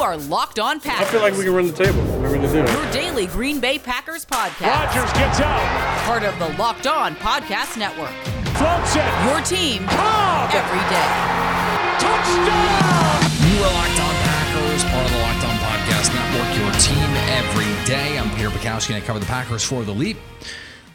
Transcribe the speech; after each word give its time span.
are 0.00 0.16
Locked 0.16 0.58
On 0.58 0.80
Packers. 0.80 1.08
I 1.08 1.10
feel 1.10 1.20
like 1.20 1.34
we 1.36 1.44
can 1.44 1.54
run 1.54 1.66
the 1.66 1.72
table. 1.72 2.00
We're 2.20 2.28
going 2.30 2.42
to 2.42 2.48
do 2.48 2.58
it. 2.64 2.70
Your 2.72 2.90
daily 2.92 3.26
Green 3.26 3.60
Bay 3.60 3.78
Packers 3.78 4.24
podcast. 4.24 4.66
Rodgers 4.66 5.12
gets 5.12 5.40
out, 5.40 6.04
Part 6.06 6.22
of 6.24 6.38
the 6.38 6.48
Locked 6.58 6.86
On 6.86 7.14
Podcast 7.16 7.76
Network. 7.76 8.10
floats 8.56 8.96
it. 8.96 9.04
Your 9.28 9.40
team 9.42 9.86
Cobb, 9.88 10.50
every 10.54 10.80
day. 10.88 11.10
touchdown. 12.00 13.20
You 13.44 13.62
are 13.64 13.72
Locked 13.72 14.00
On 14.00 14.14
Packers, 14.24 14.84
part 14.84 15.04
of 15.04 15.12
the 15.12 15.18
Locked 15.18 15.44
On 15.44 15.56
Podcast 15.60 16.14
Network, 16.14 16.58
your 16.58 16.72
team 16.80 17.10
every 17.36 17.84
day. 17.86 18.18
I'm 18.18 18.30
Peter 18.36 18.48
Bukowski, 18.50 18.94
and 18.94 19.02
I 19.02 19.06
cover 19.06 19.18
the 19.18 19.26
Packers 19.26 19.62
for 19.64 19.82
The 19.84 19.92
Leap, 19.92 20.16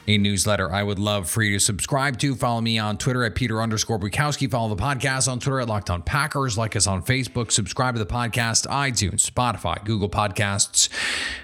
a 0.08 0.18
newsletter 0.18 0.72
I 0.72 0.84
would 0.84 1.00
love 1.00 1.30
for 1.30 1.42
you 1.42 1.54
to 1.54 1.60
subscribe 1.60 2.20
to. 2.20 2.36
Follow 2.36 2.62
me 2.62 2.78
on 2.78 2.98
Twitter 2.98 3.24
at 3.24 3.36
Peter 3.36 3.62
underscore 3.62 4.00
Bukowski. 4.00 4.50
Follow 4.50 4.74
the 4.74 4.82
podcast 4.82 5.32
on 5.32 5.40
Twitter 5.40 5.60
at 5.60 5.68
Locked 5.68 5.90
On 5.90 6.02
Packers. 6.02 6.58
Like 6.58 6.76
us 6.76 6.88
on 6.88 7.04
Facebook. 7.04 7.52
Subscribe 7.52 7.96
to 7.96 8.00
the 8.00 8.06
podcast, 8.06 8.68
iTunes, 8.68 9.30
Spotify, 9.30 9.84
Google 9.84 10.10
Podcasts. 10.10 10.90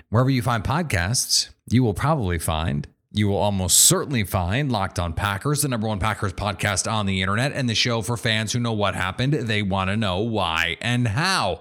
Wherever 0.09 0.29
you 0.29 0.41
find 0.41 0.63
podcasts, 0.63 1.49
you 1.69 1.83
will 1.83 1.93
probably 1.93 2.39
find 2.39 2.87
you 3.13 3.27
will 3.27 3.37
almost 3.37 3.79
certainly 3.79 4.23
find 4.23 4.71
Locked 4.71 4.97
On 4.97 5.11
Packers, 5.11 5.63
the 5.63 5.67
number 5.67 5.87
one 5.87 5.99
Packers 5.99 6.31
podcast 6.31 6.89
on 6.89 7.05
the 7.05 7.21
internet, 7.21 7.51
and 7.51 7.67
the 7.67 7.75
show 7.75 8.01
for 8.01 8.15
fans 8.15 8.53
who 8.53 8.59
know 8.59 8.71
what 8.71 8.95
happened. 8.95 9.33
They 9.33 9.61
want 9.61 9.89
to 9.89 9.97
know 9.97 10.19
why 10.19 10.77
and 10.79 11.09
how. 11.09 11.59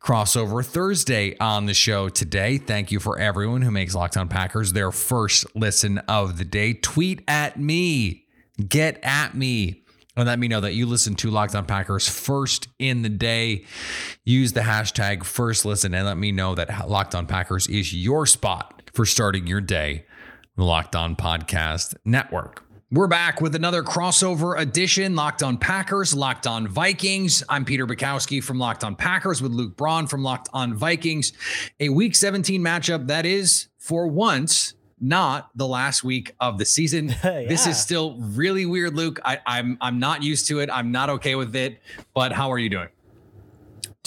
Crossover 0.00 0.64
Thursday 0.64 1.36
on 1.38 1.66
the 1.66 1.74
show 1.74 2.08
today. 2.08 2.56
Thank 2.56 2.90
you 2.90 3.00
for 3.00 3.18
everyone 3.18 3.60
who 3.60 3.70
makes 3.70 3.94
Locked 3.94 4.16
On 4.16 4.28
Packers 4.28 4.72
their 4.72 4.90
first 4.90 5.44
listen 5.54 5.98
of 6.08 6.38
the 6.38 6.44
day. 6.46 6.72
Tweet 6.72 7.22
at 7.28 7.58
me, 7.58 8.24
get 8.66 8.98
at 9.02 9.34
me. 9.34 9.84
And 10.16 10.26
let 10.26 10.38
me 10.38 10.48
know 10.48 10.62
that 10.62 10.72
you 10.72 10.86
listen 10.86 11.14
to 11.16 11.30
Locked 11.30 11.54
On 11.54 11.66
Packers 11.66 12.08
first 12.08 12.66
in 12.78 13.02
the 13.02 13.08
day. 13.10 13.66
Use 14.24 14.54
the 14.54 14.62
hashtag 14.62 15.24
first 15.24 15.66
listen 15.66 15.94
and 15.94 16.06
let 16.06 16.16
me 16.16 16.32
know 16.32 16.54
that 16.54 16.88
Locked 16.88 17.14
On 17.14 17.26
Packers 17.26 17.66
is 17.68 17.94
your 17.94 18.24
spot 18.24 18.90
for 18.94 19.04
starting 19.04 19.46
your 19.46 19.60
day 19.60 20.06
the 20.58 20.64
Locked 20.64 20.96
On 20.96 21.14
Podcast 21.14 21.94
Network. 22.04 22.64
We're 22.90 23.06
back 23.06 23.40
with 23.40 23.54
another 23.54 23.84
crossover 23.84 24.58
edition 24.58 25.14
Locked 25.14 25.44
On 25.44 25.56
Packers, 25.56 26.12
Locked 26.14 26.48
On 26.48 26.66
Vikings. 26.66 27.44
I'm 27.48 27.64
Peter 27.64 27.86
Bukowski 27.86 28.42
from 28.42 28.58
Locked 28.58 28.82
On 28.82 28.96
Packers 28.96 29.40
with 29.40 29.52
Luke 29.52 29.76
Braun 29.76 30.08
from 30.08 30.24
Locked 30.24 30.48
On 30.52 30.74
Vikings. 30.74 31.32
A 31.78 31.90
week 31.90 32.16
17 32.16 32.60
matchup 32.60 33.06
that 33.06 33.24
is, 33.24 33.68
for 33.78 34.08
once, 34.08 34.74
not 35.00 35.48
the 35.54 35.68
last 35.68 36.02
week 36.02 36.34
of 36.40 36.58
the 36.58 36.64
season. 36.64 37.14
This 37.22 37.68
is 37.68 37.80
still 37.80 38.16
really 38.18 38.66
weird, 38.66 38.96
Luke. 38.96 39.20
I, 39.24 39.38
I'm 39.46 39.78
I'm 39.80 40.00
not 40.00 40.24
used 40.24 40.48
to 40.48 40.58
it. 40.58 40.70
I'm 40.72 40.90
not 40.90 41.08
okay 41.08 41.36
with 41.36 41.54
it. 41.54 41.78
But 42.14 42.32
how 42.32 42.50
are 42.50 42.58
you 42.58 42.68
doing? 42.68 42.88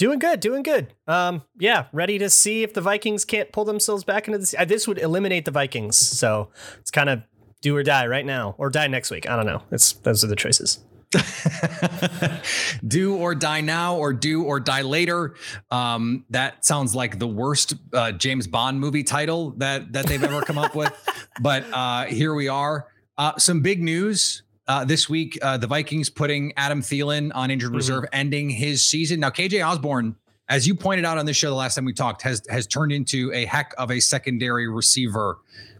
Doing 0.02 0.18
good, 0.18 0.40
doing 0.40 0.64
good. 0.64 0.92
Um, 1.06 1.42
yeah, 1.60 1.84
ready 1.92 2.18
to 2.18 2.28
see 2.28 2.64
if 2.64 2.74
the 2.74 2.80
Vikings 2.80 3.24
can't 3.24 3.52
pull 3.52 3.64
themselves 3.64 4.02
back 4.02 4.26
into 4.26 4.36
this. 4.36 4.52
Uh, 4.52 4.64
this 4.64 4.88
would 4.88 4.98
eliminate 4.98 5.44
the 5.44 5.52
Vikings, 5.52 5.96
so 5.96 6.48
it's 6.80 6.90
kind 6.90 7.08
of 7.08 7.22
do 7.60 7.76
or 7.76 7.84
die 7.84 8.08
right 8.08 8.26
now, 8.26 8.56
or 8.58 8.68
die 8.68 8.88
next 8.88 9.12
week. 9.12 9.30
I 9.30 9.36
don't 9.36 9.46
know. 9.46 9.62
It's 9.70 9.92
those 9.92 10.24
are 10.24 10.26
the 10.26 10.34
choices. 10.34 10.80
do 12.88 13.14
or 13.14 13.36
die 13.36 13.60
now 13.60 13.94
or 13.94 14.12
do 14.12 14.42
or 14.42 14.58
die 14.58 14.82
later 14.82 15.36
um, 15.70 16.24
that 16.30 16.64
sounds 16.64 16.96
like 16.96 17.18
the 17.18 17.28
worst 17.28 17.74
uh, 17.92 18.10
james 18.12 18.46
bond 18.46 18.80
movie 18.80 19.04
title 19.04 19.50
that 19.58 19.92
that 19.92 20.06
they've 20.06 20.24
ever 20.24 20.40
come 20.40 20.56
up 20.56 20.74
with 20.74 20.90
but 21.42 21.64
uh, 21.70 22.06
here 22.06 22.32
we 22.34 22.48
are 22.48 22.88
uh, 23.18 23.36
some 23.36 23.60
big 23.60 23.82
news 23.82 24.42
uh, 24.72 24.84
this 24.84 25.08
week 25.08 25.38
uh, 25.42 25.56
the 25.58 25.66
vikings 25.66 26.08
putting 26.10 26.52
adam 26.56 26.80
Thielen 26.80 27.30
on 27.34 27.50
injured 27.50 27.74
reserve 27.74 28.04
ending 28.12 28.48
his 28.50 28.84
season 28.84 29.20
now 29.20 29.30
kj 29.30 29.64
osborne 29.66 30.16
as 30.48 30.66
you 30.66 30.74
pointed 30.74 31.04
out 31.04 31.18
on 31.18 31.26
this 31.26 31.36
show 31.36 31.48
the 31.50 31.54
last 31.64 31.74
time 31.74 31.84
we 31.84 31.92
talked 31.92 32.22
has 32.22 32.42
has 32.48 32.66
turned 32.66 32.92
into 32.92 33.30
a 33.32 33.44
heck 33.44 33.74
of 33.78 33.90
a 33.90 34.00
secondary 34.00 34.68
receiver 34.68 35.38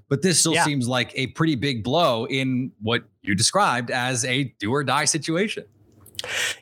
but 0.08 0.20
this 0.22 0.40
still 0.40 0.52
Yeah. 0.54 0.64
seems 0.64 0.86
like 0.88 1.10
a 1.14 1.28
pretty 1.28 1.54
big 1.56 1.82
blow 1.82 2.26
in 2.26 2.72
what 2.82 3.04
you 3.22 3.34
described 3.34 3.90
as 3.90 4.24
a 4.26 4.52
do 4.58 4.70
or 4.70 4.84
die 4.84 5.06
situation 5.06 5.64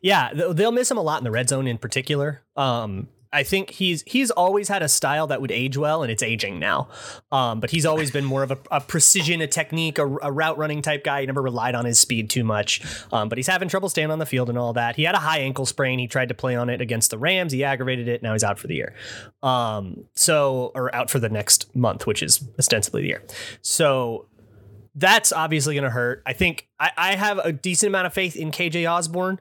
Yeah, 0.00 0.32
they'll 0.32 0.72
miss 0.72 0.90
him 0.90 0.96
a 0.96 1.02
lot 1.02 1.18
in 1.18 1.24
the 1.24 1.30
red 1.30 1.48
zone 1.50 1.66
in 1.66 1.76
particular. 1.76 2.40
Um, 2.56 3.08
I 3.32 3.44
think 3.44 3.70
he's 3.70 4.02
he's 4.06 4.30
always 4.32 4.68
had 4.68 4.82
a 4.82 4.88
style 4.88 5.26
that 5.28 5.40
would 5.40 5.52
age 5.52 5.76
well, 5.76 6.02
and 6.02 6.10
it's 6.10 6.22
aging 6.22 6.58
now. 6.58 6.88
Um, 7.30 7.60
but 7.60 7.70
he's 7.70 7.86
always 7.86 8.10
been 8.10 8.24
more 8.24 8.42
of 8.42 8.50
a, 8.50 8.58
a 8.72 8.80
precision, 8.80 9.40
a 9.40 9.46
technique, 9.46 9.98
a, 9.98 10.04
a 10.04 10.32
route 10.32 10.58
running 10.58 10.82
type 10.82 11.04
guy. 11.04 11.20
He 11.20 11.26
never 11.26 11.40
relied 11.42 11.74
on 11.76 11.84
his 11.84 12.00
speed 12.00 12.28
too 12.28 12.42
much. 12.42 12.82
Um, 13.12 13.28
but 13.28 13.38
he's 13.38 13.46
having 13.46 13.68
trouble 13.68 13.88
staying 13.88 14.10
on 14.10 14.18
the 14.18 14.26
field 14.26 14.48
and 14.48 14.58
all 14.58 14.72
that. 14.72 14.96
He 14.96 15.04
had 15.04 15.14
a 15.14 15.18
high 15.18 15.38
ankle 15.38 15.64
sprain. 15.64 15.98
He 16.00 16.08
tried 16.08 16.28
to 16.30 16.34
play 16.34 16.56
on 16.56 16.68
it 16.68 16.80
against 16.80 17.10
the 17.12 17.18
Rams. 17.18 17.52
He 17.52 17.62
aggravated 17.62 18.08
it. 18.08 18.22
Now 18.22 18.32
he's 18.32 18.42
out 18.42 18.58
for 18.58 18.66
the 18.66 18.74
year. 18.74 18.94
Um, 19.42 20.04
so 20.16 20.72
or 20.74 20.92
out 20.94 21.08
for 21.10 21.18
the 21.20 21.28
next 21.28 21.74
month, 21.76 22.06
which 22.06 22.22
is 22.22 22.42
ostensibly 22.58 23.02
the 23.02 23.08
year. 23.08 23.22
So 23.62 24.26
that's 24.96 25.32
obviously 25.32 25.74
going 25.74 25.84
to 25.84 25.90
hurt. 25.90 26.22
I 26.26 26.32
think 26.32 26.68
I, 26.80 26.90
I 26.96 27.14
have 27.14 27.38
a 27.38 27.52
decent 27.52 27.88
amount 27.90 28.06
of 28.08 28.12
faith 28.12 28.34
in 28.34 28.50
KJ 28.50 28.90
Osborne, 28.90 29.38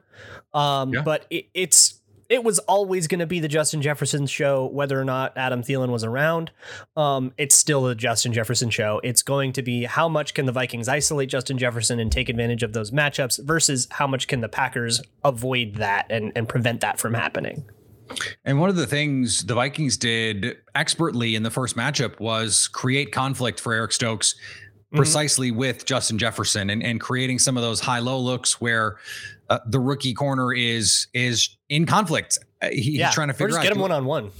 um, 0.54 0.92
Yeah. 0.94 1.02
but 1.02 1.26
it, 1.28 1.46
it's 1.54 1.99
it 2.30 2.44
was 2.44 2.60
always 2.60 3.08
going 3.08 3.18
to 3.18 3.26
be 3.26 3.40
the 3.40 3.48
Justin 3.48 3.82
Jefferson 3.82 4.24
show, 4.24 4.66
whether 4.66 4.98
or 4.98 5.04
not 5.04 5.36
Adam 5.36 5.62
Thielen 5.62 5.90
was 5.90 6.04
around. 6.04 6.52
Um, 6.96 7.32
it's 7.36 7.56
still 7.56 7.82
the 7.82 7.96
Justin 7.96 8.32
Jefferson 8.32 8.70
show. 8.70 9.00
It's 9.02 9.22
going 9.22 9.52
to 9.54 9.62
be 9.62 9.84
how 9.84 10.08
much 10.08 10.32
can 10.32 10.46
the 10.46 10.52
Vikings 10.52 10.88
isolate 10.88 11.28
Justin 11.28 11.58
Jefferson 11.58 11.98
and 11.98 12.10
take 12.10 12.28
advantage 12.28 12.62
of 12.62 12.72
those 12.72 12.92
matchups 12.92 13.44
versus 13.44 13.88
how 13.90 14.06
much 14.06 14.28
can 14.28 14.40
the 14.40 14.48
Packers 14.48 15.02
avoid 15.24 15.74
that 15.74 16.06
and, 16.08 16.30
and 16.36 16.48
prevent 16.48 16.80
that 16.82 17.00
from 17.00 17.14
happening. 17.14 17.64
And 18.44 18.60
one 18.60 18.70
of 18.70 18.76
the 18.76 18.86
things 18.86 19.46
the 19.46 19.54
Vikings 19.54 19.96
did 19.96 20.56
expertly 20.74 21.34
in 21.34 21.42
the 21.42 21.50
first 21.50 21.76
matchup 21.76 22.20
was 22.20 22.68
create 22.68 23.10
conflict 23.10 23.58
for 23.58 23.72
Eric 23.72 23.92
Stokes 23.92 24.36
precisely 24.94 25.50
with 25.50 25.84
Justin 25.84 26.18
Jefferson 26.18 26.70
and, 26.70 26.82
and 26.82 27.00
creating 27.00 27.38
some 27.38 27.56
of 27.56 27.62
those 27.62 27.80
high-low 27.80 28.18
looks 28.18 28.60
where 28.60 28.96
uh, 29.48 29.58
the 29.66 29.78
rookie 29.80 30.14
corner 30.14 30.52
is 30.52 31.06
is 31.14 31.56
in 31.68 31.86
conflict. 31.86 32.38
Uh, 32.62 32.68
he- 32.70 32.98
yeah, 32.98 33.06
He's 33.06 33.14
trying 33.14 33.28
to 33.28 33.34
or 33.34 33.36
figure 33.38 33.48
just 33.50 33.58
out 33.58 33.62
get 33.64 33.72
him 33.72 33.78
one 33.80 33.92
on 33.92 34.04
one. 34.04 34.30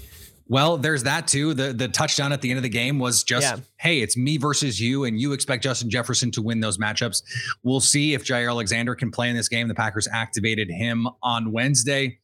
well, 0.49 0.77
there's 0.77 1.05
that 1.05 1.27
too. 1.29 1.55
The 1.55 1.73
the 1.73 1.87
touchdown 1.89 2.33
at 2.33 2.41
the 2.43 2.51
end 2.51 2.57
of 2.59 2.63
the 2.65 2.69
game 2.69 2.99
was 2.99 3.23
just, 3.23 3.45
Yeah. 3.47 3.57
hey, 3.77 4.01
it's 4.01 4.17
me 4.17 4.37
versus 4.37 4.81
you, 4.81 5.05
and 5.05 5.21
you 5.21 5.33
expect 5.33 5.63
Justin 5.63 5.89
Jefferson 5.91 6.31
to 6.33 6.43
win 6.43 6.61
those 6.61 6.79
matchups. 6.79 7.23
We'll 7.63 7.81
see 7.81 8.15
if 8.15 8.25
Jaire 8.25 8.49
Alexander 8.51 8.95
can 8.95 9.11
play 9.11 9.31
in 9.31 9.37
this 9.37 9.49
game. 9.49 9.69
The 9.69 9.75
Packers 9.75 10.09
activated 10.13 10.69
him 10.71 11.07
on 11.23 11.53
Wednesday. 11.53 12.19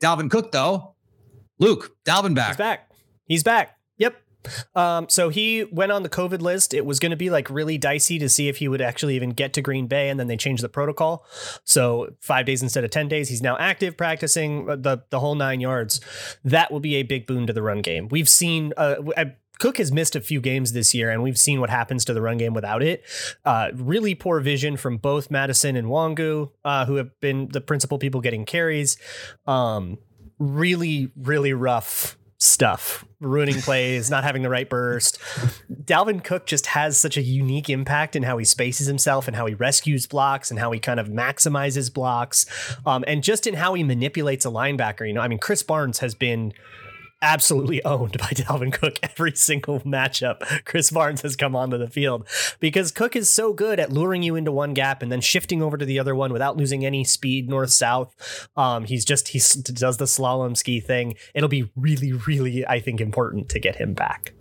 Dalvin 0.00 0.30
Cook, 0.30 0.52
though, 0.52 0.94
Luke, 1.58 1.96
Dalvin 2.04 2.34
back. 2.34 2.48
He's 2.50 2.56
back. 2.56 2.90
He's 3.26 3.42
back. 3.42 3.76
Um, 4.74 5.08
so 5.08 5.28
he 5.28 5.64
went 5.64 5.92
on 5.92 6.02
the 6.02 6.08
COVID 6.08 6.40
list. 6.40 6.74
It 6.74 6.84
was 6.86 6.98
going 6.98 7.10
to 7.10 7.16
be 7.16 7.30
like 7.30 7.48
really 7.50 7.78
dicey 7.78 8.18
to 8.18 8.28
see 8.28 8.48
if 8.48 8.58
he 8.58 8.68
would 8.68 8.80
actually 8.80 9.16
even 9.16 9.30
get 9.30 9.52
to 9.54 9.62
Green 9.62 9.86
Bay, 9.86 10.08
and 10.08 10.18
then 10.18 10.26
they 10.26 10.36
changed 10.36 10.62
the 10.62 10.68
protocol. 10.68 11.24
So 11.64 12.14
five 12.20 12.46
days 12.46 12.62
instead 12.62 12.84
of 12.84 12.90
ten 12.90 13.08
days. 13.08 13.28
He's 13.28 13.42
now 13.42 13.56
active, 13.58 13.96
practicing 13.96 14.68
uh, 14.68 14.76
the 14.76 15.02
the 15.10 15.20
whole 15.20 15.34
nine 15.34 15.60
yards. 15.60 16.00
That 16.44 16.70
will 16.70 16.80
be 16.80 16.96
a 16.96 17.02
big 17.02 17.26
boon 17.26 17.46
to 17.46 17.52
the 17.52 17.62
run 17.62 17.82
game. 17.82 18.08
We've 18.08 18.28
seen. 18.28 18.72
Uh, 18.76 18.96
I, 19.16 19.36
Cook 19.58 19.78
has 19.78 19.92
missed 19.92 20.16
a 20.16 20.20
few 20.20 20.40
games 20.40 20.72
this 20.72 20.92
year, 20.92 21.10
and 21.10 21.22
we've 21.22 21.38
seen 21.38 21.60
what 21.60 21.70
happens 21.70 22.04
to 22.06 22.14
the 22.14 22.20
run 22.20 22.36
game 22.36 22.52
without 22.52 22.82
it. 22.82 23.04
Uh, 23.44 23.70
really 23.74 24.12
poor 24.14 24.40
vision 24.40 24.76
from 24.76 24.96
both 24.96 25.30
Mattison 25.30 25.76
and 25.76 25.86
Nwangwu, 25.86 26.50
uh, 26.64 26.84
who 26.86 26.96
have 26.96 27.10
been 27.20 27.48
the 27.52 27.60
principal 27.60 27.96
people 27.96 28.20
getting 28.20 28.44
carries. 28.44 28.96
Um, 29.46 29.98
really, 30.40 31.12
really 31.16 31.52
rough 31.52 32.18
stuff. 32.42 33.04
Ruining 33.20 33.60
plays, 33.60 34.10
not 34.10 34.24
having 34.24 34.42
the 34.42 34.48
right 34.50 34.68
burst. 34.68 35.18
Dalvin 35.70 36.24
Cook 36.24 36.44
just 36.44 36.66
has 36.66 36.98
such 36.98 37.16
a 37.16 37.22
unique 37.22 37.70
impact 37.70 38.16
in 38.16 38.24
how 38.24 38.36
he 38.36 38.44
spaces 38.44 38.88
himself 38.88 39.28
and 39.28 39.36
how 39.36 39.46
he 39.46 39.54
rescues 39.54 40.06
blocks 40.08 40.50
and 40.50 40.58
how 40.58 40.72
he 40.72 40.80
kind 40.80 40.98
of 40.98 41.06
maximizes 41.06 41.92
blocks. 41.92 42.46
Um, 42.84 43.04
and 43.06 43.22
just 43.22 43.46
in 43.46 43.54
how 43.54 43.74
he 43.74 43.84
manipulates 43.84 44.44
a 44.44 44.48
linebacker. 44.48 45.06
You 45.06 45.12
know, 45.14 45.20
I 45.20 45.28
mean, 45.28 45.38
Krys 45.38 45.64
Barnes 45.64 46.00
has 46.00 46.16
been 46.16 46.52
absolutely 47.22 47.82
owned 47.84 48.18
by 48.18 48.26
Dalvin 48.34 48.72
Cook 48.72 48.98
every 49.02 49.32
single 49.34 49.80
matchup. 49.80 50.40
Krys 50.64 50.92
Barnes 50.92 51.22
has 51.22 51.36
come 51.36 51.56
onto 51.56 51.78
the 51.78 51.88
field 51.88 52.28
because 52.60 52.90
Cook 52.92 53.16
is 53.16 53.30
so 53.30 53.52
good 53.52 53.80
at 53.80 53.92
luring 53.92 54.22
you 54.22 54.36
into 54.36 54.52
one 54.52 54.74
gap 54.74 55.02
and 55.02 55.10
then 55.10 55.20
shifting 55.20 55.62
over 55.62 55.78
to 55.78 55.84
the 55.86 55.98
other 55.98 56.14
one 56.14 56.32
without 56.32 56.56
losing 56.56 56.84
any 56.84 57.04
speed 57.04 57.48
north 57.48 57.70
south. 57.70 58.48
Um, 58.56 58.84
he's 58.84 59.04
just 59.04 59.28
he 59.28 59.38
does 59.38 59.96
the 59.96 60.04
slalom 60.04 60.56
ski 60.56 60.80
thing. 60.80 61.14
It'll 61.34 61.48
be 61.48 61.70
really, 61.76 62.12
really, 62.12 62.66
I 62.66 62.80
think, 62.80 63.00
important 63.00 63.48
to 63.50 63.58
get 63.60 63.76
him 63.76 63.94
back. 63.94 64.34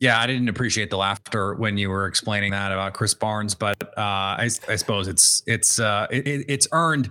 Yeah, 0.00 0.20
I 0.20 0.28
didn't 0.28 0.48
appreciate 0.48 0.90
the 0.90 0.96
laughter 0.96 1.54
when 1.56 1.76
you 1.76 1.90
were 1.90 2.06
explaining 2.06 2.52
that 2.52 2.70
about 2.70 2.94
Krys 2.94 3.18
Barnes, 3.18 3.56
but 3.56 3.82
uh, 3.98 4.00
I, 4.00 4.48
I 4.68 4.76
suppose 4.76 5.08
it's 5.08 5.42
it's 5.44 5.80
uh, 5.80 6.06
it, 6.08 6.24
it- 6.28 6.44
it's 6.48 6.68
earned. 6.70 7.10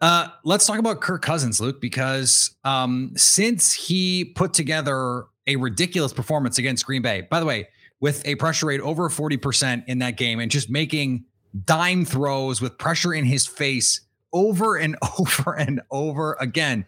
Uh, 0.00 0.28
let's 0.44 0.66
talk 0.66 0.78
about 0.78 1.00
Kirk 1.00 1.22
Cousins, 1.22 1.60
Luke, 1.60 1.80
because 1.80 2.54
um, 2.64 3.12
since 3.16 3.72
he 3.72 4.24
put 4.24 4.52
together 4.52 5.24
a 5.46 5.56
ridiculous 5.56 6.12
performance 6.12 6.58
against 6.58 6.84
Green 6.84 7.02
Bay, 7.02 7.22
by 7.30 7.40
the 7.40 7.46
way, 7.46 7.68
with 8.00 8.26
a 8.26 8.34
pressure 8.34 8.66
rate 8.66 8.80
over 8.80 9.08
40% 9.08 9.84
in 9.86 10.00
that 10.00 10.16
game 10.16 10.40
and 10.40 10.50
just 10.50 10.68
making 10.68 11.24
dime 11.64 12.04
throws 12.04 12.60
with 12.60 12.76
pressure 12.76 13.14
in 13.14 13.24
his 13.24 13.46
face 13.46 14.00
over 14.32 14.76
and 14.76 14.96
over 15.18 15.54
and 15.54 15.80
over 15.90 16.36
again. 16.40 16.84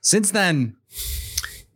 Since 0.00 0.30
then, 0.30 0.76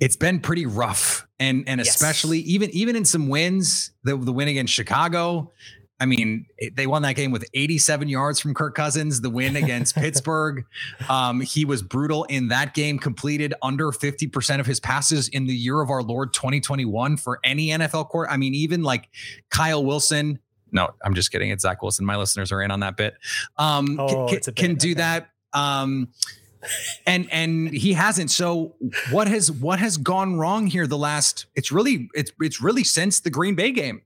it's 0.00 0.16
been 0.16 0.40
pretty 0.40 0.66
rough, 0.66 1.26
and 1.38 1.62
and 1.68 1.78
Yes. 1.78 1.90
especially 1.94 2.38
even 2.40 2.70
even 2.70 2.96
in 2.96 3.04
some 3.04 3.28
wins, 3.28 3.92
the 4.04 4.16
the 4.16 4.32
win 4.32 4.48
against 4.48 4.72
Chicago. 4.72 5.52
I 6.02 6.06
mean, 6.06 6.46
they 6.74 6.88
won 6.88 7.02
that 7.02 7.14
game 7.14 7.30
with 7.30 7.44
87 7.54 8.08
yards 8.08 8.40
from 8.40 8.54
Kirk 8.54 8.74
Cousins. 8.74 9.20
The 9.20 9.30
win 9.30 9.54
against 9.54 9.94
Pittsburgh, 10.02 10.64
um, 11.08 11.40
he 11.40 11.64
was 11.64 11.80
brutal 11.80 12.24
in 12.24 12.48
that 12.48 12.74
game. 12.74 12.98
Completed 12.98 13.54
under 13.62 13.92
50 13.92 14.26
percent 14.26 14.58
of 14.60 14.66
his 14.66 14.80
passes 14.80 15.28
in 15.28 15.46
the 15.46 15.54
year 15.54 15.80
of 15.80 15.90
our 15.90 16.02
Lord 16.02 16.34
2021 16.34 17.16
for 17.18 17.38
any 17.44 17.68
NFL 17.68 18.08
court. 18.08 18.28
I 18.32 18.36
mean, 18.36 18.52
even 18.54 18.82
like 18.82 19.08
Kyle 19.50 19.84
Wilson. 19.84 20.40
No, 20.72 20.88
I'm 21.04 21.14
just 21.14 21.30
kidding. 21.30 21.50
It's 21.50 21.62
Zach 21.62 21.82
Wilson. 21.82 22.04
My 22.04 22.16
listeners 22.16 22.50
are 22.50 22.60
in 22.62 22.70
on 22.72 22.80
that 22.80 22.96
bit. 22.96 23.14
Um, 23.58 23.96
Oh, 24.00 24.26
c- 24.28 24.34
it's 24.36 24.48
a 24.48 24.52
bit, 24.52 24.60
can 24.60 24.74
do 24.74 24.88
okay. 24.88 24.94
that. 24.94 25.28
Um, 25.52 26.08
and 27.06 27.28
and 27.30 27.68
he 27.68 27.92
hasn't. 27.92 28.30
So 28.30 28.74
what 29.10 29.28
has 29.28 29.52
what 29.52 29.78
has 29.78 29.96
gone 29.98 30.36
wrong 30.36 30.66
here? 30.66 30.86
The 30.86 30.98
last 30.98 31.46
it's 31.54 31.70
really 31.70 32.08
it's 32.14 32.32
it's 32.40 32.60
really 32.60 32.84
since 32.84 33.20
the 33.20 33.30
Green 33.30 33.54
Bay 33.54 33.70
game. 33.70 34.02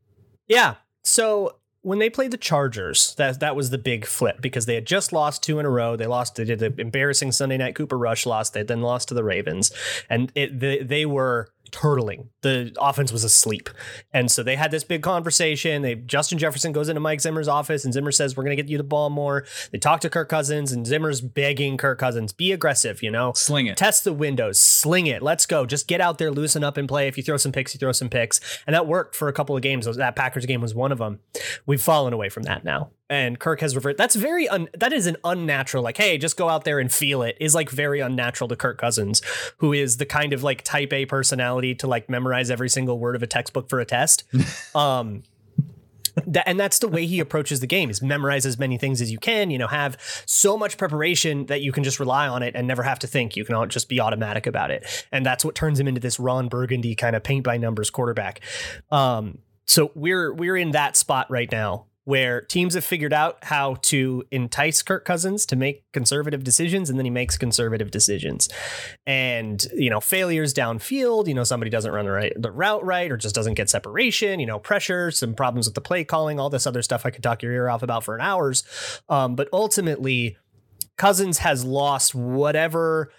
Yeah. 0.48 0.75
So 1.04 1.56
when 1.87 2.00
they 2.00 2.11
played 2.11 2.33
the 2.33 2.37
Chargers, 2.37 3.15
that 3.15 3.38
that 3.38 3.55
was 3.55 3.71
the 3.71 3.79
big 3.79 4.06
flip 4.06 4.41
because 4.41 4.67
they 4.67 4.75
had 4.75 4.85
just 4.85 5.12
lost 5.12 5.44
two 5.44 5.61
in 5.61 5.67
a 5.67 5.71
row. 5.71 5.94
They 5.94 6.09
lost. 6.09 6.35
They 6.35 6.43
did 6.43 6.59
the 6.59 6.75
embarrassing 6.81 7.31
Sunday 7.31 7.56
night 7.56 7.77
Cooper 7.77 7.97
Rush 7.97 8.27
loss. 8.27 8.50
They 8.50 8.65
then 8.65 8.81
lost 8.81 9.06
to 9.09 9.15
the 9.15 9.23
Ravens, 9.23 9.71
and 10.11 10.33
it 10.35 10.59
they, 10.59 10.83
they 10.83 11.06
were 11.06 11.49
turtling. 11.73 12.29
The 12.43 12.75
offense 12.81 13.13
was 13.13 13.25
asleep, 13.25 13.69
and 14.13 14.31
so 14.31 14.43
they 14.43 14.57
had 14.57 14.71
this 14.71 14.85
big 14.85 15.03
conversation. 15.03 15.83
They 15.83 15.95
Justin 15.95 16.39
Jefferson 16.39 16.73
goes 16.73 16.89
into 16.89 17.01
Mike 17.01 17.21
Zimmer's 17.21 17.49
office, 17.49 17.85
and 17.85 17.93
Zimmer 17.93 18.13
says, 18.13 18.37
"We're 18.37 18.45
going 18.45 18.57
to 18.57 18.63
get 18.63 18.71
you 18.71 18.79
the 18.79 18.85
ball 18.85 19.11
more." 19.11 19.45
They 19.73 19.79
talk 19.79 20.01
to 20.01 20.11
Kirk 20.11 20.29
Cousins, 20.29 20.73
and 20.73 20.87
Zimmer's 20.87 21.21
begging 21.21 21.77
Kirk 21.77 21.99
Cousins, 21.99 22.33
"Be 22.33 22.53
aggressive, 22.53 23.03
you 23.03 23.11
know." 23.11 23.33
Sling 23.35 23.67
it. 23.67 23.77
Test 23.77 24.05
the 24.05 24.13
windows, 24.13 24.61
sling 24.61 25.07
it. 25.07 25.23
Let's 25.23 25.47
go. 25.47 25.67
Just 25.67 25.89
get 25.89 26.01
out 26.01 26.19
there, 26.19 26.31
loosen 26.31 26.65
up 26.65 26.77
and 26.77 26.89
play. 26.89 27.09
If 27.09 27.17
you 27.17 27.23
throw 27.23 27.37
some 27.37 27.53
picks, 27.53 27.75
you 27.75 27.79
throw 27.79 27.93
some 27.93 28.09
picks. 28.09 28.41
And 28.67 28.75
that 28.75 28.87
worked 28.87 29.15
for 29.15 29.29
a 29.29 29.33
couple 29.33 29.57
of 29.57 29.63
games. 29.63 29.87
That 29.97 30.17
Packers 30.17 30.47
game 30.47 30.61
was 30.61 30.75
one 30.75 30.93
of 30.93 30.99
them. 30.99 31.21
We've 31.67 31.83
fallen 31.83 32.13
away 32.13 32.29
from 32.29 32.45
that 32.45 32.65
now. 32.65 32.91
And 33.08 33.38
Kirk 33.38 33.61
has 33.61 33.75
reverted. 33.75 33.99
That's 33.99 34.17
very 34.17 34.49
un, 34.49 34.69
that 34.76 34.93
is 34.93 35.06
an 35.06 35.17
unnatural 35.25 35.82
like, 35.82 35.97
hey, 35.97 36.19
just 36.19 36.37
go 36.37 36.49
out 36.49 36.64
there 36.64 36.79
and 36.79 36.93
feel 36.93 37.23
it 37.23 37.37
is 37.41 37.55
like 37.55 37.70
very 37.70 38.00
unnatural 38.00 38.49
to 38.49 38.56
Kirk 38.56 38.79
Cousins, 38.79 39.23
who 39.58 39.73
is 39.73 39.99
the 39.99 40.06
kind 40.06 40.32
of 40.32 40.43
like 40.43 40.62
type 40.62 40.93
A 40.93 41.06
personality 41.06 41.75
to 41.76 41.87
like 41.87 42.11
memorize 42.11 42.50
every 42.50 42.69
single 42.69 42.99
word 42.99 43.14
of 43.14 43.23
a 43.23 43.26
textbook 43.26 43.69
for 43.69 43.81
a 43.81 43.85
test. 43.85 44.25
um 44.75 45.23
that, 46.25 46.49
and 46.49 46.58
that's 46.58 46.79
the 46.79 46.88
way 46.88 47.06
he 47.06 47.20
approaches 47.20 47.61
the 47.61 47.67
game 47.67 47.91
is 47.91 48.00
memorize 48.00 48.47
as 48.47 48.58
many 48.58 48.79
things 48.79 49.00
as 49.00 49.12
you 49.12 49.19
can 49.19 49.50
you 49.50 49.58
know 49.58 49.67
have 49.67 49.99
so 50.26 50.56
much 50.56 50.79
preparation 50.79 51.47
that 51.47 51.61
you 51.61 51.73
can 51.73 51.85
just 51.85 52.00
rely 52.00 52.26
on 52.26 52.43
it 52.43 52.55
and 52.56 52.67
never 52.67 52.82
have 52.82 52.99
to 53.00 53.06
think 53.06 53.37
you 53.37 53.44
can 53.44 53.69
just 53.69 53.88
be 53.88 54.00
automatic 54.00 54.47
about 54.47 54.70
it 54.70 55.06
and 55.12 55.26
that's 55.26 55.44
what 55.44 55.55
turns 55.55 55.79
him 55.79 55.87
into 55.87 56.00
this 56.00 56.19
ron 56.19 56.49
burgundy 56.49 56.94
kind 56.94 57.14
of 57.14 57.23
paint 57.23 57.44
by 57.44 57.56
numbers 57.56 57.91
quarterback 57.91 58.41
um, 58.91 59.38
so 59.67 59.91
we're 59.94 60.32
we're 60.32 60.56
in 60.56 60.70
that 60.70 60.97
spot 60.97 61.31
right 61.31 61.53
now 61.53 61.87
where 62.06 62.41
teams 62.41 62.75
have 62.75 62.85
figured 62.85 63.12
out 63.12 63.37
how 63.43 63.75
to 63.82 64.23
entice 64.31 64.81
Kirk 64.81 65.05
Cousins 65.05 65.44
to 65.47 65.56
make 65.56 65.82
conservative 65.93 66.44
decisions 66.44 66.88
and 66.88 66.97
then 66.97 67.05
he 67.05 67.11
makes 67.11 67.37
conservative 67.37 67.91
decisions. 67.91 68.49
And, 69.08 69.67
you 69.75 69.91
know, 69.91 69.99
failures 69.99 70.55
downfield, 70.55 71.26
you 71.26 71.35
know, 71.35 71.43
somebody 71.43 71.69
doesn't 71.69 71.91
run 71.91 72.05
the 72.05 72.12
right 72.12 72.32
the 72.37 72.53
route 72.53 72.85
right 72.85 73.11
or 73.11 73.17
just 73.17 73.35
doesn't 73.35 73.55
get 73.55 73.69
separation, 73.69 74.38
you 74.38 74.47
know, 74.47 74.61
pressure, 74.61 75.11
some 75.11 75.35
problems 75.35 75.67
with 75.67 75.75
the 75.75 75.81
play 75.81 76.05
calling, 76.05 76.38
all 76.38 76.49
this 76.49 76.64
other 76.64 76.81
stuff 76.81 77.05
I 77.05 77.11
could 77.11 77.25
talk 77.25 77.43
your 77.43 77.50
ear 77.50 77.69
off 77.69 77.82
about 77.82 78.05
for 78.05 78.14
an 78.14 78.20
hours. 78.20 78.62
Um, 79.08 79.35
but 79.35 79.49
ultimately 79.53 80.37
Cousins 80.97 81.38
has 81.38 81.64
lost 81.64 82.14
whatever 82.14 83.11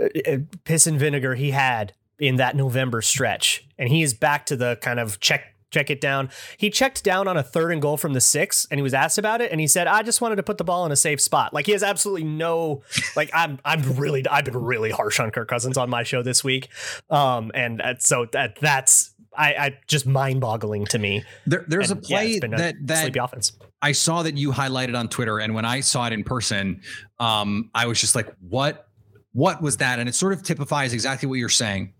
uh, 0.00 0.06
uh, 0.26 0.38
piss 0.64 0.86
and 0.86 0.98
vinegar 0.98 1.34
he 1.34 1.50
had 1.50 1.92
in 2.18 2.36
that 2.36 2.56
November 2.56 3.02
stretch, 3.02 3.68
and 3.78 3.90
he 3.90 4.02
is 4.02 4.14
back 4.14 4.46
to 4.46 4.56
the 4.56 4.78
kind 4.80 4.98
of 4.98 5.20
check 5.20 5.49
check 5.70 5.90
it 5.90 6.00
down. 6.00 6.30
He 6.56 6.70
checked 6.70 7.04
down 7.04 7.28
on 7.28 7.36
a 7.36 7.42
third 7.42 7.72
and 7.72 7.80
goal 7.80 7.96
from 7.96 8.12
the 8.12 8.20
six, 8.20 8.66
and 8.70 8.78
he 8.78 8.82
was 8.82 8.94
asked 8.94 9.18
about 9.18 9.40
it, 9.40 9.50
and 9.50 9.60
he 9.60 9.66
said, 9.66 9.86
"I 9.86 10.02
just 10.02 10.20
wanted 10.20 10.36
to 10.36 10.42
put 10.42 10.58
the 10.58 10.64
ball 10.64 10.84
in 10.86 10.92
a 10.92 10.96
safe 10.96 11.20
spot." 11.20 11.54
Like 11.54 11.66
he 11.66 11.72
has 11.72 11.82
absolutely 11.82 12.24
no, 12.24 12.82
like 13.16 13.30
I'm 13.32 13.58
I'm 13.64 13.82
really 13.96 14.26
I've 14.28 14.44
been 14.44 14.56
really 14.56 14.90
harsh 14.90 15.20
on 15.20 15.30
Kirk 15.30 15.48
Cousins 15.48 15.76
on 15.78 15.88
my 15.88 16.02
show 16.02 16.22
this 16.22 16.44
week, 16.44 16.68
um, 17.08 17.50
and 17.54 17.80
uh, 17.80 17.94
so 17.98 18.26
that 18.32 18.56
that's. 18.60 19.14
I, 19.32 19.54
I 19.54 19.78
just 19.86 20.06
mind 20.06 20.40
boggling 20.40 20.86
to 20.86 20.98
me. 20.98 21.22
There, 21.46 21.64
there's 21.68 21.92
And, 21.92 22.00
a 22.00 22.02
play 22.02 22.30
it's 22.32 22.40
been 22.40 22.52
a 22.52 22.56
that 22.56 22.74
that 22.82 23.02
sleepy 23.02 23.20
offense. 23.20 23.52
I 23.80 23.92
saw 23.92 24.24
that 24.24 24.36
you 24.36 24.50
highlighted 24.50 24.98
on 24.98 25.08
Twitter, 25.08 25.38
and 25.38 25.54
when 25.54 25.64
I 25.64 25.80
saw 25.80 26.08
it 26.08 26.12
in 26.12 26.24
person, 26.24 26.82
um, 27.20 27.70
I 27.72 27.86
was 27.86 28.00
just 28.00 28.16
like, 28.16 28.28
"What? 28.40 28.88
What 29.32 29.62
was 29.62 29.76
that?" 29.76 30.00
And 30.00 30.08
it 30.08 30.16
sort 30.16 30.32
of 30.32 30.42
typifies 30.42 30.92
exactly 30.92 31.28
what 31.28 31.36
you're 31.36 31.48
saying. 31.48 31.92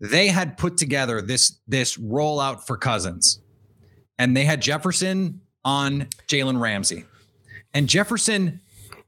They 0.00 0.28
had 0.28 0.58
put 0.58 0.76
together 0.76 1.22
this 1.22 1.58
this 1.66 1.96
rollout 1.96 2.66
for 2.66 2.76
Cousins, 2.76 3.40
and 4.18 4.36
they 4.36 4.44
had 4.44 4.60
Jefferson 4.60 5.40
on 5.64 6.08
Jalen 6.28 6.60
Ramsey, 6.60 7.04
and 7.72 7.88
Jefferson 7.88 8.60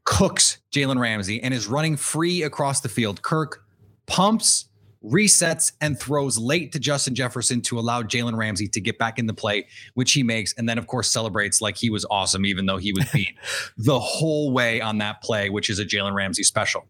cooks 0.05 0.59
Jalen 0.73 0.99
Ramsey 0.99 1.43
and 1.43 1.53
is 1.53 1.67
running 1.67 1.97
free 1.97 2.43
across 2.43 2.81
the 2.81 2.89
field. 2.89 3.21
Kirk 3.21 3.63
pumps, 4.07 4.71
resets, 5.05 5.73
and 5.83 6.01
throws 6.01 6.39
late 6.39 6.73
to 6.73 6.79
Justin 6.79 7.15
Jefferson 7.15 7.61
to 7.61 7.79
allow 7.79 8.03
Jalen 8.03 8.39
Ramsey 8.39 8.69
to 8.69 8.81
get 8.81 8.99
back 8.99 9.19
in 9.19 9.27
the 9.27 9.35
play, 9.35 9.67
which 9.93 10.13
he 10.13 10.23
makes, 10.23 10.55
and 10.55 10.67
then 10.67 10.79
of 10.79 10.87
course 10.87 11.11
celebrates 11.11 11.61
like 11.61 11.77
he 11.77 11.91
was 11.91 12.07
awesome, 12.11 12.47
even 12.47 12.65
though 12.65 12.79
he 12.79 12.95
was 12.95 13.05
beat 13.13 13.37
the 13.77 14.01
whole 14.01 14.51
way 14.53 14.81
on 14.81 14.97
that 14.99 15.23
play, 15.23 15.51
which 15.51 15.69
is 15.69 15.79
a 15.79 15.85
Jalen 15.85 16.15
Ramsey 16.15 16.43
special. 16.43 16.87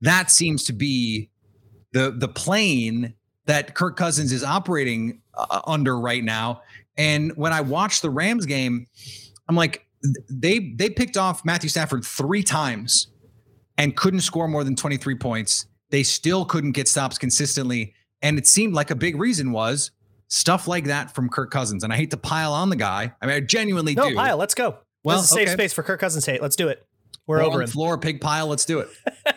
That 0.00 0.30
seems 0.30 0.62
to 0.64 0.72
be 0.72 1.30
the 1.92 2.14
the 2.16 2.28
plane 2.28 3.14
that 3.46 3.74
Kirk 3.74 3.96
Cousins 3.96 4.32
is 4.32 4.42
operating 4.44 5.20
uh, 5.36 5.60
under 5.66 5.98
right 5.98 6.24
now. 6.24 6.62
And 6.96 7.32
when 7.36 7.52
I 7.52 7.60
watched 7.60 8.02
the 8.02 8.10
Rams 8.10 8.46
game, 8.46 8.86
I'm 9.48 9.56
like, 9.56 9.86
they 10.30 10.72
they 10.76 10.90
picked 10.90 11.16
off 11.16 11.44
Matthew 11.44 11.68
Stafford 11.68 12.04
three 12.04 12.42
times 12.42 13.08
and 13.78 13.96
couldn't 13.96 14.20
score 14.20 14.46
more 14.48 14.62
than 14.64 14.76
23 14.76 15.16
points. 15.16 15.66
They 15.90 16.02
still 16.02 16.44
couldn't 16.44 16.72
get 16.72 16.88
stops 16.88 17.18
consistently. 17.18 17.94
And 18.22 18.38
it 18.38 18.46
seemed 18.46 18.74
like 18.74 18.90
a 18.90 18.94
big 18.94 19.16
reason 19.18 19.52
was 19.52 19.90
stuff 20.28 20.66
like 20.68 20.84
that 20.84 21.14
from 21.14 21.28
Kirk 21.28 21.50
Cousins. 21.50 21.84
And 21.84 21.92
I 21.92 21.96
hate 21.96 22.10
to 22.12 22.16
pile 22.16 22.52
on 22.52 22.68
the 22.70 22.76
guy. 22.76 23.12
I 23.20 23.26
mean, 23.26 23.36
I 23.36 23.40
genuinely 23.40 23.94
No, 23.94 24.08
do. 24.08 24.14
pile, 24.14 24.36
let's 24.36 24.54
go. 24.54 24.78
Well, 25.04 25.18
this 25.18 25.26
is 25.26 25.32
a 25.32 25.34
safe 25.34 25.48
okay. 25.48 25.52
space 25.54 25.72
for 25.72 25.82
Kirk 25.82 26.00
Cousins 26.00 26.24
hate. 26.24 26.40
Let's 26.40 26.56
do 26.56 26.68
it. 26.68 26.86
We're 27.26 27.38
Roll 27.38 27.48
over 27.48 27.56
on 27.58 27.62
him. 27.64 27.68
floor, 27.70 27.98
pig 27.98 28.20
pile. 28.20 28.46
Let's 28.46 28.64
do 28.64 28.80
it. 28.80 28.88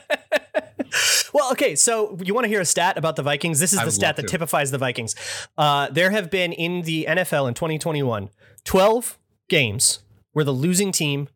Well, 1.37 1.51
okay, 1.51 1.75
so 1.75 2.17
you 2.23 2.33
want 2.33 2.45
to 2.45 2.49
hear 2.49 2.61
a 2.61 2.65
stat 2.65 2.97
about 2.97 3.15
the 3.15 3.21
Vikings? 3.21 3.59
This 3.59 3.71
is 3.71 3.79
the 3.79 3.91
stat 3.91 4.15
that 4.15 4.23
to. 4.23 4.27
typifies 4.27 4.71
the 4.71 4.79
Vikings. 4.79 5.13
Uh, 5.55 5.87
there 5.91 6.09
have 6.09 6.31
been 6.31 6.51
in 6.51 6.81
the 6.81 7.05
NFL 7.07 7.47
in 7.47 7.53
2021 7.53 8.31
12 8.63 9.19
games 9.47 9.99
where 10.33 10.43
the 10.43 10.51
losing 10.51 10.91
team 10.91 11.29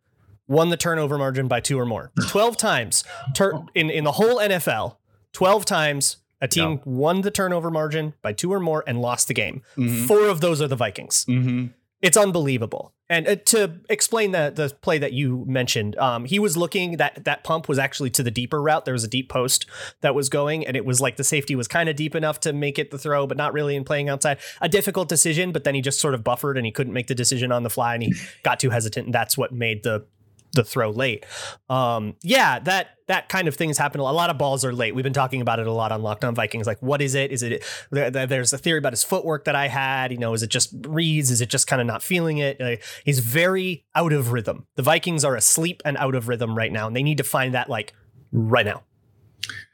won 0.48 0.70
the 0.70 0.76
turnover 0.78 1.20
margin 1.20 1.48
by 1.48 1.60
two 1.60 1.80
or 1.80 1.86
more. 1.86 2.12
12 2.30 2.58
times 2.58 3.04
tur- 3.36 3.64
in, 3.76 3.92
in 3.92 4.04
the 4.04 4.14
whole 4.14 4.38
NFL, 4.40 4.98
12 5.34 5.66
times 5.66 6.18
a 6.42 6.48
team 6.48 6.82
won 6.84 7.22
the 7.22 7.30
turnover 7.30 7.70
margin 7.70 8.16
by 8.24 8.34
two 8.34 8.52
or 8.52 8.60
more 8.60 8.84
and 8.88 9.00
lost 9.00 9.28
the 9.28 9.36
game. 9.36 9.62
Mhm. 9.78 10.08
Four 10.08 10.26
of 10.30 10.42
those 10.42 10.64
are 10.64 10.68
the 10.68 10.76
Vikings. 10.76 11.26
Mm-hmm. 11.30 11.68
It's 12.02 12.18
unbelievable. 12.18 12.94
And 13.10 13.28
uh, 13.28 13.36
to 13.36 13.80
explain 13.90 14.32
the 14.32 14.52
the 14.56 14.74
play 14.82 14.98
that 14.98 15.14
you 15.14 15.46
mentioned, 15.48 15.98
um, 15.98 16.26
he 16.26 16.40
was 16.40 16.58
looking 16.58 16.98
that 16.98 17.26
that 17.26 17.44
pump 17.44 17.68
was 17.68 17.78
actually 17.78 18.10
to 18.12 18.24
the 18.24 18.32
deeper 18.32 18.62
route. 18.62 18.86
There 18.86 18.94
was 18.94 19.04
a 19.04 19.08
deep 19.08 19.30
post 19.30 19.66
that 20.02 20.16
was 20.16 20.30
going, 20.30 20.66
and 20.66 20.76
it 20.76 20.86
was 20.86 21.00
like 21.00 21.18
the 21.18 21.24
safety 21.24 21.56
was 21.56 21.68
kind 21.68 21.90
of 21.90 21.96
deep 21.96 22.16
enough 22.16 22.40
to 22.42 22.54
make 22.54 22.80
it 22.80 22.90
the 22.90 22.98
throw, 22.98 23.28
but 23.28 23.38
not 23.38 23.54
really 23.54 23.76
in 23.76 23.84
playing 23.84 24.10
outside. 24.10 24.40
A 24.62 24.70
difficult 24.70 25.10
decision, 25.10 25.52
but 25.52 25.64
then 25.64 25.76
he 25.76 25.82
just 25.82 26.00
sort 26.00 26.16
of 26.16 26.24
buffered 26.24 26.58
and 26.58 26.66
he 26.66 26.72
couldn't 26.72 26.94
make 26.94 27.08
the 27.08 27.16
decision 27.16 27.52
on 27.52 27.64
the 27.64 27.70
fly, 27.70 27.94
and 27.94 28.04
he 28.04 28.14
got 28.44 28.60
too 28.60 28.70
hesitant, 28.72 29.08
and 29.08 29.14
that's 29.14 29.38
what 29.38 29.52
made 29.52 29.84
the 29.84 30.06
the 30.54 30.64
throw 30.64 30.90
late. 30.90 31.26
Um, 31.70 32.16
yeah, 32.24 32.60
that 32.60 32.90
that 33.08 33.30
kind 33.30 33.48
of 33.48 33.56
things 33.56 33.78
happen. 33.78 34.00
A 34.00 34.04
lot 34.04 34.30
of 34.30 34.38
balls 34.38 34.64
are 34.64 34.74
late. 34.74 34.96
We've 34.96 35.04
been 35.04 35.12
talking 35.14 35.42
about 35.42 35.60
it 35.60 35.68
a 35.68 35.72
lot 35.72 35.92
on 35.92 36.02
Locked 36.02 36.24
On 36.24 36.34
Vikings. 36.36 36.66
Like, 36.68 36.82
what 36.82 37.02
is 37.02 37.14
it? 37.16 37.32
Is 37.32 37.44
it 37.44 37.64
there, 37.92 38.10
there- 38.10 38.28
there's 38.28 38.54
a 38.54 38.58
theory 38.58 38.78
about 38.80 38.94
his 38.94 39.04
footwork 39.04 39.46
that 39.46 39.56
I 39.56 39.68
had. 39.68 40.12
You 40.12 40.18
know, 40.18 40.34
is 40.34 40.44
it 40.44 40.50
just 40.50 40.74
reads? 40.88 41.30
Is 41.32 41.42
it 41.42 41.50
just 41.50 41.68
kind 41.68 41.82
of 41.82 41.88
not 41.88 42.04
feeling 42.04 42.38
it? 42.38 42.60
Uh, 42.62 42.76
he's 43.04 43.20
very 43.20 43.86
out 43.96 44.14
of 44.14 44.32
rhythm. 44.32 44.66
The 44.76 44.84
Vikings 44.84 45.24
are 45.26 45.36
asleep 45.36 45.82
and 45.86 45.98
out 45.98 46.16
of 46.16 46.28
rhythm 46.28 46.56
right 46.56 46.72
now, 46.72 46.88
and 46.88 46.96
they 46.96 47.04
need 47.04 47.18
to 47.18 47.24
find 47.24 47.54
that 47.54 47.70
like 47.70 47.94
right 48.32 48.66
now, 48.66 48.84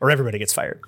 or 0.02 0.10
everybody 0.10 0.40
gets 0.40 0.54
fired. 0.54 0.82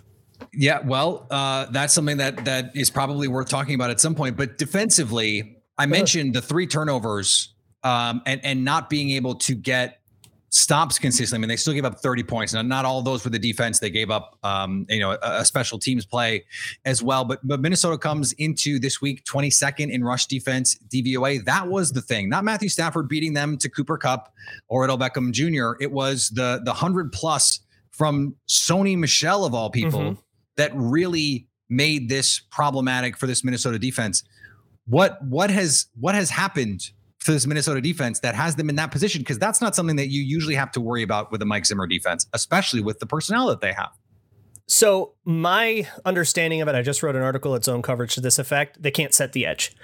Yeah, 0.54 0.80
well, 0.86 1.28
uh, 1.30 1.66
that's 1.72 1.94
something 1.94 2.18
that 2.18 2.46
that 2.46 2.76
is 2.76 2.90
probably 2.90 3.28
worth 3.28 3.50
talking 3.50 3.76
about 3.76 3.90
at 3.92 4.00
some 4.00 4.16
point. 4.16 4.38
But 4.38 4.58
defensively, 4.58 5.58
I 5.78 5.86
mentioned 5.86 6.34
the 6.34 6.42
three 6.42 6.66
turnovers 6.66 7.54
um, 7.84 8.22
and 8.26 8.44
and 8.44 8.64
not 8.64 8.90
being 8.90 9.12
able 9.12 9.36
to 9.36 9.56
get 9.56 9.96
stops 10.52 10.98
consistently. 10.98 11.38
I 11.38 11.42
mean, 11.42 11.50
they 11.50 11.56
still 11.58 11.74
gave 11.76 11.86
up 11.86 12.00
30 12.00 12.24
points. 12.24 12.54
Now, 12.56 12.64
not 12.64 12.84
all 12.84 13.04
those 13.04 13.24
were 13.24 13.30
the 13.30 13.38
defense. 13.38 13.78
They 13.78 13.92
gave 13.92 14.10
up, 14.10 14.36
um, 14.42 14.88
you 14.90 15.00
know, 15.00 15.12
a, 15.12 15.18
a 15.42 15.46
special 15.46 15.78
teams 15.78 16.08
play 16.08 16.44
as 16.86 17.04
well. 17.04 17.24
But 17.24 17.40
but 17.48 17.60
Minnesota 17.62 17.98
comes 18.00 18.34
into 18.34 18.80
this 18.80 19.00
week 19.00 19.24
22nd 19.26 19.92
in 19.92 20.04
rush 20.04 20.26
defense 20.26 20.76
DVOA. 20.92 21.46
That 21.46 21.68
was 21.68 21.92
the 21.92 22.02
thing. 22.02 22.30
Not 22.30 22.44
Matthew 22.44 22.70
Stafford 22.70 23.08
beating 23.08 23.34
them 23.34 23.58
to 23.60 23.70
Cooper 23.70 23.98
Kupp 23.98 24.34
or 24.68 24.84
Odell 24.86 24.98
Beckham 24.98 25.32
Jr. 25.32 25.82
It 25.84 25.92
was 25.92 26.30
the 26.30 26.62
the 26.66 26.74
hundred 26.74 27.12
plus 27.12 27.60
from 27.92 28.36
Sony 28.48 28.98
Michel 28.98 29.46
of 29.46 29.54
all 29.54 29.70
people 29.70 30.00
Mhm. 30.00 30.18
that 30.58 30.72
really 30.74 31.48
made 31.70 32.10
this 32.10 32.40
problematic 32.50 33.16
for 33.18 33.28
this 33.28 33.44
Minnesota 33.44 33.78
defense. 33.78 34.24
What 34.88 35.24
what 35.24 35.52
has 35.52 35.86
what 36.00 36.16
has 36.16 36.32
happened 36.32 36.90
for 37.20 37.32
this 37.32 37.46
Minnesota 37.46 37.82
defense 37.82 38.20
that 38.22 38.36
has 38.36 38.56
them 38.56 38.70
in 38.70 38.76
that 38.76 38.92
position? 38.92 39.22
Because 39.22 39.40
that's 39.40 39.62
not 39.62 39.76
something 39.76 39.96
that 39.98 40.08
you 40.08 40.22
usually 40.22 40.56
have 40.56 40.72
to 40.72 40.82
worry 40.82 41.04
about 41.04 41.32
with 41.32 41.42
a 41.42 41.46
Mike 41.46 41.66
Zimmer 41.66 41.88
defense, 41.88 42.28
especially 42.34 42.82
with 42.82 43.00
the 43.00 43.06
personnel 43.06 43.48
that 43.48 43.62
they 43.62 43.74
have. 43.74 43.92
So 44.70 45.16
my 45.26 45.88
understanding 46.06 46.62
of 46.62 46.68
it, 46.68 46.76
I 46.76 46.84
just 46.84 47.02
wrote 47.02 47.16
an 47.16 47.24
article, 47.24 47.56
its 47.56 47.68
own 47.68 47.82
coverage 47.82 48.14
to 48.14 48.22
this 48.22 48.38
effect. 48.38 48.80
They 48.80 48.92
can't 48.92 49.16
set 49.16 49.34
the 49.34 49.48
edge. 49.48 49.76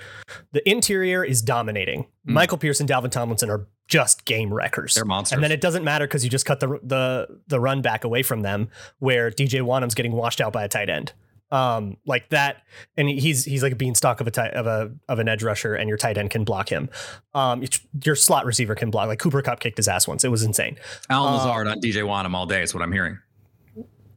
The 0.52 0.68
interior 0.70 1.24
is 1.24 1.42
dominating. 1.42 2.04
Mm. 2.28 2.34
Michael 2.34 2.60
Pierce, 2.60 2.80
Dalvin 2.80 3.10
Tomlinson 3.10 3.50
are 3.50 3.68
just 3.88 4.26
game 4.26 4.54
wreckers. 4.54 4.94
They're 4.94 5.04
monsters. 5.04 5.38
And 5.38 5.44
then 5.44 5.52
it 5.52 5.60
doesn't 5.60 5.84
matter 5.84 6.06
because 6.06 6.24
you 6.24 6.30
just 6.30 6.46
cut 6.46 6.60
the 6.60 6.80
the 6.84 7.40
the 7.48 7.60
run 7.60 7.82
back 7.82 8.04
away 8.04 8.22
from 8.22 8.44
them, 8.44 8.70
where 9.00 9.32
DJ 9.32 9.62
Wonnum's 9.62 9.96
getting 9.96 10.12
washed 10.12 10.40
out 10.40 10.54
by 10.54 10.64
a 10.64 10.68
tight 10.68 10.90
end. 10.92 11.14
Um, 11.56 11.98
like 12.06 12.30
that, 12.30 12.64
and 12.98 13.08
he's 13.08 13.46
he's 13.46 13.64
like 13.64 13.72
a 13.72 13.78
beanstalk 13.78 14.20
of 14.20 14.28
a 14.28 14.32
tight, 14.32 14.54
of 14.54 14.68
a 14.68 14.92
of 15.08 15.20
an 15.20 15.30
edge 15.30 15.42
rusher, 15.42 15.76
and 15.76 15.88
your 15.88 15.98
tight 15.98 16.18
end 16.18 16.32
can 16.32 16.44
block 16.44 16.68
him. 16.68 16.90
Um, 17.34 17.64
your 18.04 18.16
slot 18.16 18.46
receiver 18.46 18.76
can 18.76 18.92
block. 18.92 19.08
Like 19.08 19.20
Cooper 19.20 19.42
Kupp 19.42 19.62
kicked 19.62 19.78
his 19.78 19.88
ass 19.88 20.08
once. 20.08 20.24
It 20.26 20.30
was 20.32 20.44
insane. 20.44 20.78
Allen 21.10 21.34
um, 21.34 21.40
Lazard 21.40 21.68
on 21.68 21.80
DJ 21.80 22.04
Wonnum 22.04 22.34
all 22.34 22.46
day 22.46 22.62
is 22.62 22.74
what 22.74 22.84
I'm 22.84 22.92
hearing 22.92 23.20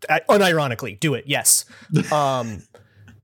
unironically 0.08 0.98
do 1.00 1.14
it 1.14 1.24
yes 1.26 1.64
um 2.12 2.62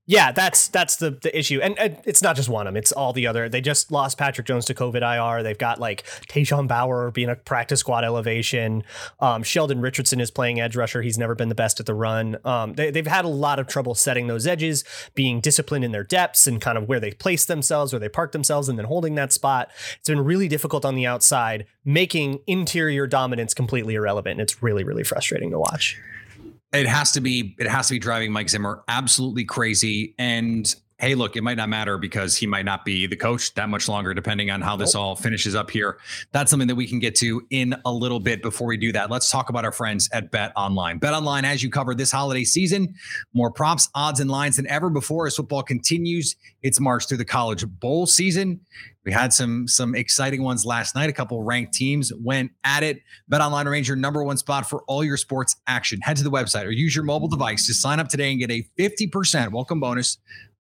yeah 0.07 0.33
that's 0.33 0.69
that's 0.69 0.97
the 0.97 1.11
the 1.11 1.37
issue. 1.37 1.61
And, 1.61 1.79
and, 1.79 1.99
it's 2.05 2.23
not 2.23 2.37
just 2.37 2.49
one 2.49 2.67
of 2.67 2.75
them 2.75 2.79
it's 2.79 2.93
all 2.93 3.13
the 3.13 3.27
other 3.27 3.49
they 3.49 3.61
just 3.61 3.91
lost 3.91 4.19
patrick 4.19 4.47
jones 4.47 4.65
to 4.67 4.75
covid 4.75 5.03
ir 5.03 5.43
they've 5.43 5.59
got 5.59 5.81
like 5.81 6.05
Tashawn 6.29 6.69
Bower 6.69 7.11
being 7.11 7.29
a 7.29 7.37
practice 7.37 7.81
squad 7.81 8.05
elevation. 8.05 8.85
Um, 9.21 9.43
sheldon 9.43 9.81
richardson 9.81 10.21
is 10.21 10.31
playing 10.31 10.61
edge 10.61 10.77
rusher. 10.77 11.03
He's 11.03 11.19
never 11.19 11.35
been 11.35 11.49
the 11.49 11.55
best 11.55 11.81
at 11.81 11.87
the 11.87 11.95
run. 11.95 12.37
Um, 12.45 12.75
they, 12.75 12.91
they've 12.91 13.07
had 13.07 13.25
a 13.25 13.29
lot 13.29 13.59
of 13.59 13.67
trouble 13.67 13.95
setting 13.95 14.27
those 14.27 14.47
edges 14.47 14.85
being 15.15 15.41
disciplined 15.41 15.85
in 15.85 15.93
their 15.93 16.05
depths 16.05 16.47
and 16.47 16.61
kind 16.61 16.77
of 16.77 16.89
where 16.89 17.01
they 17.01 17.13
place 17.13 17.45
themselves 17.45 17.93
where 17.93 18.01
they 18.01 18.09
park 18.09 18.33
themselves 18.33 18.69
and 18.69 18.79
then 18.79 18.87
holding 18.87 19.15
that 19.15 19.33
spot. 19.33 19.71
It's 19.99 20.09
been 20.09 20.25
really 20.25 20.49
difficult 20.49 20.85
on 20.85 20.95
the 20.95 21.07
outside 21.07 21.67
making 21.85 22.41
interior 22.47 23.07
dominance 23.07 23.55
completely 23.55 23.95
irrelevant. 23.95 24.41
It's 24.41 24.63
really 24.63 24.85
really 24.85 25.05
frustrating 25.05 25.51
to 25.51 25.59
watch 25.59 25.99
it 26.75 26.87
has 26.87 27.13
to 27.13 27.21
be 27.21 27.55
it 27.59 27.67
has 27.69 27.89
to 27.89 27.95
be 27.95 27.99
driving 27.99 28.33
Mike 28.33 28.49
Zimmer 28.49 28.83
absolutely 28.89 29.45
crazy. 29.45 30.15
And 30.19 30.75
hey, 31.05 31.15
look, 31.15 31.37
it 31.37 31.43
might 31.43 31.59
not 31.59 31.69
matter 31.69 31.99
because 31.99 32.35
he 32.35 32.47
might 32.47 32.65
not 32.65 32.83
be 32.83 33.07
the 33.07 33.15
coach 33.15 33.53
that 33.53 33.69
much 33.69 33.91
longer, 33.91 34.15
depending 34.15 34.51
on 34.51 34.63
how 34.63 34.75
this 34.75 34.95
all 34.95 35.15
finishes 35.15 35.55
up 35.55 35.71
here. 35.71 35.99
That's 36.33 36.51
something 36.51 36.67
that 36.67 36.77
we 36.77 36.87
can 36.87 36.99
get 36.99 37.15
to 37.17 37.47
in 37.51 37.77
a 37.85 37.93
little 37.93 38.21
bit. 38.21 38.41
Before 38.41 38.67
we 38.67 38.79
do 38.79 38.91
that, 38.93 39.11
let's 39.11 39.31
talk 39.31 39.51
about 39.51 39.67
our 39.67 39.73
friends 39.73 40.09
at 40.15 40.31
Bet 40.31 40.53
Online. 40.57 40.97
Bet 40.97 41.13
Online, 41.13 41.45
as 41.45 41.63
you 41.63 41.69
cover 41.69 41.95
this 41.95 42.11
holiday 42.11 42.43
season, 42.43 42.95
more 43.35 43.51
props, 43.51 43.91
odds, 43.95 44.19
and 44.19 44.31
lines 44.31 44.57
than 44.57 44.67
ever 44.67 44.89
before 44.89 45.27
as 45.27 45.37
football 45.37 45.63
continues 45.63 46.37
its 46.63 46.81
march 46.81 47.07
through 47.07 47.19
the 47.19 47.25
college 47.27 47.67
bowl 47.67 48.07
season. 48.07 48.61
We 49.05 49.13
had 49.13 49.35
some 49.35 49.69
some 49.69 49.95
exciting 49.95 50.43
ones 50.43 50.65
last 50.65 50.95
night. 50.95 51.11
A 51.11 51.13
couple 51.13 51.43
ranked 51.43 51.75
teams 51.75 52.11
went 52.15 52.53
at 52.65 52.83
it. 52.83 53.03
Bet 53.29 53.43
online 53.43 53.67
remains 53.67 53.87
your 53.87 53.99
number 53.99 54.25
one 54.25 54.39
spot 54.39 54.71
for 54.71 54.83
all 54.87 55.05
your 55.05 55.19
sports 55.19 55.57
action. 55.67 56.01
Head 56.01 56.17
to 56.17 56.25
the 56.25 56.31
website 56.31 56.65
or 56.65 56.71
use 56.71 56.97
your 56.97 57.05
mobile 57.05 57.29
device 57.29 57.67
to 57.67 57.75
sign 57.75 58.01
up 58.01 58.09
today 58.09 58.31
and 58.31 58.41
get 58.41 58.51
a 58.51 58.67
50% 58.79 59.53
welcome 59.53 59.79
bonus 59.79 60.17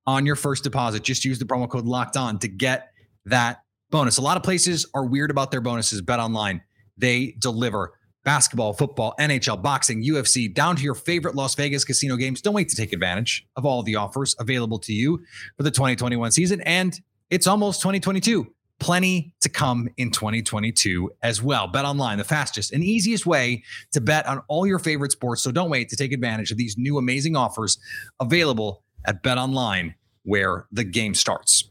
on 0.06 0.26
your 0.26 0.36
first 0.36 0.64
deposit. 0.64 1.02
Just 1.02 1.24
use 1.24 1.38
the 1.38 1.44
promo 1.44 1.68
code 1.68 1.84
locked 1.84 2.16
on 2.16 2.38
to 2.40 2.48
get 2.48 2.90
that 3.26 3.62
bonus. 3.90 4.18
A 4.18 4.22
lot 4.22 4.36
of 4.36 4.42
places 4.42 4.86
are 4.94 5.04
weird 5.04 5.30
about 5.30 5.50
their 5.50 5.60
bonuses. 5.60 6.00
Bet 6.00 6.20
online, 6.20 6.62
they 6.96 7.36
deliver 7.38 7.92
basketball, 8.24 8.72
football, 8.72 9.14
NHL, 9.20 9.62
boxing, 9.62 10.02
UFC, 10.02 10.52
down 10.52 10.76
to 10.76 10.82
your 10.82 10.94
favorite 10.94 11.34
Las 11.34 11.54
Vegas 11.54 11.84
casino 11.84 12.16
games. 12.16 12.40
Don't 12.40 12.54
wait 12.54 12.68
to 12.70 12.76
take 12.76 12.92
advantage 12.92 13.46
of 13.56 13.64
all 13.64 13.82
the 13.82 13.96
offers 13.96 14.34
available 14.38 14.78
to 14.80 14.92
you 14.92 15.22
for 15.56 15.62
the 15.62 15.70
2021 15.70 16.32
season. 16.32 16.60
And 16.62 16.98
it's 17.30 17.46
almost 17.46 17.80
2022. 17.82 18.46
Plenty 18.80 19.34
to 19.40 19.48
come 19.48 19.88
in 19.96 20.10
2022 20.10 21.12
as 21.22 21.40
well. 21.40 21.68
Bet 21.68 21.84
online, 21.84 22.18
the 22.18 22.24
fastest 22.24 22.72
and 22.72 22.82
easiest 22.82 23.24
way 23.24 23.62
to 23.92 24.00
bet 24.00 24.26
on 24.26 24.42
all 24.48 24.66
your 24.66 24.80
favorite 24.80 25.12
sports. 25.12 25.42
So 25.42 25.52
don't 25.52 25.70
wait 25.70 25.88
to 25.90 25.96
take 25.96 26.12
advantage 26.12 26.50
of 26.50 26.58
these 26.58 26.76
new 26.76 26.98
amazing 26.98 27.36
offers 27.36 27.78
available 28.18 28.82
at 29.04 29.22
Bet 29.22 29.38
Online, 29.38 29.94
where 30.22 30.66
the 30.72 30.84
game 30.84 31.14
starts. 31.14 31.70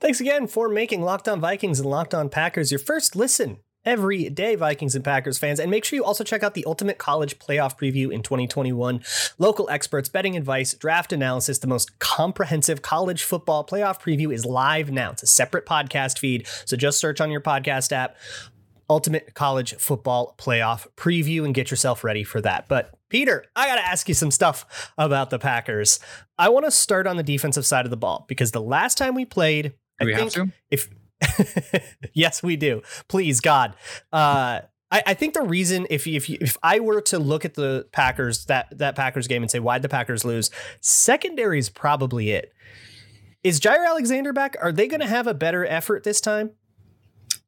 Thanks 0.00 0.20
again 0.20 0.46
for 0.46 0.68
making 0.68 1.02
Locked 1.02 1.28
On 1.28 1.40
Vikings 1.40 1.80
and 1.80 1.88
Locked 1.88 2.14
On 2.14 2.28
Packers 2.28 2.70
your 2.70 2.78
first 2.78 3.16
listen 3.16 3.58
every 3.84 4.28
day, 4.30 4.54
Vikings 4.54 4.94
and 4.94 5.04
Packers 5.04 5.38
fans. 5.38 5.60
And 5.60 5.70
make 5.70 5.84
sure 5.84 5.96
you 5.96 6.04
also 6.04 6.24
check 6.24 6.42
out 6.42 6.54
the 6.54 6.64
Ultimate 6.66 6.98
College 6.98 7.38
Playoff 7.38 7.78
Preview 7.78 8.12
in 8.12 8.22
2021. 8.22 9.02
Local 9.38 9.68
experts, 9.70 10.08
betting 10.08 10.36
advice, 10.36 10.74
draft 10.74 11.12
analysis, 11.12 11.58
the 11.58 11.66
most 11.66 11.98
comprehensive 11.98 12.82
college 12.82 13.22
football 13.22 13.64
playoff 13.64 14.00
preview 14.00 14.32
is 14.32 14.44
live 14.44 14.90
now. 14.90 15.12
It's 15.12 15.22
a 15.22 15.26
separate 15.26 15.66
podcast 15.66 16.18
feed. 16.18 16.46
So 16.64 16.76
just 16.76 16.98
search 16.98 17.20
on 17.20 17.30
your 17.30 17.40
podcast 17.40 17.92
app. 17.92 18.16
Ultimate 18.90 19.32
College 19.32 19.74
Football 19.76 20.34
Playoff 20.36 20.86
Preview 20.96 21.44
and 21.46 21.54
get 21.54 21.70
yourself 21.70 22.04
ready 22.04 22.22
for 22.22 22.42
that. 22.42 22.68
But 22.68 22.94
Peter, 23.14 23.44
I 23.54 23.68
got 23.68 23.76
to 23.76 23.86
ask 23.86 24.08
you 24.08 24.14
some 24.14 24.32
stuff 24.32 24.92
about 24.98 25.30
the 25.30 25.38
Packers. 25.38 26.00
I 26.36 26.48
want 26.48 26.64
to 26.64 26.70
start 26.72 27.06
on 27.06 27.16
the 27.16 27.22
defensive 27.22 27.64
side 27.64 27.84
of 27.84 27.92
the 27.92 27.96
ball 27.96 28.24
because 28.26 28.50
the 28.50 28.60
last 28.60 28.98
time 28.98 29.14
we 29.14 29.24
played, 29.24 29.66
do 29.66 29.70
I 30.00 30.04
we 30.06 30.14
have 30.14 30.30
to? 30.30 30.50
If 30.68 30.90
yes, 32.12 32.42
we 32.42 32.56
do. 32.56 32.82
Please, 33.06 33.38
God. 33.38 33.76
Uh, 34.12 34.62
I, 34.90 35.02
I, 35.06 35.14
think 35.14 35.34
the 35.34 35.42
reason, 35.42 35.86
if 35.90 36.08
if 36.08 36.28
if 36.28 36.56
I 36.60 36.80
were 36.80 37.00
to 37.02 37.20
look 37.20 37.44
at 37.44 37.54
the 37.54 37.86
Packers 37.92 38.46
that 38.46 38.76
that 38.78 38.96
Packers 38.96 39.28
game 39.28 39.44
and 39.44 39.50
say 39.50 39.60
why'd 39.60 39.82
the 39.82 39.88
Packers 39.88 40.24
lose, 40.24 40.50
secondary 40.80 41.60
is 41.60 41.68
probably 41.68 42.32
it. 42.32 42.52
Is 43.44 43.60
Jaire 43.60 43.86
Alexander 43.86 44.32
back? 44.32 44.56
Are 44.60 44.72
they 44.72 44.88
going 44.88 44.98
to 44.98 45.06
have 45.06 45.28
a 45.28 45.34
better 45.34 45.64
effort 45.64 46.02
this 46.02 46.20
time? 46.20 46.50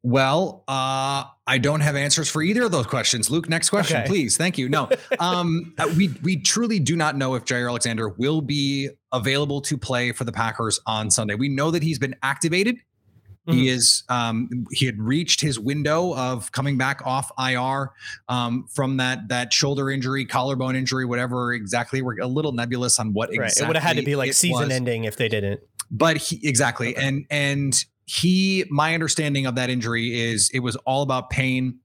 Well, 0.06 0.62
uh, 0.68 1.24
I 1.48 1.58
don't 1.58 1.80
have 1.80 1.96
answers 1.96 2.30
for 2.30 2.40
either 2.40 2.62
of 2.62 2.70
those 2.70 2.86
questions. 2.86 3.28
Luke, 3.28 3.48
next 3.48 3.70
question, 3.70 3.96
okay. 3.96 4.06
please. 4.06 4.36
Thank 4.36 4.56
you. 4.56 4.68
No, 4.68 4.88
um, 5.18 5.74
uh, 5.78 5.92
we 5.96 6.14
we 6.22 6.36
truly 6.36 6.78
do 6.78 6.94
not 6.94 7.16
know 7.16 7.34
if 7.34 7.44
Jaire 7.44 7.68
Alexander 7.68 8.10
will 8.10 8.40
be 8.40 8.88
available 9.10 9.60
to 9.62 9.76
play 9.76 10.12
for 10.12 10.22
the 10.22 10.30
Packers 10.30 10.78
on 10.86 11.10
Sunday. 11.10 11.34
We 11.34 11.48
know 11.48 11.72
that 11.72 11.82
he's 11.82 11.98
been 11.98 12.14
activated. 12.22 12.76
Mm-hmm. 12.76 13.52
He 13.58 13.68
is 13.68 14.04
um, 14.08 14.48
he 14.70 14.86
had 14.86 14.96
reached 15.00 15.40
his 15.40 15.58
window 15.58 16.14
of 16.14 16.52
coming 16.52 16.78
back 16.78 17.04
off 17.04 17.32
IR 17.36 17.90
um, 18.28 18.68
from 18.72 18.98
that 18.98 19.26
that 19.26 19.52
shoulder 19.52 19.90
injury, 19.90 20.24
collarbone 20.24 20.76
injury, 20.76 21.04
whatever 21.04 21.52
exactly. 21.52 22.00
We're 22.00 22.20
a 22.20 22.28
little 22.28 22.52
nebulous 22.52 23.00
on 23.00 23.12
what 23.12 23.30
right. 23.30 23.40
exactly. 23.40 23.64
It 23.64 23.66
would 23.66 23.76
have 23.76 23.82
had 23.82 23.96
to 23.96 24.04
be 24.04 24.14
like 24.14 24.34
season 24.34 24.68
was. 24.68 24.70
ending 24.70 25.02
if 25.02 25.16
they 25.16 25.28
didn't. 25.28 25.62
But 25.90 26.16
he 26.16 26.38
exactly, 26.46 26.94
okay. 26.94 27.04
and 27.04 27.26
and 27.28 27.84
he 28.06 28.64
my 28.70 28.94
understanding 28.94 29.46
of 29.46 29.56
that 29.56 29.68
injury 29.68 30.18
is 30.18 30.48
it 30.54 30.60
was 30.60 30.76
all 30.86 31.02
about 31.02 31.28
pain 31.28 31.76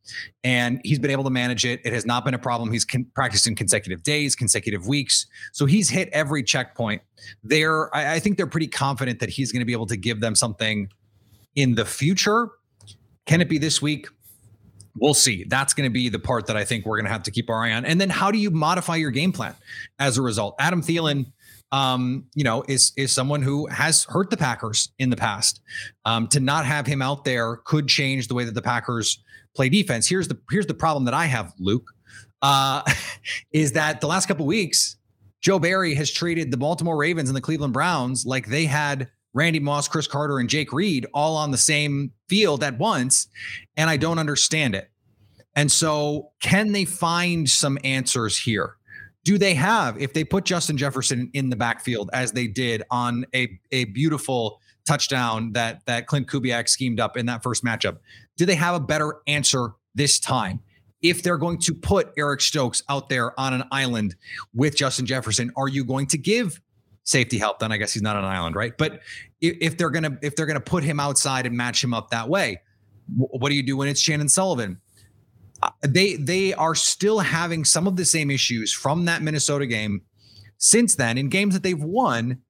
and 0.43 0.79
he's 0.83 0.99
been 0.99 1.09
able 1.09 1.23
to 1.23 1.31
manage 1.31 1.65
it 1.65 1.81
it 1.83 1.91
has 1.91 2.05
not 2.05 2.23
been 2.23 2.35
a 2.35 2.39
problem 2.39 2.71
he's 2.71 2.85
con- 2.85 3.07
practiced 3.15 3.47
in 3.47 3.55
consecutive 3.55 4.03
days 4.03 4.35
consecutive 4.35 4.87
weeks 4.87 5.25
so 5.51 5.65
he's 5.65 5.89
hit 5.89 6.09
every 6.13 6.43
checkpoint 6.43 7.01
there 7.43 7.93
I, 7.95 8.13
I 8.13 8.19
think 8.19 8.37
they're 8.37 8.45
pretty 8.45 8.67
confident 8.67 9.19
that 9.19 9.29
he's 9.29 9.51
going 9.51 9.61
to 9.61 9.65
be 9.65 9.73
able 9.73 9.87
to 9.87 9.97
give 9.97 10.19
them 10.19 10.35
something 10.35 10.89
in 11.55 11.75
the 11.75 11.85
future. 11.85 12.49
Can 13.25 13.41
it 13.41 13.49
be 13.49 13.57
this 13.57 13.81
week? 13.81 14.07
We'll 14.97 15.13
see. 15.13 15.45
That's 15.45 15.73
going 15.73 15.89
to 15.89 15.93
be 15.93 16.09
the 16.09 16.19
part 16.19 16.47
that 16.47 16.57
I 16.57 16.65
think 16.65 16.85
we're 16.85 16.97
going 16.97 17.05
to 17.05 17.11
have 17.11 17.23
to 17.23 17.31
keep 17.31 17.49
our 17.49 17.63
eye 17.63 17.71
on. 17.71 17.85
And 17.85 17.99
then 17.99 18.09
how 18.09 18.29
do 18.29 18.37
you 18.37 18.51
modify 18.51 18.97
your 18.97 19.11
game 19.11 19.31
plan 19.31 19.55
as 19.99 20.17
a 20.17 20.21
result? 20.21 20.55
Adam 20.59 20.81
Thielen, 20.81 21.31
um, 21.71 22.25
you 22.35 22.43
know, 22.43 22.63
is 22.67 22.91
is 22.97 23.11
someone 23.11 23.41
who 23.41 23.67
has 23.67 24.03
hurt 24.05 24.29
the 24.29 24.37
Packers 24.37 24.89
in 24.99 25.09
the 25.09 25.15
past. 25.15 25.61
Um, 26.05 26.27
to 26.29 26.39
not 26.39 26.65
have 26.65 26.85
him 26.85 27.01
out 27.01 27.25
there 27.25 27.57
could 27.57 27.87
change 27.87 28.27
the 28.27 28.33
way 28.33 28.43
that 28.43 28.53
the 28.53 28.61
Packers 28.61 29.23
play 29.55 29.69
defense. 29.69 30.07
Here's 30.07 30.27
the 30.27 30.39
here's 30.49 30.67
the 30.67 30.73
problem 30.73 31.05
that 31.05 31.13
I 31.13 31.25
have, 31.25 31.53
Luke, 31.59 31.87
uh, 32.41 32.81
is 33.51 33.73
that 33.73 34.01
the 34.01 34.07
last 34.07 34.27
couple 34.27 34.45
weeks, 34.45 34.97
Joe 35.41 35.59
Barry 35.59 35.93
has 35.95 36.11
treated 36.11 36.51
the 36.51 36.57
Baltimore 36.57 36.97
Ravens 36.97 37.29
and 37.29 37.35
the 37.35 37.41
Cleveland 37.41 37.73
Browns 37.73 38.25
like 38.25 38.47
they 38.47 38.65
had 38.65 39.09
Randy 39.33 39.59
Moss, 39.59 39.87
Cris 39.87 40.07
Carter, 40.07 40.39
and 40.39 40.49
Jake 40.49 40.73
Reed 40.73 41.07
all 41.13 41.37
on 41.37 41.51
the 41.51 41.57
same 41.57 42.11
field 42.27 42.63
at 42.63 42.77
once. 42.77 43.27
And 43.77 43.89
I 43.89 43.97
don't 43.97 44.19
understand 44.19 44.75
it. 44.75 44.89
And 45.55 45.71
so, 45.71 46.31
can 46.41 46.71
they 46.71 46.85
find 46.85 47.49
some 47.49 47.77
answers 47.83 48.37
here? 48.37 48.77
Do 49.23 49.37
they 49.37 49.53
have, 49.53 50.01
if 50.01 50.13
they 50.13 50.23
put 50.23 50.45
Justin 50.45 50.77
Jefferson 50.77 51.29
in 51.33 51.49
the 51.49 51.55
backfield 51.55 52.09
as 52.11 52.31
they 52.31 52.47
did 52.47 52.83
on 52.89 53.25
a, 53.35 53.59
a 53.71 53.85
beautiful 53.85 54.59
touchdown 54.87 55.53
that, 55.53 55.85
that 55.85 56.07
Klint 56.07 56.25
Kubiak 56.25 56.67
schemed 56.67 56.99
up 56.99 57.17
in 57.17 57.27
that 57.27 57.43
first 57.43 57.63
matchup, 57.63 57.97
do 58.37 58.45
they 58.45 58.55
have 58.55 58.73
a 58.73 58.79
better 58.79 59.17
answer 59.27 59.73
this 59.93 60.19
time? 60.19 60.59
If 61.03 61.23
they're 61.23 61.37
going 61.37 61.59
to 61.59 61.73
put 61.73 62.11
Eric 62.17 62.41
Stokes 62.41 62.83
out 62.89 63.09
there 63.09 63.39
on 63.39 63.53
an 63.53 63.63
island 63.71 64.15
with 64.53 64.75
Justin 64.75 65.05
Jefferson, 65.05 65.51
are 65.55 65.67
you 65.67 65.83
going 65.83 66.07
to 66.07 66.17
give 66.17 66.59
safety 67.03 67.37
help, 67.37 67.59
then 67.59 67.71
I 67.71 67.77
guess 67.77 67.93
he's 67.93 68.01
not 68.01 68.15
an 68.15 68.23
island, 68.23 68.55
right? 68.55 68.77
But 68.77 69.01
if, 69.39 69.57
if 69.61 69.77
they're 69.77 69.89
gonna 69.89 70.17
if 70.21 70.35
they're 70.35 70.45
gonna 70.45 70.59
put 70.59 70.83
him 70.83 70.99
outside 70.99 71.45
and 71.45 71.55
match 71.55 71.83
him 71.83 71.93
up 71.93 72.09
that 72.11 72.29
way, 72.29 72.61
what 73.15 73.49
do 73.49 73.55
you 73.55 73.63
do 73.63 73.77
when 73.77 73.87
it's 73.87 74.01
Chandon 74.01 74.29
Sullivan? 74.29 74.79
Uh, 75.63 75.69
they 75.81 76.15
they 76.15 76.53
are 76.53 76.75
still 76.75 77.19
having 77.19 77.65
some 77.65 77.87
of 77.87 77.95
the 77.95 78.05
same 78.05 78.31
issues 78.31 78.73
from 78.73 79.05
that 79.05 79.21
Minnesota 79.21 79.65
game 79.65 80.01
since 80.57 80.95
then. 80.95 81.17
In 81.17 81.29
games 81.29 81.53
that 81.53 81.63
they've 81.63 81.81
won 81.81 82.41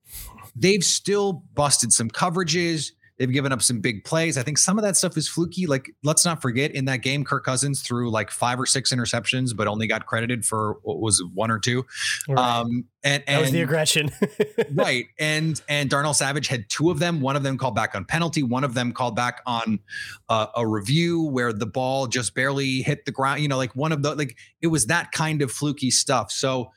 they've 0.56 0.84
still 0.84 1.44
busted 1.54 1.94
some 1.94 2.10
coverages 2.10 2.92
they've 3.22 3.32
given 3.32 3.52
up 3.52 3.62
some 3.62 3.80
big 3.80 4.04
plays. 4.04 4.36
I 4.36 4.42
think 4.42 4.58
some 4.58 4.80
of 4.80 4.84
that 4.84 4.98
stuff 4.98 5.16
is 5.16 5.28
fluky. 5.28 5.68
Like 5.68 5.92
let's 6.04 6.26
not 6.26 6.42
forget 6.42 6.72
in 6.72 6.86
that 6.86 7.04
game 7.04 7.24
kirk 7.24 7.46
cousins 7.46 7.84
threw 7.84 8.10
like 8.10 8.32
five 8.32 8.60
or 8.60 8.66
six 8.66 8.92
interceptions 8.92 9.56
but 9.56 9.68
only 9.68 9.86
got 9.86 10.08
credited 10.08 10.44
for 10.44 10.80
what 10.82 11.00
was 11.00 11.24
one 11.36 11.52
or 11.52 11.60
two? 11.60 11.86
Right. 12.28 12.40
um 12.40 12.86
and, 13.04 13.24
and 13.28 13.38
that 13.38 13.42
was 13.42 13.52
the 13.52 13.62
aggression. 13.62 14.10
right. 14.74 15.06
And 15.20 15.62
and 15.70 15.88
darnell 15.88 16.16
savage 16.16 16.48
had 16.48 16.68
two 16.68 16.90
of 16.90 16.98
them. 16.98 17.22
One 17.22 17.36
of 17.36 17.44
them 17.44 17.60
called 17.60 17.76
back 17.76 17.94
on 17.94 18.06
penalty. 18.06 18.42
One 18.42 18.64
of 18.64 18.74
them 18.74 18.92
called 18.92 19.16
back 19.16 19.42
on 19.46 19.80
uh, 20.28 20.48
a 20.56 20.66
review 20.66 21.22
where 21.22 21.54
the 21.54 21.68
ball 21.68 22.08
just 22.08 22.34
barely 22.34 22.82
hit 22.82 23.06
the 23.06 23.12
ground 23.12 23.42
you 23.42 23.48
know 23.48 23.58
like 23.58 23.76
one 23.76 23.92
of 23.92 24.02
the 24.02 24.16
like 24.16 24.36
it 24.64 24.68
was 24.68 24.88
that 24.88 25.12
kind 25.12 25.44
of 25.44 25.52
fluky 25.52 25.92
stuff. 25.92 26.32
So 26.32 26.72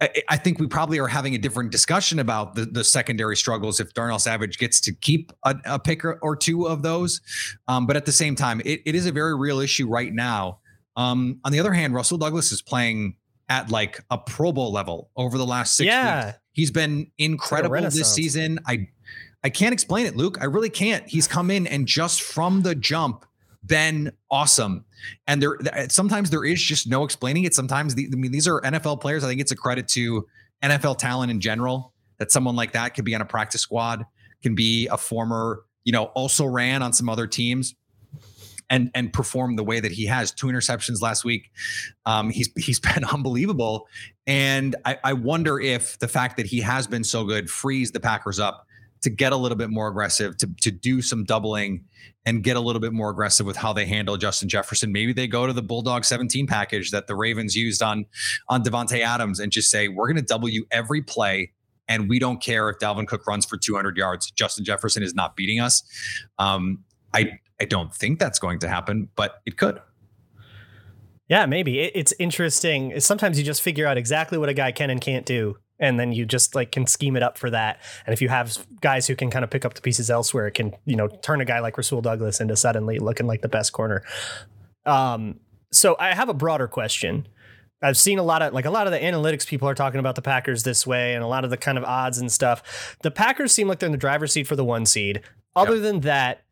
I, 0.00 0.10
I 0.28 0.36
think 0.36 0.58
we 0.60 0.66
probably 0.66 0.98
are 0.98 1.08
having 1.08 1.34
a 1.34 1.38
different 1.38 1.72
discussion 1.72 2.18
about 2.20 2.54
the, 2.54 2.66
the 2.66 2.84
secondary 2.84 3.36
struggles 3.36 3.80
if 3.80 3.92
Darnell 3.94 4.18
Savage 4.18 4.58
gets 4.58 4.80
to 4.82 4.92
keep 4.94 5.32
a, 5.44 5.56
a 5.64 5.78
pick 5.78 6.04
or, 6.04 6.18
or 6.22 6.36
two 6.36 6.68
of 6.68 6.82
those. 6.82 7.20
Um, 7.66 7.86
but 7.86 7.96
at 7.96 8.06
the 8.06 8.12
same 8.12 8.36
time, 8.36 8.60
it, 8.64 8.80
it 8.86 8.94
is 8.94 9.06
a 9.06 9.12
very 9.12 9.36
real 9.36 9.58
issue 9.58 9.88
right 9.88 10.12
now. 10.12 10.60
Um, 10.96 11.40
on 11.44 11.52
the 11.52 11.60
other 11.60 11.72
hand, 11.72 11.94
Rasul 11.94 12.18
Douglas 12.18 12.52
is 12.52 12.62
playing 12.62 13.16
at 13.48 13.70
like 13.70 14.04
a 14.10 14.18
Pro 14.18 14.52
Bowl 14.52 14.72
level 14.72 15.10
over 15.16 15.38
the 15.38 15.46
last 15.46 15.74
six 15.76 15.86
Yeah. 15.86 16.26
weeks. 16.26 16.38
He's 16.52 16.70
been 16.70 17.10
incredible 17.18 17.80
this 17.80 18.12
season. 18.12 18.58
I 18.66 18.88
I 19.44 19.50
can't 19.50 19.72
explain 19.72 20.06
it, 20.06 20.16
Luke. 20.16 20.38
I 20.40 20.46
really 20.46 20.70
can't. 20.70 21.06
He's 21.08 21.28
come 21.28 21.50
in 21.52 21.66
and 21.68 21.86
just 21.86 22.22
from 22.22 22.62
the 22.62 22.74
jump 22.74 23.24
been 23.64 24.12
awesome. 24.30 24.84
And 25.26 25.42
there 25.42 25.58
sometimes 25.88 26.30
there 26.30 26.44
is 26.44 26.62
just 26.62 26.88
no 26.88 27.04
explaining 27.04 27.44
it. 27.44 27.54
Sometimes 27.54 27.94
the, 27.94 28.08
I 28.12 28.16
mean 28.16 28.32
these 28.32 28.48
are 28.48 28.60
NFL 28.62 29.00
players. 29.00 29.24
I 29.24 29.28
think 29.28 29.40
it's 29.40 29.52
a 29.52 29.56
credit 29.56 29.88
to 29.88 30.26
NFL 30.62 30.98
talent 30.98 31.30
in 31.30 31.40
general 31.40 31.92
that 32.18 32.32
someone 32.32 32.56
like 32.56 32.72
that 32.72 32.94
could 32.94 33.04
be 33.04 33.14
on 33.14 33.20
a 33.20 33.24
practice 33.26 33.60
squad, 33.60 34.04
can 34.42 34.54
be 34.54 34.88
a 34.88 34.96
former, 34.96 35.62
you 35.84 35.92
know, 35.92 36.04
also 36.06 36.44
ran 36.44 36.82
on 36.82 36.92
some 36.92 37.08
other 37.08 37.26
teams 37.26 37.74
and 38.70 38.90
and 38.94 39.12
perform 39.12 39.56
the 39.56 39.64
way 39.64 39.80
that 39.80 39.92
he 39.92 40.06
has. 40.06 40.32
Two 40.32 40.48
interceptions 40.48 41.00
last 41.00 41.24
week. 41.24 41.50
Um, 42.06 42.30
he's 42.30 42.50
he's 42.56 42.80
been 42.94 43.04
unbelievable, 43.04 43.88
and 44.26 44.76
I, 44.84 44.98
I 45.04 45.12
wonder 45.14 45.60
if 45.60 45.98
the 45.98 46.08
fact 46.08 46.36
that 46.36 46.46
he 46.46 46.60
has 46.60 46.86
been 46.86 47.04
so 47.04 47.24
good 47.24 47.50
frees 47.50 47.92
the 47.92 48.00
Packers 48.00 48.38
up 48.38 48.66
to 49.02 49.10
get 49.10 49.32
a 49.32 49.36
little 49.36 49.56
bit 49.56 49.70
more 49.70 49.88
aggressive, 49.88 50.36
to 50.38 50.48
to 50.62 50.70
do 50.70 51.02
some 51.02 51.24
doubling, 51.24 51.84
and 52.26 52.42
get 52.42 52.56
a 52.56 52.60
little 52.60 52.80
bit 52.80 52.92
more 52.92 53.10
aggressive 53.10 53.46
with 53.46 53.56
how 53.56 53.72
they 53.72 53.86
handle 53.86 54.16
Justin 54.16 54.48
Jefferson. 54.48 54.92
Maybe 54.92 55.12
they 55.12 55.26
go 55.26 55.46
to 55.46 55.52
the 55.52 55.62
Bulldog 55.62 56.04
17 56.04 56.46
package 56.46 56.90
that 56.90 57.06
the 57.06 57.14
Ravens 57.14 57.56
used 57.56 57.82
on 57.82 58.06
on 58.48 58.62
Davante 58.62 59.00
Adams 59.00 59.40
and 59.40 59.52
just 59.52 59.70
say 59.70 59.88
we're 59.88 60.06
going 60.06 60.16
to 60.16 60.22
double 60.22 60.48
you 60.48 60.66
every 60.70 61.02
play. 61.02 61.52
And 61.90 62.06
we 62.06 62.18
don't 62.18 62.42
care 62.42 62.68
if 62.68 62.78
Dalvin 62.78 63.06
Cook 63.06 63.26
runs 63.26 63.46
for 63.46 63.56
200 63.56 63.96
yards. 63.96 64.30
Justin 64.30 64.62
Jefferson 64.62 65.02
is 65.02 65.14
not 65.14 65.36
beating 65.36 65.58
us. 65.58 65.82
Um, 66.38 66.84
I 67.14 67.38
I 67.60 67.64
don't 67.64 67.94
think 67.94 68.18
that's 68.18 68.38
going 68.38 68.58
to 68.60 68.68
happen, 68.68 69.08
but 69.16 69.40
it 69.46 69.56
could. 69.56 69.80
yeah, 71.28 71.46
maybe 71.46 71.80
it's 71.80 72.12
interesting. 72.18 72.98
Sometimes 73.00 73.38
you 73.38 73.44
just 73.44 73.62
figure 73.62 73.86
out 73.86 73.96
exactly 73.98 74.38
what 74.38 74.48
a 74.48 74.54
guy 74.54 74.72
can 74.72 74.90
and 74.90 75.00
can't 75.00 75.26
do, 75.26 75.56
and 75.78 75.98
then 75.98 76.12
you 76.12 76.24
just 76.24 76.54
like 76.54 76.72
can 76.72 76.86
scheme 76.86 77.16
it 77.16 77.22
up 77.22 77.38
for 77.38 77.50
that. 77.50 77.80
And 78.06 78.12
if 78.12 78.20
you 78.22 78.28
have 78.28 78.58
guys 78.80 79.06
who 79.06 79.16
can 79.16 79.30
kind 79.30 79.44
of 79.44 79.50
pick 79.50 79.64
up 79.64 79.74
the 79.74 79.80
pieces 79.80 80.10
elsewhere, 80.10 80.46
it 80.46 80.54
can 80.54 80.74
you 80.84 80.96
know 80.96 81.08
turn 81.08 81.40
a 81.40 81.44
guy 81.44 81.60
like 81.60 81.76
Rasul 81.76 82.00
Douglas 82.00 82.40
into 82.40 82.56
suddenly 82.56 82.98
looking 82.98 83.26
like 83.26 83.42
the 83.42 83.48
best 83.48 83.72
corner. 83.72 84.02
Um, 84.86 85.40
so 85.72 85.96
I 85.98 86.14
have 86.14 86.28
a 86.28 86.34
broader 86.34 86.66
question. 86.68 87.28
I've 87.80 87.96
seen 87.96 88.18
a 88.18 88.24
lot 88.24 88.42
of 88.42 88.52
like 88.52 88.64
a 88.64 88.70
lot 88.70 88.86
of 88.86 88.92
the 88.92 88.98
analytics 88.98 89.46
people 89.46 89.68
are 89.68 89.74
talking 89.74 90.00
about 90.00 90.16
the 90.16 90.22
Packers 90.22 90.64
this 90.64 90.86
way, 90.86 91.14
and 91.14 91.22
a 91.22 91.28
lot 91.28 91.44
of 91.44 91.50
the 91.50 91.56
kind 91.56 91.78
of 91.78 91.84
odds 91.84 92.18
and 92.18 92.30
stuff. 92.30 92.96
The 93.02 93.10
Packers 93.10 93.52
seem 93.52 93.68
like 93.68 93.78
they're 93.78 93.86
in 93.86 93.92
the 93.92 93.98
driver's 93.98 94.32
seat 94.32 94.46
for 94.46 94.56
the 94.56 94.64
one 94.64 94.86
seed. 94.86 95.22
Other 95.54 95.78
than 95.78 96.00
that, 96.00 96.42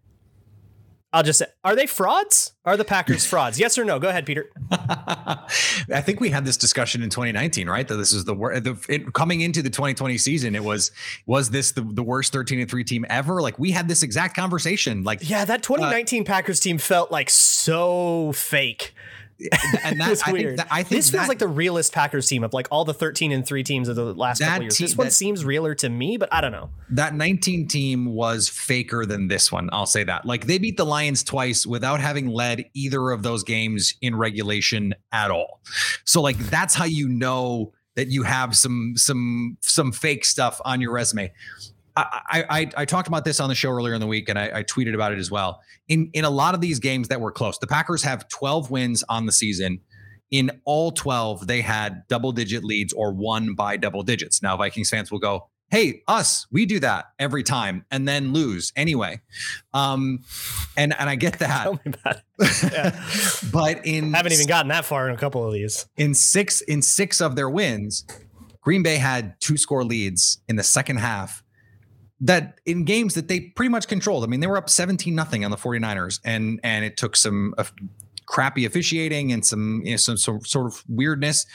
I'll 1.17 1.23
just 1.23 1.39
say, 1.39 1.47
are 1.65 1.75
they 1.75 1.87
frauds? 1.87 2.53
Are 2.67 2.77
the 2.77 2.85
Packers 2.85 3.25
frauds? 3.31 3.59
Yes 3.59 3.79
or 3.79 3.87
no? 3.87 3.99
Go 3.99 4.11
ahead, 4.11 4.27
Peter. 4.27 4.51
I 4.71 6.03
think 6.03 6.21
we 6.21 6.29
had 6.29 6.45
this 6.45 6.59
discussion 6.59 7.03
in 7.03 7.09
2019, 7.09 7.71
right? 7.71 7.89
That 7.89 7.97
this 7.97 8.13
is 8.13 8.27
the 8.27 8.35
worst. 8.35 8.67
Coming 9.15 9.41
into 9.41 9.63
the 9.63 9.71
2020 9.71 10.19
season, 10.19 10.55
it 10.55 10.63
was 10.63 10.91
was 11.25 11.49
this 11.49 11.73
the, 11.73 11.81
the 11.81 12.03
worst 12.03 12.35
13 12.35 12.61
and 12.61 12.69
three 12.69 12.85
team 12.85 13.07
ever? 13.09 13.41
Like 13.41 13.59
we 13.59 13.71
had 13.71 13.89
this 13.89 14.03
exact 14.03 14.37
conversation. 14.37 15.05
Like 15.05 15.27
Yeah, 15.27 15.47
that 15.47 15.61
uh, 15.61 15.63
2019 15.63 16.27
Packers 16.27 16.61
team 16.61 16.77
felt 16.77 17.11
like 17.11 17.31
so 17.31 18.33
fake. 18.33 18.95
And 19.85 19.97
It 19.97 19.99
that 19.99 20.23
I 20.27 20.33
weird. 20.33 20.45
think 20.45 20.57
that, 20.57 20.69
I 20.71 20.83
think 20.83 20.89
this 20.99 21.11
feels 21.11 21.23
that- 21.25 21.29
like 21.29 21.39
the 21.39 21.49
realest 21.49 21.93
Packers 21.93 22.27
team 22.29 22.43
of 22.45 22.53
like 22.53 22.69
all 22.71 22.85
the 22.85 22.95
13 22.95 23.33
and 23.33 23.47
3 23.47 23.63
teams 23.63 23.89
of 23.89 23.97
the 23.97 24.15
last 24.15 24.41
couple 24.41 24.63
years. 24.63 24.79
this 24.79 24.97
one 24.97 25.09
that- 25.09 25.13
seems 25.13 25.45
realer 25.45 25.75
to 25.77 25.89
me, 25.89 26.17
but 26.17 26.29
I 26.33 26.41
don't 26.41 26.53
know. 26.53 26.71
that 26.91 27.15
19 27.15 27.69
team 27.69 28.07
was 28.07 28.49
faker 28.49 29.05
than 29.07 29.29
this 29.29 29.51
one. 29.53 29.69
I'll 29.73 29.87
say 29.87 30.05
that. 30.05 30.25
Like 30.25 30.47
they 30.47 30.59
beat 30.59 30.77
the 30.77 30.87
Lions 30.87 31.23
twice 31.23 31.67
without 31.67 32.01
having 32.01 32.29
led 32.29 32.65
either 32.75 33.11
of 33.11 33.23
those 33.23 33.43
games 33.45 33.95
in 34.01 34.17
regulation 34.17 34.95
at 35.13 35.31
all. 35.31 35.61
So 36.05 36.23
like 36.23 36.39
that's 36.39 36.75
how 36.75 36.85
you 36.85 37.09
know 37.09 37.73
that 37.97 38.09
you 38.09 38.23
have 38.25 38.55
some 38.57 38.93
some 38.97 39.57
some 39.63 39.91
fake 39.91 40.25
stuff 40.25 40.61
on 40.65 40.81
your 40.81 40.93
resume. 40.93 41.33
I 41.97 42.45
I, 42.49 42.71
I, 42.77 42.85
talked 42.85 43.09
about 43.09 43.25
this 43.25 43.41
on 43.41 43.49
the 43.49 43.55
show 43.55 43.71
earlier 43.71 43.95
in 43.95 44.01
the 44.01 44.07
week, 44.07 44.29
and 44.29 44.39
I, 44.39 44.59
I 44.59 44.63
tweeted 44.63 44.95
about 44.95 45.13
it 45.13 45.19
as 45.19 45.31
well. 45.31 45.61
In 45.89 46.11
in 46.13 46.25
a 46.25 46.31
lot 46.31 46.55
of 46.55 46.61
these 46.61 46.79
games 46.79 47.09
that 47.09 47.21
were 47.21 47.33
close, 47.33 47.59
the 47.59 47.67
Packers 47.67 48.03
have 48.03 48.29
12 48.29 48.71
wins 48.71 49.03
on 49.09 49.27
the 49.27 49.33
season. 49.33 49.81
In 50.31 50.51
all 50.65 50.91
12, 50.91 51.47
they 51.47 51.61
had 51.61 52.03
double 52.09 52.33
digit 52.33 52.65
leads 52.65 52.93
or 52.93 53.13
won 53.13 53.55
by 53.55 53.77
double 53.77 54.03
digits. 54.03 54.43
Now, 54.43 54.57
Vikings 54.57 54.91
fans 54.91 55.13
will 55.13 55.21
go, 55.21 55.49
hey, 55.71 56.03
us, 56.07 56.47
we 56.51 56.67
do 56.67 56.81
that 56.81 57.07
every 57.19 57.43
time 57.43 57.85
and 57.91 58.07
then 58.07 58.33
lose 58.33 58.73
anyway. 58.77 59.21
Um, 59.75 60.21
and 60.77 60.95
and 60.99 61.09
I 61.09 61.17
get 61.17 61.39
that. 61.41 61.63
Tell 61.63 61.75
me 61.75 61.81
about 61.87 62.17
it. 62.39 62.73
Yeah. 62.73 63.05
But 63.53 63.87
in 63.87 64.15
I 64.15 64.19
Haven't 64.19 64.33
even 64.33 64.47
gotten 64.47 64.69
that 64.69 64.85
far 64.85 65.09
in 65.09 65.15
a 65.15 65.19
couple 65.19 65.47
of 65.47 65.53
these. 65.53 65.87
in 65.97 66.15
six 66.15 66.61
in 66.63 66.83
six 66.83 67.21
of 67.21 67.37
their 67.37 67.49
wins, 67.49 68.05
Green 68.61 68.83
Bay 68.83 68.97
had 68.97 69.41
two 69.41 69.57
score 69.57 69.85
leads 69.85 70.39
in 70.49 70.57
the 70.57 70.63
second 70.63 70.97
half 70.99 71.43
that 72.21 72.61
in 72.65 72.85
games 72.85 73.15
that 73.15 73.29
they 73.29 73.41
pretty 73.41 73.69
much 73.69 73.89
controlled. 73.89 74.25
I 74.25 74.27
mean, 74.27 74.41
they 74.41 74.47
were 74.47 74.57
up 74.57 74.71
17 74.71 75.15
nothing 75.15 75.45
on 75.45 75.51
the 75.51 75.57
49ers 75.57 76.21
and 76.25 76.61
and 76.63 76.85
it 76.85 76.97
took 76.97 77.17
some 77.17 77.55
uh, 77.59 77.65
crappy 78.27 78.65
officiating 78.65 79.33
and 79.33 79.45
some 79.45 79.83
you 79.85 79.93
know, 79.93 79.97
some, 79.97 80.17
some 80.17 80.41
sort 80.41 80.67
of 80.67 80.83
weirdness 80.89 81.47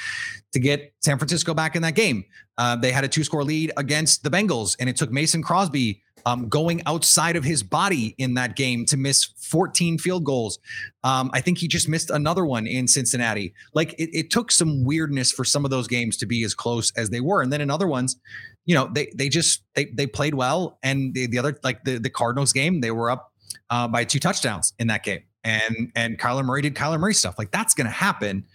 to 0.53 0.59
get 0.59 0.93
San 0.99 1.17
Francisco 1.17 1.53
back 1.53 1.75
in 1.75 1.81
that 1.81 1.95
game. 1.95 2.23
Uh, 2.57 2.75
they 2.75 2.91
had 2.91 3.03
a 3.03 3.07
two 3.07 3.23
score 3.23 3.43
lead 3.43 3.71
against 3.77 4.23
the 4.23 4.29
Bengals 4.29 4.75
and 4.79 4.89
it 4.89 4.95
took 4.95 5.11
Mason 5.11 5.41
Crosby 5.41 6.01
um, 6.25 6.49
going 6.49 6.81
outside 6.85 7.35
of 7.35 7.43
his 7.43 7.63
body 7.63 8.15
in 8.17 8.35
that 8.35 8.55
game 8.55 8.85
to 8.85 8.97
miss 8.97 9.25
14 9.37 9.97
field 9.97 10.23
goals. 10.23 10.59
Um, 11.03 11.31
I 11.33 11.41
think 11.41 11.57
he 11.57 11.67
just 11.67 11.89
missed 11.89 12.09
another 12.09 12.45
one 12.45 12.67
in 12.67 12.87
Cincinnati. 12.87 13.53
Like 13.73 13.93
it, 13.93 14.09
it 14.13 14.29
took 14.29 14.51
some 14.51 14.83
weirdness 14.83 15.31
for 15.31 15.43
some 15.43 15.65
of 15.65 15.71
those 15.71 15.87
games 15.87 16.17
to 16.17 16.25
be 16.25 16.43
as 16.43 16.53
close 16.53 16.91
as 16.95 17.09
they 17.09 17.21
were. 17.21 17.41
And 17.41 17.51
then 17.51 17.61
in 17.61 17.71
other 17.71 17.87
ones, 17.87 18.17
you 18.65 18.75
know, 18.75 18.89
they 18.93 19.11
they 19.15 19.29
just 19.29 19.63
they 19.75 19.85
they 19.85 20.07
played 20.07 20.35
well. 20.35 20.77
And 20.83 21.13
the, 21.13 21.27
the 21.27 21.39
other 21.39 21.57
like 21.63 21.83
the 21.83 21.97
the 21.97 22.09
Cardinals 22.09 22.53
game, 22.53 22.81
they 22.81 22.91
were 22.91 23.09
up 23.09 23.31
uh, 23.69 23.87
by 23.87 24.03
two 24.03 24.19
touchdowns 24.19 24.73
in 24.79 24.87
that 24.87 25.03
game. 25.03 25.21
And 25.43 25.91
and 25.95 26.19
Kyler 26.19 26.45
Murray 26.45 26.61
did 26.61 26.75
Kyler 26.75 26.99
Murray 26.99 27.13
stuff. 27.13 27.35
Like 27.37 27.51
that's 27.51 27.73
gonna 27.73 27.89
happen. 27.89 28.45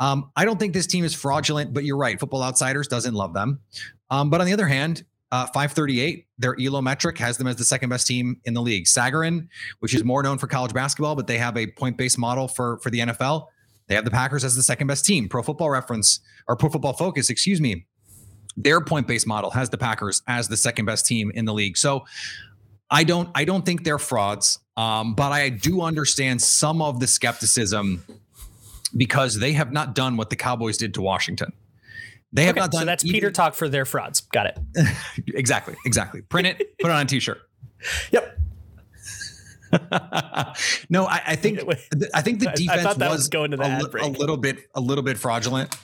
Um, 0.00 0.30
I 0.36 0.44
don't 0.44 0.58
think 0.58 0.72
this 0.72 0.86
team 0.86 1.04
is 1.04 1.14
fraudulent, 1.14 1.72
but 1.72 1.84
you're 1.84 1.96
right. 1.96 2.18
Football 2.18 2.42
Outsiders 2.42 2.88
doesn't 2.88 3.14
love 3.14 3.34
them. 3.34 3.60
Um, 4.10 4.30
but 4.30 4.40
on 4.40 4.46
the 4.46 4.52
other 4.52 4.66
hand, 4.66 5.04
uh, 5.30 5.46
538, 5.46 6.26
their 6.38 6.56
ELO 6.60 6.82
metric 6.82 7.16
has 7.18 7.38
them 7.38 7.46
as 7.46 7.56
the 7.56 7.64
second 7.64 7.88
best 7.88 8.06
team 8.06 8.38
in 8.44 8.52
the 8.52 8.60
league. 8.60 8.84
Sagarin, 8.84 9.48
which 9.78 9.94
is 9.94 10.04
more 10.04 10.22
known 10.22 10.36
for 10.36 10.46
college 10.46 10.74
basketball, 10.74 11.14
but 11.14 11.26
they 11.26 11.38
have 11.38 11.56
a 11.56 11.68
point 11.68 11.96
based 11.96 12.18
model 12.18 12.48
for 12.48 12.78
for 12.78 12.90
the 12.90 12.98
NFL. 12.98 13.46
They 13.86 13.94
have 13.94 14.04
the 14.04 14.10
Packers 14.10 14.44
as 14.44 14.56
the 14.56 14.62
second 14.62 14.88
best 14.88 15.04
team. 15.04 15.28
Pro 15.28 15.42
Football 15.42 15.70
Reference 15.70 16.20
or 16.48 16.56
Pro 16.56 16.68
Football 16.68 16.92
Focus, 16.92 17.30
excuse 17.30 17.60
me, 17.60 17.86
their 18.56 18.80
point 18.80 19.06
based 19.06 19.26
model 19.26 19.50
has 19.50 19.70
the 19.70 19.78
Packers 19.78 20.22
as 20.26 20.48
the 20.48 20.56
second 20.56 20.84
best 20.84 21.06
team 21.06 21.30
in 21.34 21.44
the 21.44 21.54
league. 21.54 21.76
So 21.76 22.04
I 22.90 23.04
don't 23.04 23.28
I 23.34 23.44
don't 23.44 23.64
think 23.64 23.84
they're 23.84 23.98
frauds, 23.98 24.58
um, 24.76 25.14
but 25.14 25.32
I 25.32 25.48
do 25.48 25.80
understand 25.80 26.42
some 26.42 26.82
of 26.82 27.00
the 27.00 27.06
skepticism 27.06 28.04
because 28.96 29.38
they 29.38 29.52
have 29.52 29.72
not 29.72 29.94
done 29.94 30.16
what 30.16 30.28
the 30.30 30.36
Cowboys 30.36 30.76
did 30.76 30.94
to 30.94 31.02
Washington. 31.02 31.52
They 32.34 32.44
have 32.44 32.54
Okay, 32.54 32.60
not 32.60 32.70
done. 32.72 32.80
so 32.82 32.86
that's 32.86 33.02
Peter 33.02 33.30
talk 33.30 33.54
for 33.54 33.68
their 33.68 33.84
frauds. 33.84 34.20
Got 34.20 34.46
it. 34.46 34.58
exactly, 35.34 35.74
exactly. 35.84 36.22
Print 36.22 36.48
it, 36.48 36.78
put 36.78 36.90
it 36.90 36.94
on 36.94 37.02
a 37.02 37.04
t-shirt. 37.04 37.40
Yep. 38.10 38.38
no, 40.90 41.06
I, 41.06 41.22
I 41.28 41.36
think 41.36 41.60
I 42.14 42.20
think 42.20 42.40
the 42.40 42.48
I- 42.48 42.52
I 42.52 42.54
defense 42.54 42.96
that 42.96 43.10
was, 43.10 43.20
was 43.20 43.28
going 43.28 43.52
to 43.52 43.56
the 43.56 43.62
a, 43.62 43.66
ad 43.66 43.82
a 43.94 44.06
little 44.08 44.36
bit 44.36 44.68
a 44.74 44.80
little 44.80 45.04
bit 45.04 45.16
fraudulent. 45.18 45.74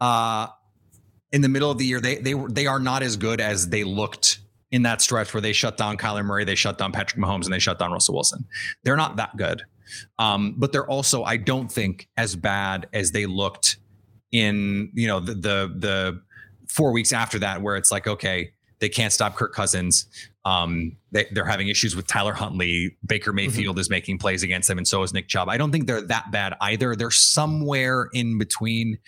Uh 0.00 0.48
in 1.32 1.42
the 1.42 1.48
middle 1.48 1.70
of 1.70 1.78
the 1.78 1.84
year, 1.84 2.00
they 2.00 2.16
they 2.16 2.34
were 2.34 2.48
they 2.48 2.66
are 2.66 2.80
not 2.80 3.02
as 3.02 3.16
good 3.16 3.40
as 3.40 3.68
they 3.68 3.84
looked 3.84 4.40
in 4.70 4.82
that 4.82 5.00
stretch 5.00 5.32
where 5.32 5.40
they 5.40 5.52
shut 5.52 5.76
down 5.76 5.96
Kyler 5.96 6.24
Murray, 6.24 6.44
they 6.44 6.54
shut 6.54 6.78
down 6.78 6.92
Patrick 6.92 7.22
Mahomes, 7.22 7.44
and 7.44 7.52
they 7.52 7.58
shut 7.58 7.78
down 7.78 7.92
Russell 7.92 8.14
Wilson. 8.14 8.44
They're 8.82 8.96
not 8.96 9.16
that 9.16 9.36
good. 9.36 9.62
Um, 10.18 10.54
but 10.58 10.72
they're 10.72 10.86
also, 10.86 11.24
I 11.24 11.38
don't 11.38 11.72
think, 11.72 12.08
as 12.18 12.36
bad 12.36 12.86
as 12.92 13.12
they 13.12 13.24
looked 13.24 13.78
in 14.32 14.90
you 14.94 15.06
know 15.06 15.20
the 15.20 15.34
the, 15.34 15.74
the 15.76 16.22
four 16.68 16.92
weeks 16.92 17.12
after 17.12 17.38
that, 17.38 17.62
where 17.62 17.76
it's 17.76 17.90
like, 17.90 18.06
okay, 18.06 18.52
they 18.78 18.88
can't 18.88 19.12
stop 19.12 19.36
Kirk 19.36 19.54
Cousins. 19.54 20.06
Um, 20.48 20.96
they, 21.10 21.26
are 21.36 21.44
having 21.44 21.68
issues 21.68 21.94
with 21.94 22.06
Tyler 22.06 22.32
Huntley. 22.32 22.96
Baker 23.06 23.34
Mayfield 23.34 23.76
mm-hmm. 23.76 23.80
is 23.80 23.90
making 23.90 24.16
plays 24.16 24.42
against 24.42 24.66
them, 24.66 24.78
and 24.78 24.88
so 24.88 25.02
is 25.02 25.12
Nick 25.12 25.28
Chubb. 25.28 25.48
I 25.48 25.58
don't 25.58 25.70
think 25.70 25.86
they're 25.86 26.00
that 26.00 26.30
bad 26.30 26.54
either. 26.62 26.96
They're 26.96 27.10
somewhere 27.10 28.08
in 28.14 28.38
between, 28.38 28.98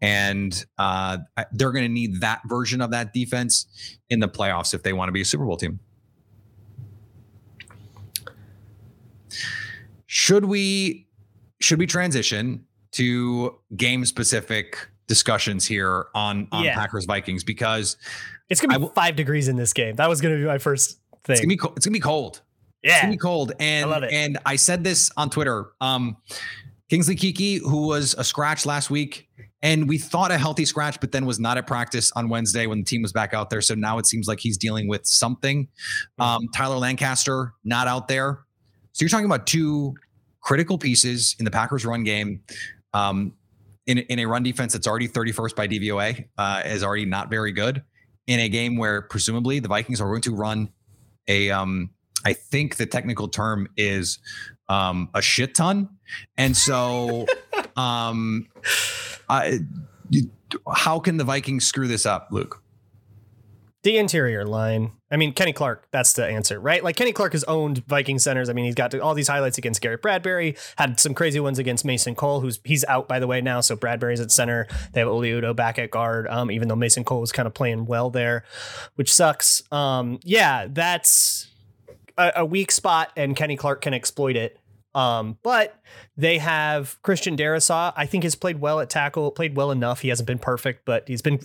and 0.00 0.64
uh, 0.78 1.18
they're 1.50 1.72
going 1.72 1.84
to 1.84 1.92
need 1.92 2.20
that 2.20 2.42
version 2.46 2.80
of 2.80 2.92
that 2.92 3.12
defense 3.12 3.66
in 4.10 4.20
the 4.20 4.28
playoffs 4.28 4.74
if 4.74 4.84
they 4.84 4.92
want 4.92 5.08
to 5.08 5.12
be 5.12 5.22
a 5.22 5.24
Super 5.24 5.44
Bowl 5.44 5.56
team. 5.56 5.80
Should 10.06 10.44
we 10.44 11.08
should 11.60 11.80
we 11.80 11.86
transition 11.86 12.64
to 12.92 13.58
game 13.76 14.04
specific 14.04 14.88
discussions 15.08 15.66
here 15.66 16.06
on 16.14 16.46
on 16.52 16.64
yeah. 16.64 16.74
Packers 16.74 17.06
Vikings 17.06 17.42
because 17.42 17.96
it's 18.48 18.60
gonna 18.60 18.74
be 18.74 18.80
w- 18.80 18.92
five 18.94 19.16
degrees 19.16 19.48
in 19.48 19.56
this 19.56 19.72
game. 19.72 19.96
That 19.96 20.08
was 20.08 20.20
gonna 20.20 20.36
be 20.36 20.44
my 20.44 20.58
first 20.58 20.98
thing. 21.24 21.34
It's 21.34 21.40
gonna 21.40 21.48
be 21.48 21.56
co- 21.56 21.72
it's 21.76 21.86
gonna 21.86 21.94
be 21.94 22.00
cold. 22.00 22.42
Yeah, 22.82 22.92
it's 22.92 23.00
gonna 23.02 23.12
be 23.14 23.18
cold. 23.18 23.52
And 23.58 23.86
I 23.86 23.88
love 23.88 24.02
it. 24.02 24.12
and 24.12 24.38
I 24.46 24.56
said 24.56 24.84
this 24.84 25.10
on 25.16 25.30
Twitter. 25.30 25.72
Um, 25.80 26.16
Kingsley 26.88 27.16
Keke, 27.16 27.60
who 27.60 27.88
was 27.88 28.14
a 28.16 28.22
scratch 28.22 28.64
last 28.64 28.90
week, 28.90 29.28
and 29.60 29.88
we 29.88 29.98
thought 29.98 30.30
a 30.30 30.38
healthy 30.38 30.64
scratch, 30.64 31.00
but 31.00 31.10
then 31.10 31.26
was 31.26 31.40
not 31.40 31.58
at 31.58 31.66
practice 31.66 32.12
on 32.12 32.28
Wednesday 32.28 32.66
when 32.66 32.78
the 32.78 32.84
team 32.84 33.02
was 33.02 33.12
back 33.12 33.34
out 33.34 33.50
there. 33.50 33.60
So 33.60 33.74
now 33.74 33.98
it 33.98 34.06
seems 34.06 34.28
like 34.28 34.38
he's 34.38 34.56
dealing 34.56 34.86
with 34.86 35.04
something. 35.04 35.66
Um, 36.20 36.46
Tyler 36.54 36.76
Lancaster 36.76 37.54
not 37.64 37.88
out 37.88 38.06
there. 38.06 38.44
So 38.92 39.02
you're 39.02 39.08
talking 39.08 39.26
about 39.26 39.48
two 39.48 39.94
critical 40.40 40.78
pieces 40.78 41.34
in 41.40 41.44
the 41.44 41.50
Packers 41.50 41.84
run 41.84 42.04
game. 42.04 42.42
Um, 42.94 43.32
in, 43.86 43.98
in 43.98 44.20
a 44.20 44.26
run 44.26 44.42
defense 44.44 44.72
that's 44.72 44.86
already 44.86 45.08
31st 45.08 45.56
by 45.56 45.66
DVOA, 45.68 46.24
uh, 46.38 46.62
is 46.64 46.82
already 46.84 47.04
not 47.04 47.30
very 47.30 47.52
good 47.52 47.82
in 48.26 48.40
a 48.40 48.48
game 48.48 48.76
where 48.76 49.02
presumably 49.02 49.60
the 49.60 49.68
Vikings 49.68 50.00
are 50.00 50.08
going 50.08 50.22
to 50.22 50.34
run 50.34 50.70
a 51.28 51.50
um 51.50 51.90
I 52.24 52.32
think 52.32 52.76
the 52.76 52.86
technical 52.86 53.28
term 53.28 53.68
is 53.76 54.18
um 54.68 55.10
a 55.14 55.22
shit 55.22 55.54
ton. 55.54 55.88
And 56.36 56.56
so 56.56 57.26
um 57.76 58.48
I 59.28 59.60
how 60.74 61.00
can 61.00 61.16
the 61.16 61.24
Vikings 61.24 61.66
screw 61.66 61.88
this 61.88 62.06
up, 62.06 62.28
Luke? 62.30 62.62
The 63.86 63.98
interior 63.98 64.44
line. 64.44 64.90
I 65.12 65.16
mean, 65.16 65.32
Kenny 65.32 65.52
Clark, 65.52 65.86
that's 65.92 66.14
the 66.14 66.26
answer, 66.26 66.58
right? 66.58 66.82
Like 66.82 66.96
Kenny 66.96 67.12
Clark 67.12 67.34
has 67.34 67.44
owned 67.44 67.86
Viking 67.86 68.18
centers. 68.18 68.48
I 68.48 68.52
mean, 68.52 68.64
he's 68.64 68.74
got 68.74 68.92
all 68.98 69.14
these 69.14 69.28
highlights 69.28 69.58
against 69.58 69.80
Garrett 69.80 70.02
Bradbury, 70.02 70.56
had 70.76 70.98
some 70.98 71.14
crazy 71.14 71.38
ones 71.38 71.60
against 71.60 71.84
Mason 71.84 72.16
Cole, 72.16 72.40
who's 72.40 72.58
he's 72.64 72.84
out 72.86 73.06
by 73.06 73.20
the 73.20 73.28
way 73.28 73.40
now. 73.40 73.60
So 73.60 73.76
Bradbury's 73.76 74.18
at 74.18 74.32
center. 74.32 74.66
They 74.92 74.98
have 74.98 75.08
Oli 75.08 75.30
Udoh 75.30 75.54
back 75.54 75.78
at 75.78 75.92
guard. 75.92 76.26
Um, 76.26 76.50
even 76.50 76.66
though 76.66 76.74
Mason 76.74 77.04
Cole 77.04 77.20
was 77.20 77.30
kind 77.30 77.46
of 77.46 77.54
playing 77.54 77.86
well 77.86 78.10
there, 78.10 78.42
which 78.96 79.14
sucks. 79.14 79.62
Um, 79.70 80.18
yeah, 80.24 80.66
that's 80.68 81.46
a, 82.18 82.32
a 82.38 82.44
weak 82.44 82.72
spot, 82.72 83.12
and 83.16 83.36
Kenny 83.36 83.56
Clark 83.56 83.82
can 83.82 83.94
exploit 83.94 84.34
it. 84.34 84.58
Um, 84.96 85.38
but 85.44 85.80
they 86.16 86.38
have 86.38 87.00
Christian 87.02 87.36
Darrisaw. 87.36 87.92
I 87.96 88.06
think 88.06 88.24
has 88.24 88.34
played 88.34 88.58
well 88.60 88.80
at 88.80 88.90
tackle, 88.90 89.30
played 89.30 89.54
well 89.54 89.70
enough. 89.70 90.00
He 90.00 90.08
hasn't 90.08 90.26
been 90.26 90.40
perfect, 90.40 90.84
but 90.84 91.06
he's 91.06 91.22
been 91.22 91.38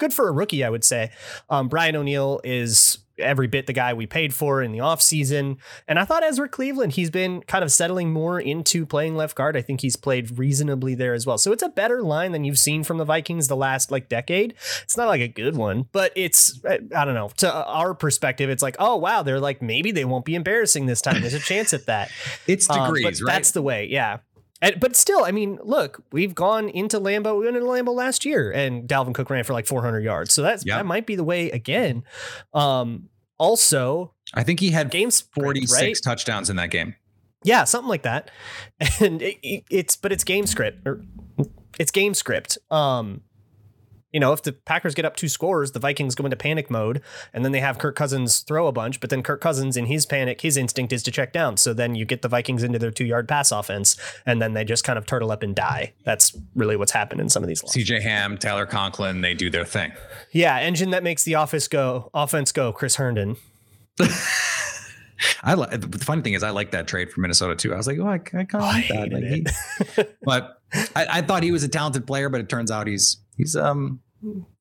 good 0.00 0.12
for 0.12 0.28
a 0.28 0.32
rookie, 0.32 0.64
I 0.64 0.70
would 0.70 0.84
say. 0.84 1.12
Um, 1.48 1.68
Brian 1.68 1.94
O'Neill 1.94 2.40
is 2.42 2.98
every 3.20 3.46
bit 3.46 3.66
the 3.66 3.72
guy 3.72 3.94
we 3.94 4.06
paid 4.06 4.34
for 4.34 4.62
in 4.62 4.72
the 4.72 4.78
offseason. 4.78 5.58
And 5.86 5.98
I 5.98 6.04
thought 6.04 6.24
Ezra 6.24 6.48
Cleveland, 6.48 6.92
he's 6.92 7.10
been 7.10 7.42
kind 7.42 7.62
of 7.62 7.70
settling 7.70 8.12
more 8.12 8.40
into 8.40 8.86
playing 8.86 9.16
left 9.16 9.36
guard. 9.36 9.56
I 9.56 9.62
think 9.62 9.80
he's 9.80 9.96
played 9.96 10.38
reasonably 10.38 10.94
there 10.94 11.14
as 11.14 11.26
well. 11.26 11.38
So 11.38 11.52
it's 11.52 11.62
a 11.62 11.68
better 11.68 12.02
line 12.02 12.32
than 12.32 12.44
you've 12.44 12.58
seen 12.58 12.82
from 12.82 12.98
the 12.98 13.04
Vikings 13.04 13.48
the 13.48 13.56
last 13.56 13.90
like 13.90 14.08
decade. 14.08 14.54
It's 14.82 14.96
not 14.96 15.08
like 15.08 15.20
a 15.20 15.28
good 15.28 15.56
one, 15.56 15.86
but 15.92 16.12
it's, 16.16 16.60
I 16.64 17.04
don't 17.04 17.14
know, 17.14 17.30
to 17.38 17.52
our 17.52 17.94
perspective, 17.94 18.50
it's 18.50 18.62
like, 18.62 18.76
oh, 18.78 18.96
wow, 18.96 19.22
they're 19.22 19.40
like, 19.40 19.62
maybe 19.62 19.92
they 19.92 20.04
won't 20.04 20.24
be 20.24 20.34
embarrassing 20.34 20.86
this 20.86 21.00
time. 21.00 21.20
There's 21.20 21.34
a 21.34 21.40
chance 21.40 21.72
at 21.72 21.86
that. 21.86 22.10
it's 22.46 22.66
degrees, 22.66 23.20
um, 23.20 23.26
right? 23.26 23.34
That's 23.34 23.52
the 23.52 23.62
way. 23.62 23.86
Yeah. 23.90 24.18
And, 24.62 24.78
but 24.78 24.94
still, 24.94 25.24
I 25.24 25.30
mean, 25.30 25.58
look, 25.62 26.02
we've 26.12 26.34
gone 26.34 26.68
into 26.68 27.00
Lambeau. 27.00 27.38
We 27.38 27.46
went 27.46 27.56
into 27.56 27.68
Lambeau 27.68 27.94
last 27.94 28.24
year, 28.24 28.50
and 28.50 28.88
Dalvin 28.88 29.14
Cook 29.14 29.30
ran 29.30 29.44
for 29.44 29.52
like 29.52 29.66
400 29.66 30.00
yards. 30.00 30.34
So 30.34 30.42
that's 30.42 30.64
yep. 30.66 30.78
that 30.78 30.86
might 30.86 31.06
be 31.06 31.16
the 31.16 31.24
way 31.24 31.50
again. 31.50 32.04
Um, 32.52 33.08
also, 33.38 34.12
I 34.34 34.42
think 34.42 34.60
he 34.60 34.70
had 34.70 34.90
games 34.90 35.20
46 35.20 35.72
right? 35.72 35.96
touchdowns 36.04 36.50
in 36.50 36.56
that 36.56 36.70
game. 36.70 36.94
Yeah, 37.42 37.64
something 37.64 37.88
like 37.88 38.02
that. 38.02 38.30
And 39.00 39.22
it, 39.22 39.38
it, 39.42 39.64
it's 39.70 39.96
but 39.96 40.12
it's 40.12 40.24
game 40.24 40.46
script 40.46 40.86
or 40.86 41.02
it's 41.78 41.90
game 41.90 42.12
script. 42.12 42.58
Um, 42.70 43.22
you 44.12 44.20
know, 44.20 44.32
if 44.32 44.42
the 44.42 44.52
Packers 44.52 44.94
get 44.94 45.04
up 45.04 45.16
two 45.16 45.28
scores, 45.28 45.72
the 45.72 45.78
Vikings 45.78 46.14
go 46.14 46.24
into 46.24 46.36
panic 46.36 46.70
mode, 46.70 47.00
and 47.32 47.44
then 47.44 47.52
they 47.52 47.60
have 47.60 47.78
Kirk 47.78 47.96
Cousins 47.96 48.40
throw 48.40 48.66
a 48.66 48.72
bunch. 48.72 49.00
But 49.00 49.10
then 49.10 49.22
Kirk 49.22 49.40
Cousins, 49.40 49.76
in 49.76 49.86
his 49.86 50.06
panic, 50.06 50.40
his 50.40 50.56
instinct 50.56 50.92
is 50.92 51.02
to 51.04 51.10
check 51.10 51.32
down. 51.32 51.56
So 51.56 51.72
then 51.72 51.94
you 51.94 52.04
get 52.04 52.22
the 52.22 52.28
Vikings 52.28 52.62
into 52.62 52.78
their 52.78 52.90
two 52.90 53.04
yard 53.04 53.28
pass 53.28 53.52
offense, 53.52 53.96
and 54.26 54.42
then 54.42 54.54
they 54.54 54.64
just 54.64 54.84
kind 54.84 54.98
of 54.98 55.06
turtle 55.06 55.30
up 55.30 55.42
and 55.42 55.54
die. 55.54 55.92
That's 56.04 56.36
really 56.54 56.76
what's 56.76 56.92
happened 56.92 57.20
in 57.20 57.28
some 57.28 57.42
of 57.42 57.48
these. 57.48 57.62
CJ 57.62 58.02
Ham, 58.02 58.36
Tyler 58.36 58.66
Conklin, 58.66 59.20
they 59.20 59.34
do 59.34 59.50
their 59.50 59.64
thing. 59.64 59.92
Yeah, 60.32 60.58
engine 60.58 60.90
that 60.90 61.02
makes 61.02 61.24
the 61.24 61.36
office 61.36 61.68
go, 61.68 62.10
offense 62.14 62.52
go. 62.52 62.72
Chris 62.72 62.96
Herndon. 62.96 63.36
I 65.42 65.54
like 65.54 65.80
the 65.80 65.98
funny 65.98 66.22
thing 66.22 66.34
is 66.34 66.42
I 66.42 66.50
like 66.50 66.70
that 66.70 66.86
trade 66.86 67.12
for 67.12 67.20
Minnesota 67.20 67.54
too. 67.54 67.74
I 67.74 67.76
was 67.76 67.86
like, 67.86 67.98
oh, 67.98 68.06
I, 68.06 68.14
I 68.14 68.18
kind 68.18 68.46
of 68.54 68.54
oh, 68.54 68.64
like 68.64 68.88
that. 68.88 69.12
Like 69.12 69.24
he, 69.24 70.04
but 70.24 70.60
I, 70.96 71.06
I, 71.18 71.22
thought 71.22 71.42
he 71.42 71.52
was 71.52 71.62
a 71.62 71.68
talented 71.68 72.06
player, 72.06 72.28
but 72.28 72.40
it 72.40 72.48
turns 72.48 72.70
out 72.70 72.86
he's 72.86 73.18
he's 73.40 73.56
um 73.56 74.00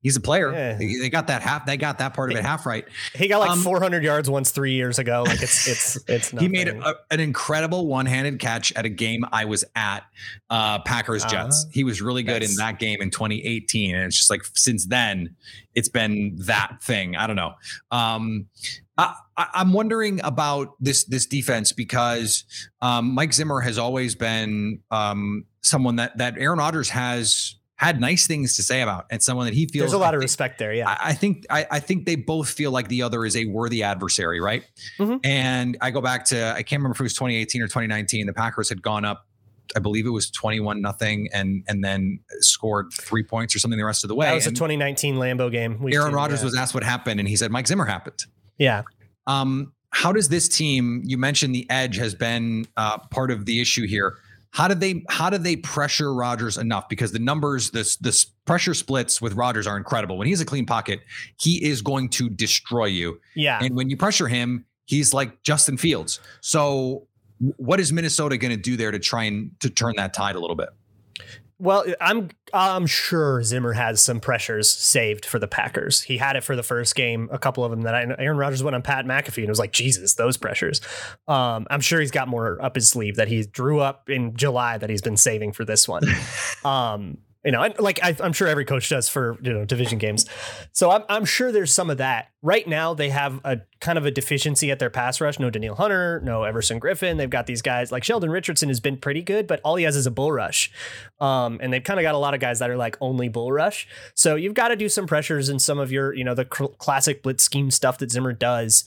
he's 0.01 0.15
a 0.15 0.21
player. 0.21 0.51
Yeah. 0.51 0.77
They, 0.77 1.09
got 1.09 1.27
that 1.27 1.41
half. 1.41 1.65
They 1.65 1.77
got 1.77 1.97
that 1.97 2.13
part 2.13 2.31
of 2.31 2.37
it 2.37 2.45
half 2.45 2.65
right. 2.65 2.85
He 3.13 3.27
got 3.27 3.39
like 3.39 3.51
um, 3.51 3.59
400 3.59 4.03
yards 4.03 4.29
once 4.29 4.51
three 4.51 4.73
years 4.73 4.99
ago. 4.99 5.23
Like 5.25 5.41
it's 5.41 5.67
it's 5.67 5.95
it's. 6.07 6.33
Nothing. 6.33 6.49
He 6.49 6.51
made 6.51 6.67
a, 6.69 6.95
an 7.11 7.19
incredible 7.19 7.87
one-handed 7.87 8.39
catch 8.39 8.71
at 8.73 8.85
a 8.85 8.89
game 8.89 9.25
I 9.31 9.45
was 9.45 9.65
at, 9.75 10.03
uh, 10.49 10.79
Packers 10.79 11.25
Jets. 11.25 11.65
Uh, 11.65 11.69
he 11.71 11.83
was 11.83 12.01
really 12.01 12.23
good 12.23 12.43
in 12.43 12.55
that 12.55 12.79
game 12.79 13.01
in 13.01 13.11
2018, 13.11 13.95
and 13.95 14.05
it's 14.05 14.15
just 14.15 14.29
like 14.29 14.41
since 14.55 14.85
then, 14.85 15.35
it's 15.75 15.89
been 15.89 16.37
that 16.45 16.77
thing. 16.81 17.15
I 17.15 17.27
don't 17.27 17.35
know. 17.35 17.53
Um, 17.91 18.47
I, 18.97 19.15
am 19.53 19.71
wondering 19.71 20.19
about 20.23 20.75
this 20.79 21.05
this 21.05 21.25
defense 21.25 21.71
because 21.71 22.43
um, 22.81 23.13
Mike 23.13 23.33
Zimmer 23.33 23.61
has 23.61 23.77
always 23.77 24.15
been 24.15 24.81
um, 24.91 25.45
someone 25.61 25.97
that 25.97 26.17
that 26.17 26.37
Aaron 26.37 26.59
Rodgers 26.59 26.89
has 26.89 27.55
had 27.79 28.01
nice 28.01 28.27
things 28.27 28.57
to 28.57 28.61
say 28.61 28.81
about 28.81 29.05
and 29.09 29.23
someone 29.23 29.45
that 29.45 29.53
he 29.53 29.65
feels 29.65 29.83
there's 29.83 29.93
a 29.93 29.97
lot 29.97 30.13
of 30.13 30.19
respect 30.19 30.59
there. 30.59 30.73
Yeah. 30.73 30.89
I, 30.89 31.11
I 31.11 31.13
think 31.13 31.45
I, 31.49 31.65
I, 31.71 31.79
think 31.79 32.05
they 32.05 32.15
both 32.15 32.49
feel 32.49 32.71
like 32.71 32.89
the 32.89 33.03
other 33.03 33.23
is 33.23 33.37
a 33.37 33.45
worthy 33.45 33.83
adversary, 33.83 34.41
right? 34.41 34.65
Mm-hmm. 34.97 35.17
And 35.23 35.77
I 35.79 35.89
go 35.91 36.01
back 36.01 36.25
to 36.25 36.51
I 36.51 36.61
can't 36.61 36.81
remember 36.81 36.95
if 36.95 36.99
it 36.99 37.03
was 37.03 37.13
2018 37.13 37.61
or 37.61 37.67
2019. 37.67 38.27
The 38.27 38.33
Packers 38.33 38.67
had 38.67 38.81
gone 38.81 39.05
up, 39.05 39.25
I 39.77 39.79
believe 39.79 40.05
it 40.05 40.09
was 40.09 40.29
21 40.29 40.81
nothing, 40.81 41.29
and 41.33 41.63
and 41.69 41.81
then 41.81 42.19
scored 42.41 42.91
three 42.91 43.23
points 43.23 43.55
or 43.55 43.59
something 43.59 43.77
the 43.77 43.85
rest 43.85 44.03
of 44.03 44.09
the 44.09 44.15
way. 44.15 44.25
That 44.25 44.35
was 44.35 44.47
and 44.47 44.57
a 44.57 44.59
2019 44.59 45.15
Lambeau 45.15 45.49
game. 45.49 45.81
Aaron 45.93 46.13
Rodgers 46.13 46.41
yeah. 46.41 46.45
was 46.45 46.57
asked 46.57 46.73
what 46.73 46.83
happened, 46.83 47.21
and 47.21 47.29
he 47.29 47.37
said 47.37 47.49
Mike 47.49 47.67
Zimmer 47.67 47.85
happened. 47.85 48.25
Yeah. 48.57 48.83
Um, 49.25 49.71
how 49.91 50.11
does 50.11 50.27
this 50.27 50.49
team? 50.49 51.01
You 51.05 51.17
mentioned 51.17 51.55
the 51.55 51.69
edge 51.69 51.95
has 51.95 52.13
been 52.13 52.65
uh, 52.75 52.97
part 52.97 53.31
of 53.31 53.45
the 53.45 53.61
issue 53.61 53.87
here. 53.87 54.17
How 54.51 54.67
did 54.67 54.79
they 54.79 55.03
how 55.09 55.29
did 55.29 55.43
they 55.43 55.55
pressure 55.55 56.13
Rodgers 56.13 56.57
enough? 56.57 56.89
Because 56.89 57.11
the 57.11 57.19
numbers, 57.19 57.71
this 57.71 57.97
this 57.97 58.25
pressure 58.25 58.73
splits 58.73 59.21
with 59.21 59.33
Rodgers 59.33 59.67
are 59.67 59.77
incredible. 59.77 60.17
When 60.17 60.27
he's 60.27 60.41
a 60.41 60.45
clean 60.45 60.65
pocket, 60.65 61.01
he 61.39 61.63
is 61.63 61.81
going 61.81 62.09
to 62.09 62.29
destroy 62.29 62.85
you. 62.85 63.19
Yeah. 63.35 63.59
And 63.61 63.75
when 63.75 63.89
you 63.89 63.97
pressure 63.97 64.27
him, 64.27 64.65
he's 64.85 65.13
like 65.13 65.43
Justin 65.43 65.77
Fields. 65.77 66.19
So 66.41 67.07
what 67.57 67.79
is 67.79 67.93
Minnesota 67.93 68.37
going 68.37 68.51
to 68.51 68.61
do 68.61 68.75
there 68.75 68.91
to 68.91 68.99
try 68.99 69.23
and 69.23 69.51
to 69.59 69.69
turn 69.69 69.93
that 69.97 70.13
tide 70.13 70.35
a 70.35 70.39
little 70.39 70.55
bit? 70.55 70.69
Well, 71.61 71.83
I'm 71.99 72.29
I'm 72.53 72.87
sure 72.87 73.43
Zimmer 73.43 73.73
has 73.73 74.01
some 74.01 74.21
pressures 74.21 74.69
saved 74.69 75.25
for 75.25 75.39
the 75.39 75.47
Packers. 75.47 76.01
He 76.01 76.17
had 76.17 76.37
it 76.37 76.43
for 76.43 76.55
the 76.55 76.63
first 76.63 76.95
game, 76.95 77.27
a 77.33 77.37
couple 77.37 77.65
of 77.65 77.71
them 77.71 77.81
that 77.81 77.93
I 77.93 78.03
Aaron 78.17 78.37
Rodgers 78.37 78.63
went 78.63 78.75
on 78.75 78.81
Pat 78.81 79.05
McAfee 79.05 79.39
and 79.39 79.47
it 79.47 79.49
was 79.49 79.59
like, 79.59 79.73
Jesus, 79.73 80.13
those 80.13 80.37
pressures. 80.37 80.79
Um, 81.27 81.67
I'm 81.69 81.81
sure 81.81 81.99
he's 81.99 82.11
got 82.11 82.29
more 82.29 82.61
up 82.61 82.75
his 82.75 82.87
sleeve 82.87 83.17
that 83.17 83.27
he 83.27 83.45
drew 83.45 83.81
up 83.81 84.09
in 84.09 84.37
July 84.37 84.77
that 84.77 84.89
he's 84.89 85.01
been 85.01 85.17
saving 85.17 85.51
for 85.51 85.65
this 85.65 85.85
one. 85.85 86.03
um, 86.63 87.17
you 87.45 87.51
know, 87.51 87.73
like 87.79 88.03
I, 88.03 88.15
am 88.19 88.33
sure 88.33 88.49
every 88.49 88.65
coach 88.65 88.89
does 88.89 89.07
for 89.07 89.37
you 89.41 89.53
know 89.53 89.63
division 89.63 89.97
games. 89.97 90.25
So 90.73 90.91
I'm, 90.91 91.03
I'm 91.07 91.23
sure 91.23 91.53
there's 91.53 91.73
some 91.73 91.89
of 91.89 91.97
that. 91.97 92.31
Right 92.41 92.67
now, 92.67 92.93
they 92.93 93.09
have 93.09 93.39
a 93.45 93.59
kind 93.79 93.97
of 93.97 94.05
a 94.05 94.11
deficiency 94.11 94.71
at 94.71 94.79
their 94.79 94.89
pass 94.89 95.21
rush. 95.21 95.39
No 95.39 95.49
Danielle 95.49 95.75
Hunter, 95.75 96.21
no 96.25 96.43
Everson 96.43 96.81
Griffen. 96.81 97.17
They've 97.17 97.29
got 97.29 97.47
these 97.47 97.61
guys 97.61 97.93
like 97.93 98.03
Sheldon 98.03 98.29
Richardson 98.29 98.67
has 98.67 98.81
been 98.81 98.97
pretty 98.97 99.21
good, 99.21 99.47
but 99.47 99.61
all 99.63 99.77
he 99.77 99.85
has 99.85 99.95
is 99.95 100.05
a 100.05 100.11
bull 100.11 100.33
rush. 100.33 100.69
Um, 101.21 101.59
and 101.61 101.71
they've 101.71 101.83
kind 101.83 101.97
of 101.97 102.03
got 102.03 102.13
a 102.13 102.17
lot 102.17 102.33
of 102.33 102.41
guys 102.41 102.59
that 102.59 102.69
are 102.69 102.77
like 102.77 102.97
only 102.99 103.29
bull 103.29 103.53
rush. 103.53 103.87
So 104.15 104.35
you've 104.35 104.53
got 104.53 104.69
to 104.69 104.75
do 104.75 104.89
some 104.89 105.07
pressures 105.07 105.47
in 105.47 105.59
some 105.59 105.79
of 105.79 105.93
your 105.93 106.13
you 106.13 106.25
know 106.25 106.35
the 106.35 106.47
cl- 106.53 106.71
classic 106.71 107.23
blitz 107.23 107.43
scheme 107.43 107.71
stuff 107.71 107.99
that 107.99 108.11
Zimmer 108.11 108.33
does. 108.33 108.83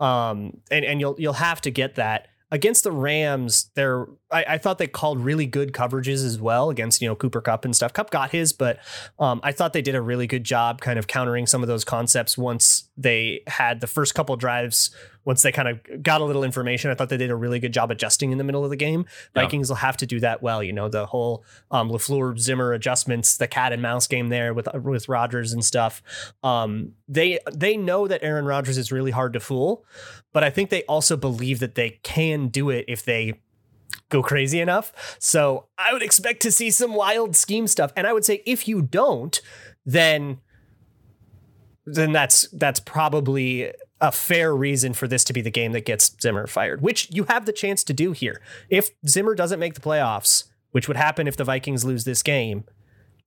Um, 0.00 0.60
and 0.72 0.84
and 0.84 0.98
you'll 1.00 1.14
you'll 1.18 1.34
have 1.34 1.60
to 1.60 1.70
get 1.70 1.94
that. 1.94 2.26
Against 2.52 2.84
the 2.84 2.92
Rams, 2.92 3.70
there 3.74 4.06
I, 4.30 4.44
I, 4.46 4.58
thought 4.58 4.76
they 4.76 4.86
called 4.86 5.18
really 5.20 5.46
good 5.46 5.72
coverages 5.72 6.24
as 6.24 6.38
well 6.38 6.68
against 6.68 7.00
you 7.00 7.08
know 7.08 7.16
Cooper 7.16 7.40
Kupp 7.40 7.64
and 7.64 7.74
stuff. 7.74 7.94
Kupp 7.94 8.10
got 8.10 8.30
his, 8.30 8.52
but 8.52 8.78
um, 9.18 9.40
I 9.42 9.52
thought 9.52 9.72
they 9.72 9.80
did 9.80 9.94
a 9.94 10.02
really 10.02 10.26
good 10.26 10.44
job 10.44 10.82
kind 10.82 10.98
of 10.98 11.06
countering 11.06 11.46
some 11.46 11.62
of 11.62 11.68
those 11.68 11.82
concepts 11.82 12.36
once 12.36 12.90
they 12.96 13.42
had 13.46 13.80
the 13.80 13.86
first 13.86 14.14
couple 14.14 14.36
drives. 14.36 14.94
Once 15.24 15.42
they 15.42 15.52
kind 15.52 15.68
of 15.68 16.02
got 16.02 16.20
a 16.20 16.24
little 16.24 16.42
information, 16.42 16.90
I 16.90 16.94
thought 16.94 17.08
they 17.08 17.16
did 17.16 17.30
a 17.30 17.36
really 17.36 17.58
good 17.58 17.72
job 17.72 17.90
adjusting 17.90 18.32
in 18.32 18.38
the 18.38 18.44
middle 18.44 18.64
of 18.64 18.70
the 18.70 18.76
game. 18.76 19.06
Yeah. 19.34 19.42
Vikings 19.42 19.68
will 19.68 19.76
have 19.76 19.96
to 19.98 20.06
do 20.06 20.20
that 20.20 20.42
well. 20.42 20.62
You 20.62 20.72
know 20.72 20.88
the 20.88 21.06
whole 21.06 21.44
um, 21.70 21.90
Lafleur 21.90 22.38
Zimmer 22.38 22.72
adjustments, 22.72 23.36
the 23.36 23.46
cat 23.46 23.72
and 23.72 23.80
mouse 23.80 24.06
game 24.06 24.28
there 24.28 24.52
with 24.52 24.68
with 24.74 25.08
Rodgers 25.08 25.52
and 25.52 25.64
stuff. 25.64 26.02
Um, 26.42 26.92
they 27.08 27.38
they 27.52 27.76
know 27.76 28.08
that 28.08 28.22
Aaron 28.22 28.44
Rodgers 28.44 28.76
is 28.78 28.90
really 28.90 29.12
hard 29.12 29.32
to 29.34 29.40
fool, 29.40 29.84
but 30.32 30.42
I 30.44 30.50
think 30.50 30.70
they 30.70 30.82
also 30.84 31.16
believe 31.16 31.60
that 31.60 31.76
they 31.76 32.00
can 32.02 32.48
do 32.48 32.68
it 32.70 32.84
if 32.88 33.04
they 33.04 33.40
go 34.08 34.22
crazy 34.22 34.60
enough. 34.60 35.16
So 35.18 35.66
I 35.78 35.92
would 35.92 36.02
expect 36.02 36.42
to 36.42 36.52
see 36.52 36.70
some 36.70 36.94
wild 36.94 37.34
scheme 37.34 37.66
stuff. 37.66 37.92
And 37.96 38.06
I 38.06 38.12
would 38.12 38.24
say 38.24 38.42
if 38.46 38.68
you 38.68 38.82
don't, 38.82 39.40
then 39.84 40.38
then 41.84 42.12
that's 42.12 42.48
that's 42.52 42.80
probably 42.80 43.72
a 44.00 44.12
fair 44.12 44.54
reason 44.54 44.92
for 44.92 45.06
this 45.06 45.24
to 45.24 45.32
be 45.32 45.40
the 45.40 45.50
game 45.50 45.72
that 45.72 45.84
gets 45.84 46.14
Zimmer 46.20 46.46
fired, 46.46 46.80
which 46.80 47.08
you 47.10 47.24
have 47.24 47.46
the 47.46 47.52
chance 47.52 47.84
to 47.84 47.92
do 47.92 48.12
here. 48.12 48.40
If 48.68 48.90
Zimmer 49.06 49.34
doesn't 49.34 49.60
make 49.60 49.74
the 49.74 49.80
playoffs, 49.80 50.44
which 50.72 50.88
would 50.88 50.96
happen 50.96 51.28
if 51.28 51.36
the 51.36 51.44
Vikings 51.44 51.84
lose 51.84 52.04
this 52.04 52.22
game, 52.22 52.64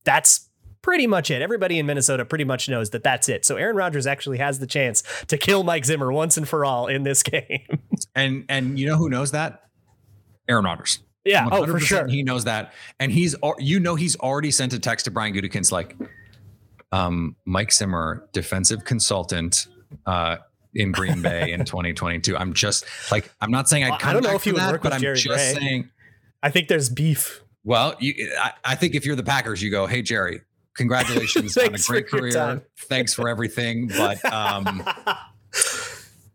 that's 0.04 0.48
pretty 0.82 1.06
much 1.06 1.30
it. 1.30 1.42
Everybody 1.42 1.78
in 1.78 1.86
Minnesota 1.86 2.24
pretty 2.24 2.44
much 2.44 2.68
knows 2.68 2.90
that 2.90 3.02
that's 3.02 3.28
it. 3.28 3.44
So 3.44 3.56
Aaron 3.56 3.76
Rodgers 3.76 4.06
actually 4.06 4.38
has 4.38 4.58
the 4.58 4.66
chance 4.66 5.02
to 5.28 5.36
kill 5.36 5.64
Mike 5.64 5.84
Zimmer 5.84 6.12
once 6.12 6.36
and 6.36 6.48
for 6.48 6.64
all 6.64 6.86
in 6.86 7.02
this 7.02 7.22
game. 7.24 7.80
and 8.14 8.44
and 8.48 8.78
you 8.78 8.86
know 8.86 8.96
who 8.96 9.08
knows 9.08 9.32
that? 9.32 9.62
Aaron 10.48 10.64
Rodgers. 10.64 11.00
Yeah, 11.24 11.48
oh 11.50 11.66
for 11.66 11.80
sure. 11.80 12.06
He 12.06 12.22
knows 12.22 12.44
that, 12.44 12.72
and 13.00 13.10
he's 13.10 13.34
you 13.58 13.80
know 13.80 13.96
he's 13.96 14.14
already 14.16 14.52
sent 14.52 14.72
a 14.74 14.78
text 14.78 15.06
to 15.06 15.10
Brian 15.10 15.34
Gutekunst 15.34 15.72
like, 15.72 15.96
um, 16.96 17.36
Mike 17.44 17.72
Zimmer, 17.72 18.28
defensive 18.32 18.84
consultant, 18.84 19.66
uh, 20.06 20.36
in 20.74 20.92
Green 20.92 21.22
Bay 21.22 21.52
in 21.52 21.64
2022. 21.64 22.36
I'm 22.36 22.52
just 22.52 22.84
like 23.10 23.30
I'm 23.40 23.50
not 23.50 23.68
saying 23.68 23.84
I'd 23.84 24.02
I 24.02 24.12
don't 24.12 24.22
know 24.22 24.34
if 24.34 24.46
you 24.46 24.52
would 24.52 24.62
that, 24.62 24.72
work 24.72 24.82
but 24.82 24.98
Jerry 25.00 25.12
I'm 25.12 25.16
just 25.16 25.26
Gray. 25.26 25.54
saying. 25.54 25.90
I 26.42 26.50
think 26.50 26.68
there's 26.68 26.88
beef. 26.88 27.42
Well, 27.64 27.96
you, 27.98 28.32
I, 28.38 28.52
I 28.64 28.74
think 28.76 28.94
if 28.94 29.04
you're 29.04 29.16
the 29.16 29.24
Packers, 29.24 29.62
you 29.62 29.70
go, 29.70 29.86
hey 29.86 30.02
Jerry, 30.02 30.42
congratulations 30.76 31.56
on 31.56 31.74
a 31.74 31.78
great 31.78 32.08
career. 32.08 32.62
Thanks 32.88 33.14
for 33.14 33.28
everything, 33.28 33.88
but 33.88 34.24
um, 34.32 34.84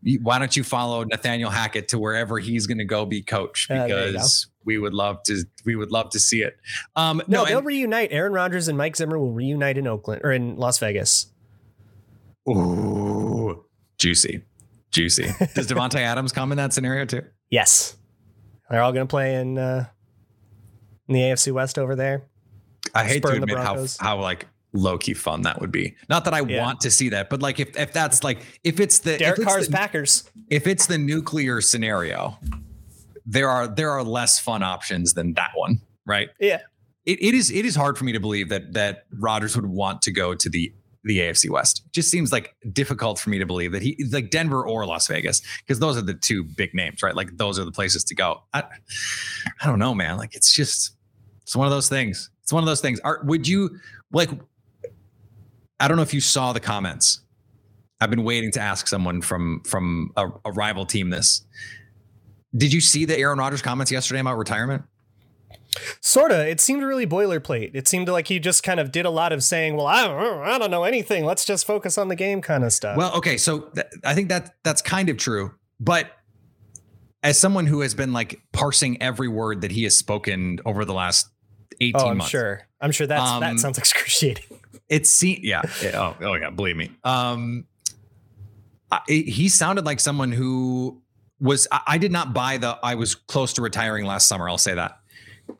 why 0.22 0.38
don't 0.38 0.56
you 0.56 0.64
follow 0.64 1.04
Nathaniel 1.04 1.50
Hackett 1.50 1.88
to 1.88 1.98
wherever 1.98 2.38
he's 2.38 2.66
going 2.66 2.78
to 2.78 2.84
go 2.84 3.06
be 3.06 3.22
coach 3.22 3.68
because 3.68 4.46
uh, 4.46 4.51
we 4.64 4.78
would 4.78 4.94
love 4.94 5.22
to 5.24 5.44
we 5.64 5.76
would 5.76 5.90
love 5.90 6.10
to 6.10 6.18
see 6.18 6.42
it. 6.42 6.56
Um, 6.96 7.22
no, 7.26 7.38
no 7.38 7.44
they'll 7.46 7.58
and, 7.58 7.66
reunite. 7.66 8.12
Aaron 8.12 8.32
Rodgers 8.32 8.68
and 8.68 8.76
Mike 8.78 8.96
Zimmer 8.96 9.18
will 9.18 9.32
reunite 9.32 9.78
in 9.78 9.86
Oakland 9.86 10.22
or 10.24 10.32
in 10.32 10.56
Las 10.56 10.78
Vegas. 10.78 11.26
Ooh, 12.48 13.64
juicy, 13.98 14.42
juicy. 14.90 15.24
Does 15.54 15.68
Davante 15.68 16.00
Adams 16.00 16.32
come 16.32 16.52
in 16.52 16.58
that 16.58 16.72
scenario 16.72 17.04
too? 17.04 17.22
Yes, 17.50 17.96
they're 18.70 18.82
all 18.82 18.92
going 18.92 19.06
to 19.06 19.10
play 19.10 19.36
in 19.36 19.58
uh, 19.58 19.86
in 21.08 21.14
the 21.14 21.20
AFC 21.20 21.52
West 21.52 21.78
over 21.78 21.94
there. 21.94 22.24
I 22.94 23.04
hate 23.04 23.22
to 23.22 23.32
admit 23.32 23.58
how 23.58 23.86
how 24.00 24.20
like 24.20 24.48
low 24.72 24.98
key 24.98 25.14
fun 25.14 25.42
that 25.42 25.60
would 25.60 25.72
be. 25.72 25.94
Not 26.08 26.24
that 26.24 26.34
I 26.34 26.40
yeah. 26.40 26.62
want 26.62 26.80
to 26.80 26.90
see 26.90 27.10
that, 27.10 27.30
but 27.30 27.42
like 27.42 27.60
if 27.60 27.76
if 27.76 27.92
that's 27.92 28.24
like 28.24 28.38
if 28.64 28.80
it's 28.80 29.00
the 29.00 29.18
Derek 29.18 29.38
it's 29.38 29.46
Carr's 29.46 29.66
the, 29.66 29.72
Packers, 29.72 30.30
if 30.50 30.66
it's 30.66 30.86
the 30.86 30.98
nuclear 30.98 31.60
scenario, 31.60 32.38
there 33.26 33.48
are 33.48 33.66
there 33.68 33.90
are 33.90 34.02
less 34.02 34.38
fun 34.38 34.62
options 34.62 35.14
than 35.14 35.34
that 35.34 35.50
one, 35.54 35.80
right? 36.06 36.30
Yeah. 36.40 36.60
It, 37.04 37.22
it 37.22 37.34
is 37.34 37.50
it 37.50 37.64
is 37.64 37.74
hard 37.74 37.98
for 37.98 38.04
me 38.04 38.12
to 38.12 38.20
believe 38.20 38.48
that 38.48 38.72
that 38.74 39.06
Rodgers 39.18 39.56
would 39.56 39.66
want 39.66 40.02
to 40.02 40.12
go 40.12 40.34
to 40.34 40.48
the 40.48 40.72
the 41.04 41.18
AFC 41.18 41.50
West. 41.50 41.82
It 41.86 41.92
just 41.92 42.10
seems 42.10 42.30
like 42.32 42.54
difficult 42.72 43.18
for 43.18 43.30
me 43.30 43.38
to 43.38 43.46
believe 43.46 43.72
that 43.72 43.82
he 43.82 43.96
like 44.12 44.30
Denver 44.30 44.66
or 44.66 44.86
Las 44.86 45.08
Vegas 45.08 45.42
because 45.58 45.80
those 45.80 45.96
are 45.96 46.02
the 46.02 46.14
two 46.14 46.44
big 46.44 46.74
names, 46.74 47.02
right? 47.02 47.14
Like 47.14 47.36
those 47.36 47.58
are 47.58 47.64
the 47.64 47.72
places 47.72 48.04
to 48.04 48.14
go. 48.14 48.42
I, 48.52 48.62
I 49.60 49.66
don't 49.66 49.78
know, 49.78 49.94
man. 49.94 50.16
Like 50.16 50.36
it's 50.36 50.52
just 50.52 50.96
it's 51.42 51.56
one 51.56 51.66
of 51.66 51.72
those 51.72 51.88
things. 51.88 52.30
It's 52.42 52.52
one 52.52 52.62
of 52.62 52.66
those 52.66 52.80
things. 52.80 53.00
Are 53.00 53.20
would 53.24 53.48
you 53.48 53.78
like 54.12 54.30
I 55.80 55.88
don't 55.88 55.96
know 55.96 56.04
if 56.04 56.14
you 56.14 56.20
saw 56.20 56.52
the 56.52 56.60
comments. 56.60 57.20
I've 58.00 58.10
been 58.10 58.24
waiting 58.24 58.52
to 58.52 58.60
ask 58.60 58.86
someone 58.86 59.22
from 59.22 59.62
from 59.64 60.12
a, 60.16 60.28
a 60.44 60.52
rival 60.52 60.86
team 60.86 61.10
this. 61.10 61.44
Did 62.56 62.72
you 62.72 62.80
see 62.80 63.04
the 63.04 63.16
Aaron 63.16 63.38
Rodgers 63.38 63.62
comments 63.62 63.90
yesterday 63.90 64.20
about 64.20 64.36
retirement? 64.36 64.84
Sorta. 66.00 66.46
It 66.48 66.60
seemed 66.60 66.82
really 66.82 67.06
boilerplate. 67.06 67.70
It 67.74 67.88
seemed 67.88 68.08
like 68.08 68.28
he 68.28 68.38
just 68.38 68.62
kind 68.62 68.78
of 68.78 68.92
did 68.92 69.06
a 69.06 69.10
lot 69.10 69.32
of 69.32 69.42
saying, 69.42 69.76
"Well, 69.76 69.86
I 69.86 70.06
don't, 70.06 70.42
I 70.42 70.58
don't 70.58 70.70
know 70.70 70.84
anything. 70.84 71.24
Let's 71.24 71.44
just 71.44 71.66
focus 71.66 71.96
on 71.96 72.08
the 72.08 72.16
game," 72.16 72.42
kind 72.42 72.62
of 72.62 72.72
stuff. 72.72 72.96
Well, 72.96 73.14
okay, 73.16 73.38
so 73.38 73.60
th- 73.60 73.86
I 74.04 74.14
think 74.14 74.28
that 74.28 74.54
that's 74.64 74.82
kind 74.82 75.08
of 75.08 75.16
true, 75.16 75.54
but 75.80 76.10
as 77.22 77.38
someone 77.38 77.66
who 77.66 77.80
has 77.80 77.94
been 77.94 78.12
like 78.12 78.40
parsing 78.52 79.00
every 79.00 79.28
word 79.28 79.60
that 79.62 79.70
he 79.70 79.84
has 79.84 79.96
spoken 79.96 80.58
over 80.66 80.84
the 80.84 80.94
last 80.94 81.28
18 81.80 81.92
oh, 81.94 82.08
I'm 82.08 82.18
months. 82.18 82.30
sure. 82.30 82.66
I'm 82.80 82.92
sure 82.92 83.06
that's 83.06 83.30
um, 83.30 83.40
that 83.40 83.58
sounds 83.58 83.78
excruciating. 83.78 84.44
It 84.88 85.06
seemed, 85.06 85.42
yeah. 85.42 85.62
It, 85.80 85.94
oh, 85.94 86.14
oh, 86.20 86.34
yeah. 86.34 86.50
Believe 86.50 86.76
me. 86.76 86.90
Um, 87.02 87.64
I, 88.90 89.00
it, 89.08 89.26
he 89.26 89.48
sounded 89.48 89.86
like 89.86 90.00
someone 90.00 90.32
who 90.32 91.01
was. 91.42 91.68
I, 91.70 91.80
I 91.86 91.98
did 91.98 92.12
not 92.12 92.32
buy 92.32 92.56
the. 92.56 92.78
I 92.82 92.94
was 92.94 93.14
close 93.14 93.52
to 93.54 93.62
retiring 93.62 94.06
last 94.06 94.28
summer. 94.28 94.48
I'll 94.48 94.58
say 94.58 94.74
that. 94.74 94.98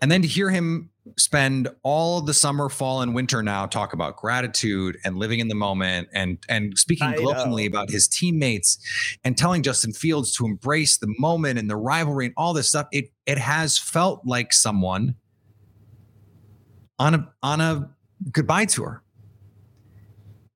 And 0.00 0.10
then 0.10 0.22
to 0.22 0.28
hear 0.28 0.48
him 0.48 0.90
spend 1.18 1.68
all 1.82 2.20
the 2.20 2.32
summer, 2.32 2.68
fall, 2.68 3.02
and 3.02 3.14
winter 3.14 3.42
now 3.42 3.66
talk 3.66 3.92
about 3.92 4.16
gratitude 4.16 4.96
and 5.04 5.16
living 5.16 5.40
in 5.40 5.48
the 5.48 5.54
moment 5.54 6.08
and 6.14 6.38
and 6.48 6.78
speaking 6.78 7.12
glowingly 7.12 7.66
about 7.66 7.90
his 7.90 8.08
teammates 8.08 8.78
and 9.24 9.36
telling 9.36 9.62
Justin 9.62 9.92
Fields 9.92 10.34
to 10.36 10.46
embrace 10.46 10.98
the 10.98 11.12
moment 11.18 11.58
and 11.58 11.68
the 11.68 11.76
rivalry 11.76 12.26
and 12.26 12.34
all 12.36 12.54
this 12.54 12.68
stuff, 12.68 12.86
it 12.92 13.12
it 13.26 13.38
has 13.38 13.76
felt 13.76 14.22
like 14.24 14.52
someone 14.52 15.16
on 16.98 17.14
a 17.14 17.32
on 17.42 17.60
a 17.60 17.90
goodbye 18.30 18.64
tour 18.64 19.02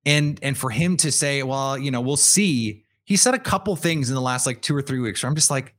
and 0.07 0.39
and 0.41 0.57
for 0.57 0.69
him 0.69 0.95
to 0.97 1.11
say, 1.11 1.43
well, 1.43 1.77
you 1.77 1.91
know, 1.91 2.01
we'll 2.01 2.15
see. 2.15 2.83
He 3.07 3.15
said 3.15 3.33
a 3.33 3.39
couple 3.39 3.73
things 3.77 4.09
in 4.09 4.15
the 4.15 4.21
last 4.21 4.45
like 4.45 4.61
two 4.61 4.75
or 4.75 4.81
three 4.81 4.99
weeks 4.99 5.23
where 5.23 5.29
I'm 5.29 5.35
just 5.35 5.49
like, 5.49 5.73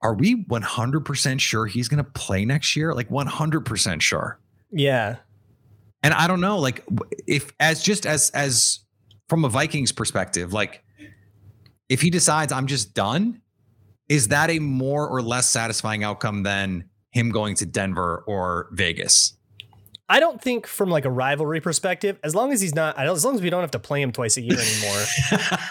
are 0.00 0.14
we 0.14 0.44
100% 0.44 1.40
sure 1.40 1.66
he's 1.66 1.88
going 1.88 2.02
to 2.02 2.10
play 2.10 2.46
next 2.46 2.74
year? 2.74 2.94
Like 2.94 3.10
100% 3.10 4.00
sure. 4.00 4.40
Yeah. 4.72 5.16
And 6.02 6.14
I 6.14 6.26
don't 6.26 6.40
know, 6.40 6.58
like 6.58 6.82
if 7.26 7.52
as 7.60 7.82
just 7.82 8.06
as 8.06 8.30
as 8.30 8.78
from 9.28 9.44
a 9.44 9.50
Vikings 9.50 9.92
perspective, 9.92 10.54
like 10.54 10.82
if 11.90 12.00
he 12.00 12.08
decides 12.08 12.50
I'm 12.50 12.66
just 12.66 12.94
done, 12.94 13.42
is 14.08 14.28
that 14.28 14.48
a 14.48 14.58
more 14.58 15.06
or 15.06 15.20
less 15.20 15.50
satisfying 15.50 16.02
outcome 16.02 16.44
than 16.44 16.88
him 17.10 17.30
going 17.30 17.56
to 17.56 17.66
Denver 17.66 18.24
or 18.26 18.68
Vegas? 18.72 19.35
I 20.08 20.20
don't 20.20 20.40
think 20.40 20.68
from 20.68 20.88
like 20.88 21.04
a 21.04 21.10
rivalry 21.10 21.60
perspective, 21.60 22.18
as 22.22 22.34
long 22.34 22.52
as 22.52 22.60
he's 22.60 22.74
not, 22.74 22.96
as 22.96 23.24
long 23.24 23.34
as 23.34 23.42
we 23.42 23.50
don't 23.50 23.62
have 23.62 23.72
to 23.72 23.80
play 23.80 24.00
him 24.00 24.12
twice 24.12 24.36
a 24.36 24.40
year 24.40 24.56
anymore, 24.58 25.04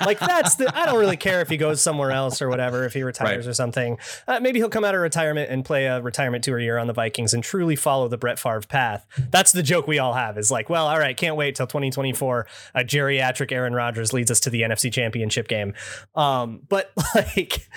like 0.05 0.19
that's 0.19 0.55
the, 0.55 0.75
I 0.77 0.85
don't 0.85 0.99
really 0.99 1.15
care 1.15 1.39
if 1.39 1.47
he 1.47 1.55
goes 1.55 1.81
somewhere 1.81 2.11
else 2.11 2.41
or 2.41 2.49
whatever, 2.49 2.83
if 2.83 2.93
he 2.93 3.03
retires 3.03 3.45
right. 3.45 3.49
or 3.49 3.53
something. 3.53 3.97
Uh, 4.27 4.41
maybe 4.41 4.59
he'll 4.59 4.69
come 4.69 4.83
out 4.83 4.93
of 4.93 4.99
retirement 4.99 5.49
and 5.49 5.63
play 5.63 5.85
a 5.85 6.01
retirement 6.01 6.43
tour 6.43 6.59
year 6.59 6.77
on 6.77 6.87
the 6.87 6.93
Vikings 6.93 7.33
and 7.33 7.43
truly 7.43 7.77
follow 7.77 8.09
the 8.09 8.17
Brett 8.17 8.37
Favre 8.37 8.61
path. 8.67 9.05
That's 9.31 9.53
the 9.53 9.63
joke 9.63 9.87
we 9.87 9.99
all 9.99 10.13
have 10.13 10.37
is 10.37 10.51
like, 10.51 10.69
well, 10.69 10.87
all 10.87 10.99
right, 10.99 11.15
can't 11.15 11.37
wait 11.37 11.55
till 11.55 11.67
2024. 11.67 12.45
A 12.73 12.83
geriatric 12.83 13.53
Aaron 13.53 13.73
Rodgers 13.73 14.11
leads 14.11 14.29
us 14.29 14.41
to 14.41 14.49
the 14.49 14.63
NFC 14.63 14.91
championship 14.91 15.47
game. 15.47 15.73
Um, 16.13 16.61
but 16.67 16.91
like, 17.15 17.69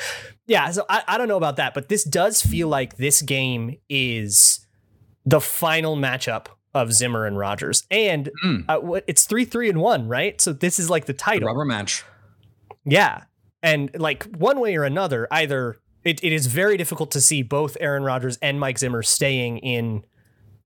yeah, 0.49 0.73
so 0.73 0.85
I, 0.88 1.05
I 1.07 1.18
don't 1.18 1.29
know 1.29 1.37
about 1.37 1.57
that, 1.57 1.73
but 1.73 1.88
this 1.88 2.03
does 2.03 2.42
feel 2.42 2.66
like 2.66 2.97
this 2.97 3.23
game 3.23 3.77
is 3.88 4.66
the 5.29 5.41
final 5.41 5.95
matchup 5.95 6.47
of 6.75 6.93
Zimmer 6.93 7.27
and 7.27 7.37
Rodgers, 7.37 7.85
And 7.91 8.31
mm. 8.43 8.64
uh, 8.69 9.01
it's 9.07 9.25
3 9.25 9.45
3 9.45 9.69
and 9.69 9.81
1, 9.81 10.09
right? 10.09 10.41
So 10.41 10.53
this 10.53 10.79
is 10.79 10.88
like 10.88 11.05
the 11.05 11.12
title. 11.12 11.41
The 11.41 11.47
rubber 11.47 11.64
match. 11.64 12.05
Yeah. 12.85 13.25
And 13.62 13.91
like 13.99 14.25
one 14.37 14.61
way 14.61 14.77
or 14.77 14.85
another, 14.85 15.29
either 15.31 15.77
it, 16.05 16.23
it 16.25 16.33
is 16.33 16.47
very 16.47 16.77
difficult 16.79 17.11
to 17.11 17.21
see 17.21 17.43
both 17.43 17.77
Aaron 17.81 18.05
Rodgers 18.05 18.38
and 18.41 18.59
Mike 18.59 18.79
Zimmer 18.79 19.03
staying 19.03 19.59
in 19.59 20.05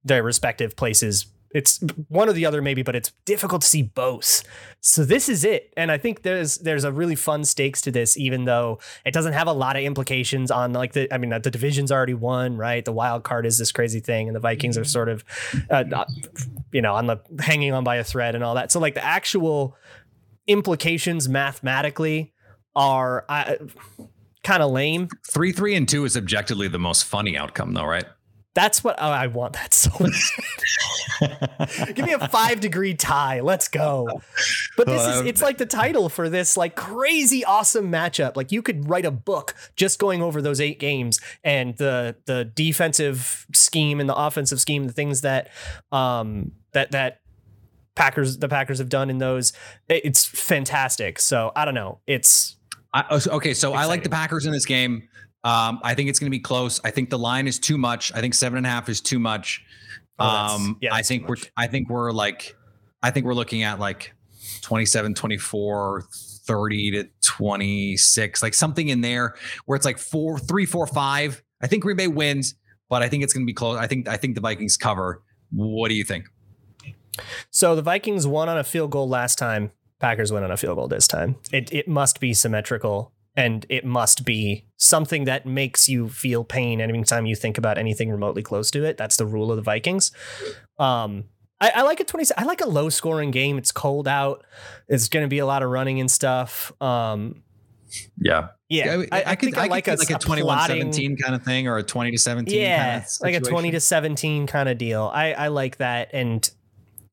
their 0.05 0.23
respective 0.23 0.77
places 0.77 1.27
it's 1.55 1.81
one 2.09 2.29
or 2.29 2.33
the 2.33 2.47
other 2.47 2.63
maybe, 2.63 2.83
but 2.83 2.97
it's 2.97 3.13
difficult 3.25 3.63
to 3.63 3.69
see 3.69 3.83
both. 3.83 4.43
So 4.81 5.05
this 5.05 5.29
is 5.29 5.45
it, 5.45 5.73
and 5.77 5.93
I 5.93 5.99
think 5.99 6.23
there's 6.23 6.57
there's 6.57 6.85
a 6.85 6.93
really 6.93 7.15
fun 7.15 7.45
stakes 7.45 7.81
to 7.83 7.91
this, 7.91 8.17
even 8.17 8.45
though 8.45 8.79
it 9.05 9.13
doesn't 9.13 9.33
have 9.33 9.47
a 9.47 9.53
lot 9.53 9.77
of 9.77 9.83
implications 9.83 10.51
on 10.51 10.73
like 10.73 10.93
the. 10.93 11.13
I 11.13 11.19
mean, 11.19 11.31
the 11.31 11.51
division's 11.51 11.93
already 11.93 12.15
won, 12.15 12.57
right? 12.57 12.85
The 12.85 12.93
wild 12.93 13.23
card 13.25 13.47
is 13.47 13.59
this 13.59 13.73
crazy 13.73 14.01
thing, 14.01 14.29
and 14.29 14.37
the 14.37 14.41
Vikings 14.41 14.79
are 14.79 14.85
sort 14.85 15.09
of, 15.09 15.25
uh, 15.71 16.05
you 16.73 16.83
know, 16.83 16.95
on 16.95 17.07
the 17.07 17.19
hanging 17.41 17.73
on 17.73 17.85
by 17.85 17.97
a 17.97 18.05
thread 18.05 18.35
and 18.35 18.43
all 18.43 18.55
that. 18.55 18.73
So 18.73 18.81
like 18.81 18.95
the 18.95 19.05
actual 19.05 19.77
implications 20.47 21.29
mathematically 21.29 22.33
are. 22.75 23.25
I, 23.29 23.59
kind 24.43 24.63
of 24.63 24.71
lame. 24.73 25.09
Three, 25.31 25.53
three, 25.53 25.75
and 25.75 25.89
two 25.89 26.05
is 26.05 26.17
objectively 26.17 26.69
the 26.69 26.79
most 26.79 27.05
funny 27.05 27.37
outcome, 27.37 27.75
though, 27.75 27.85
right? 27.85 28.07
That's 28.55 28.85
what 28.85 28.97
oh, 28.99 29.09
I 29.09 29.29
want. 29.29 29.55
That 29.55 29.73
so 29.73 29.91
Give 31.95 32.05
me 32.05 32.13
a 32.13 32.29
five 32.29 32.61
degree 32.61 32.95
tie. 32.95 33.41
Let's 33.41 33.69
go. 33.69 34.21
But 34.77 34.87
this 34.87 35.07
is 35.07 35.23
it's 35.23 35.41
like 35.41 35.57
the 35.57 35.67
title 35.67 36.11
for 36.11 36.29
this 36.29 36.57
like 36.57 36.77
crazy 36.77 37.45
awesome 37.45 37.91
matchup. 37.91 38.37
Like 38.37 38.53
you 38.53 38.61
could 38.61 38.89
write 38.89 39.07
a 39.07 39.11
book 39.11 39.55
just 39.77 39.99
going 39.99 40.23
over 40.23 40.43
those 40.43 40.61
eight 40.61 40.79
games 40.79 41.19
and 41.43 41.77
the 41.79 42.17
the 42.27 42.45
defensive 42.45 43.47
scheme 43.55 44.01
and 44.01 44.09
the 44.09 44.17
offensive 44.17 44.61
scheme, 44.61 44.87
the 44.87 44.93
things 44.93 45.23
that 45.23 45.49
um 45.91 46.53
that 46.73 46.91
that 46.91 47.21
Packers 47.95 48.39
the 48.39 48.49
Packers 48.49 48.79
have 48.79 48.91
done 48.91 49.09
in 49.09 49.17
those. 49.17 49.55
It's 49.89 50.27
fantastic. 50.27 51.19
So 51.19 51.53
I 51.57 51.65
don't 51.65 51.75
know. 51.75 52.01
It's 52.07 52.57
I, 52.93 53.05
okay. 53.11 53.55
So 53.55 53.71
exciting. 53.71 53.77
I 53.77 53.85
like 53.87 54.03
the 54.03 54.11
Packers 54.11 54.45
in 54.45 54.53
this 54.53 54.67
game. 54.67 55.09
Um, 55.45 55.81
I 55.83 55.95
think 55.95 56.09
it's 56.09 56.19
going 56.19 56.31
to 56.31 56.37
be 56.37 56.41
close. 56.41 56.81
I 56.85 56.91
think 56.91 57.11
the 57.11 57.19
line 57.19 57.49
is 57.49 57.59
too 57.59 57.77
much. 57.77 58.13
I 58.15 58.21
think 58.21 58.35
seven 58.35 58.59
and 58.59 58.67
a 58.67 58.71
half 58.71 58.89
is 58.89 59.01
too 59.01 59.19
much. 59.19 59.65
Oh, 60.19 60.27
um, 60.27 60.79
yeah, 60.81 60.95
I 60.95 61.03
think 61.03 61.29
we're, 61.29 61.37
I 61.57 61.67
think 61.67 61.89
we're 61.89 62.13
like, 62.13 62.57
I 63.03 63.11
think 63.11 63.27
we're 63.27 63.35
looking 63.35 63.63
at 63.65 63.81
like 63.81 64.15
27, 64.63 65.15
24, 65.15 66.05
30 66.47 66.91
to 66.93 67.09
26, 67.23 68.43
like 68.43 68.55
something 68.55 68.89
in 68.89 69.01
there 69.01 69.35
where 69.67 69.77
it's 69.77 69.85
like 69.85 69.99
four, 69.99 70.39
three, 70.39 70.67
four, 70.67 70.87
five. 70.87 71.43
I 71.61 71.67
think 71.67 71.83
Green 71.83 71.97
Bay 71.97 72.09
wins, 72.09 72.55
but 72.89 73.03
I 73.03 73.09
think 73.09 73.25
it's 73.25 73.33
going 73.33 73.45
to 73.45 73.51
be 73.51 73.55
close. 73.55 73.79
I 73.79 73.87
think, 73.87 74.09
I 74.09 74.17
think 74.17 74.37
the 74.37 74.41
Vikings 74.41 74.77
cover. 74.77 75.23
What 75.51 75.89
do 75.89 75.95
you 75.95 76.05
think? 76.05 76.27
So 77.51 77.75
the 77.75 77.83
Vikings 77.83 78.27
won 78.27 78.49
on 78.49 78.59
a 78.59 78.65
field 78.65 78.91
goal 78.91 79.09
last 79.09 79.39
time. 79.39 79.73
Packers 79.99 80.33
win 80.33 80.43
on 80.43 80.51
a 80.51 80.57
field 80.57 80.77
goal 80.77 80.89
this 80.89 81.07
time. 81.07 81.37
It, 81.53 81.73
it 81.73 81.89
must 81.89 82.21
be 82.21 82.33
symmetrical 82.35 83.13
and 83.37 83.65
it 83.69 83.85
must 83.85 84.25
be 84.25 84.67
something 84.77 85.25
that 85.25 85.47
makes 85.47 85.89
you 85.89 86.09
feel 86.09 86.45
pain 86.45 86.81
anytime 86.81 87.27
you 87.27 87.35
think 87.35 87.57
about 87.59 87.79
anything 87.79 88.11
remotely 88.11 88.43
close 88.43 88.71
to 88.73 88.85
it. 88.85 88.97
That's 88.97 89.17
the 89.17 89.27
rule 89.27 89.51
of 89.51 89.57
the 89.57 89.63
Vikings. 89.63 90.13
Um, 90.79 91.25
I, 91.61 91.73
I 91.77 91.83
like 91.83 92.01
a 92.01 92.05
20. 92.05 92.27
I 92.37 92.45
like 92.45 92.61
a 92.61 92.69
low 92.69 92.89
scoring 92.89 93.31
game. 93.31 93.57
It's 93.57 93.73
cold 93.73 94.09
out. 94.09 94.45
It's 94.89 95.09
going 95.09 95.25
to 95.25 95.29
be 95.29 95.39
a 95.39 95.47
lot 95.47 95.63
of 95.63 95.71
running 95.71 96.01
and 96.01 96.11
stuff. 96.11 96.73
Um, 96.83 97.43
yeah. 98.19 98.49
Yeah. 98.69 99.05
I, 99.13 99.19
I, 99.21 99.25
I 99.27 99.37
could, 99.37 99.57
I 99.57 99.67
like 99.67 99.87
a, 99.87 99.95
like 99.95 100.11
a 100.11 100.19
21 100.19 100.45
plotting, 100.45 100.93
17 100.93 101.17
kind 101.19 101.35
of 101.35 101.43
thing 101.43 101.69
or 101.69 101.79
a 101.79 101.83
20 101.83 102.11
to 102.11 102.19
17. 102.19 102.59
Yeah. 102.59 102.93
Kind 102.93 103.05
of 103.05 103.21
like 103.21 103.35
a 103.35 103.41
20 103.41 103.71
to 103.73 103.81
17 103.81 104.47
kind 104.47 104.69
of 104.69 104.79
deal. 104.79 105.11
I, 105.15 105.33
I 105.35 105.49
like 105.49 105.77
that. 105.77 106.11
And 106.13 106.49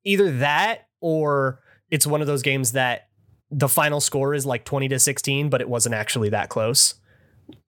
either 0.04 0.38
that 0.38 0.88
or 1.02 1.62
it's 1.92 2.08
one 2.08 2.22
of 2.22 2.28
those 2.28 2.42
games 2.42 2.72
that 2.74 3.09
the 3.52 3.68
final 3.68 4.00
score 4.00 4.34
is 4.34 4.46
like 4.46 4.66
20 4.66 4.90
to 4.90 5.00
16, 5.00 5.50
but 5.50 5.62
it 5.62 5.70
wasn't 5.70 5.96
actually 5.96 6.30
that 6.30 6.50
close. 6.50 6.96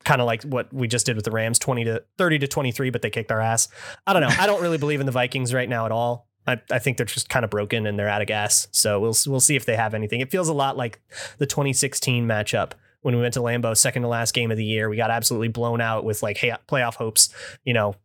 Kind 0.03 0.21
of 0.21 0.27
like 0.27 0.43
what 0.43 0.71
we 0.71 0.87
just 0.87 1.05
did 1.05 1.15
with 1.15 1.25
the 1.25 1.31
Rams, 1.31 1.57
20 1.59 1.85
to 1.85 2.03
30 2.17 2.39
to 2.39 2.47
23, 2.47 2.89
but 2.91 3.01
they 3.01 3.09
kicked 3.09 3.31
our 3.31 3.41
ass. 3.41 3.67
I 4.05 4.13
don't 4.13 4.21
know. 4.21 4.29
I 4.39 4.45
don't 4.45 4.61
really 4.61 4.77
believe 4.77 4.99
in 4.99 5.05
the 5.05 5.11
Vikings 5.11 5.53
right 5.53 5.69
now 5.69 5.85
at 5.85 5.91
all. 5.91 6.27
I, 6.47 6.59
I 6.71 6.79
think 6.79 6.97
they're 6.97 7.05
just 7.05 7.29
kind 7.29 7.43
of 7.43 7.51
broken 7.51 7.85
and 7.85 7.97
they're 7.97 8.09
out 8.09 8.21
of 8.21 8.27
gas. 8.27 8.67
So 8.71 8.99
we'll 8.99 9.15
we'll 9.27 9.39
see 9.39 9.55
if 9.55 9.65
they 9.65 9.75
have 9.75 9.93
anything. 9.93 10.21
It 10.21 10.31
feels 10.31 10.49
a 10.49 10.53
lot 10.53 10.77
like 10.77 10.99
the 11.37 11.45
2016 11.45 12.27
matchup 12.27 12.71
when 13.01 13.15
we 13.15 13.21
went 13.21 13.33
to 13.35 13.41
Lambeau, 13.41 13.75
second 13.75 14.03
to 14.03 14.07
last 14.07 14.33
game 14.33 14.51
of 14.51 14.57
the 14.57 14.65
year. 14.65 14.89
We 14.89 14.97
got 14.97 15.11
absolutely 15.11 15.49
blown 15.49 15.81
out 15.81 16.03
with 16.03 16.23
like 16.23 16.37
hey, 16.37 16.53
playoff 16.67 16.95
hopes, 16.95 17.29
you 17.63 17.73
know, 17.73 17.95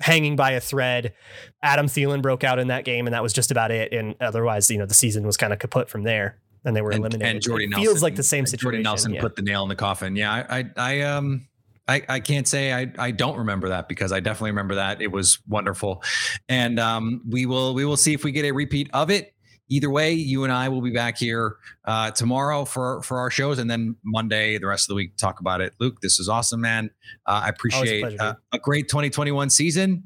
hanging 0.00 0.36
by 0.36 0.52
a 0.52 0.60
thread. 0.60 1.14
Adam 1.62 1.86
Thielen 1.86 2.22
broke 2.22 2.44
out 2.44 2.58
in 2.58 2.68
that 2.68 2.84
game, 2.84 3.06
and 3.06 3.14
that 3.14 3.22
was 3.22 3.32
just 3.32 3.50
about 3.50 3.70
it. 3.70 3.92
And 3.92 4.16
otherwise, 4.20 4.70
you 4.70 4.78
know, 4.78 4.86
the 4.86 4.94
season 4.94 5.26
was 5.26 5.36
kind 5.36 5.52
of 5.52 5.58
kaput 5.58 5.88
from 5.88 6.02
there 6.02 6.38
and 6.64 6.76
they 6.76 6.82
were 6.82 6.92
eliminated. 6.92 7.22
And, 7.22 7.30
and 7.36 7.42
Jordy 7.42 7.64
it 7.64 7.70
Nelson 7.70 7.84
feels 7.84 8.02
like 8.02 8.16
the 8.16 8.22
same 8.22 8.46
situation. 8.46 8.64
Jordy 8.64 8.82
Nelson 8.82 9.14
yeah. 9.14 9.20
put 9.20 9.36
the 9.36 9.42
nail 9.42 9.62
in 9.62 9.68
the 9.68 9.76
coffin. 9.76 10.16
Yeah, 10.16 10.32
I, 10.32 10.58
I, 10.58 10.64
I 10.76 11.00
um. 11.02 11.46
I, 11.88 12.00
I 12.08 12.20
can't 12.20 12.46
say 12.46 12.72
I, 12.72 12.92
I 12.96 13.10
don't 13.10 13.38
remember 13.38 13.70
that 13.70 13.88
because 13.88 14.12
I 14.12 14.20
definitely 14.20 14.52
remember 14.52 14.76
that. 14.76 15.02
It 15.02 15.10
was 15.10 15.40
wonderful. 15.48 16.00
And 16.48 16.78
um, 16.78 17.22
we 17.28 17.44
will 17.44 17.74
we 17.74 17.84
will 17.84 17.96
see 17.96 18.14
if 18.14 18.22
we 18.22 18.30
get 18.30 18.44
a 18.44 18.52
repeat 18.52 18.88
of 18.94 19.10
it. 19.10 19.34
Either 19.68 19.90
way, 19.90 20.12
you 20.12 20.44
and 20.44 20.52
I 20.52 20.68
will 20.68 20.80
be 20.80 20.92
back 20.92 21.18
here 21.18 21.56
uh, 21.84 22.12
tomorrow 22.12 22.64
for 22.64 23.02
for 23.02 23.18
our 23.18 23.30
shows, 23.30 23.58
and 23.58 23.68
then 23.68 23.96
Monday, 24.04 24.58
the 24.58 24.66
rest 24.68 24.84
of 24.84 24.88
the 24.88 24.94
week, 24.94 25.16
talk 25.16 25.40
about 25.40 25.60
it. 25.60 25.74
Luke, 25.80 25.96
this 26.00 26.20
is 26.20 26.28
awesome, 26.28 26.60
man. 26.60 26.90
Uh, 27.26 27.42
I 27.44 27.48
appreciate 27.48 28.04
a, 28.04 28.22
uh, 28.22 28.34
a 28.52 28.58
great 28.58 28.88
2021 28.88 29.50
season. 29.50 30.04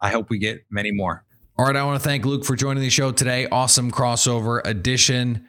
I 0.00 0.10
hope 0.10 0.28
we 0.28 0.38
get 0.38 0.64
many 0.70 0.90
more. 0.90 1.24
All 1.58 1.66
right, 1.66 1.76
I 1.76 1.84
want 1.84 2.02
to 2.02 2.06
thank 2.06 2.24
Luke 2.24 2.44
for 2.44 2.56
joining 2.56 2.82
the 2.82 2.90
show 2.90 3.12
today. 3.12 3.46
Awesome 3.46 3.90
crossover 3.90 4.60
edition. 4.64 5.48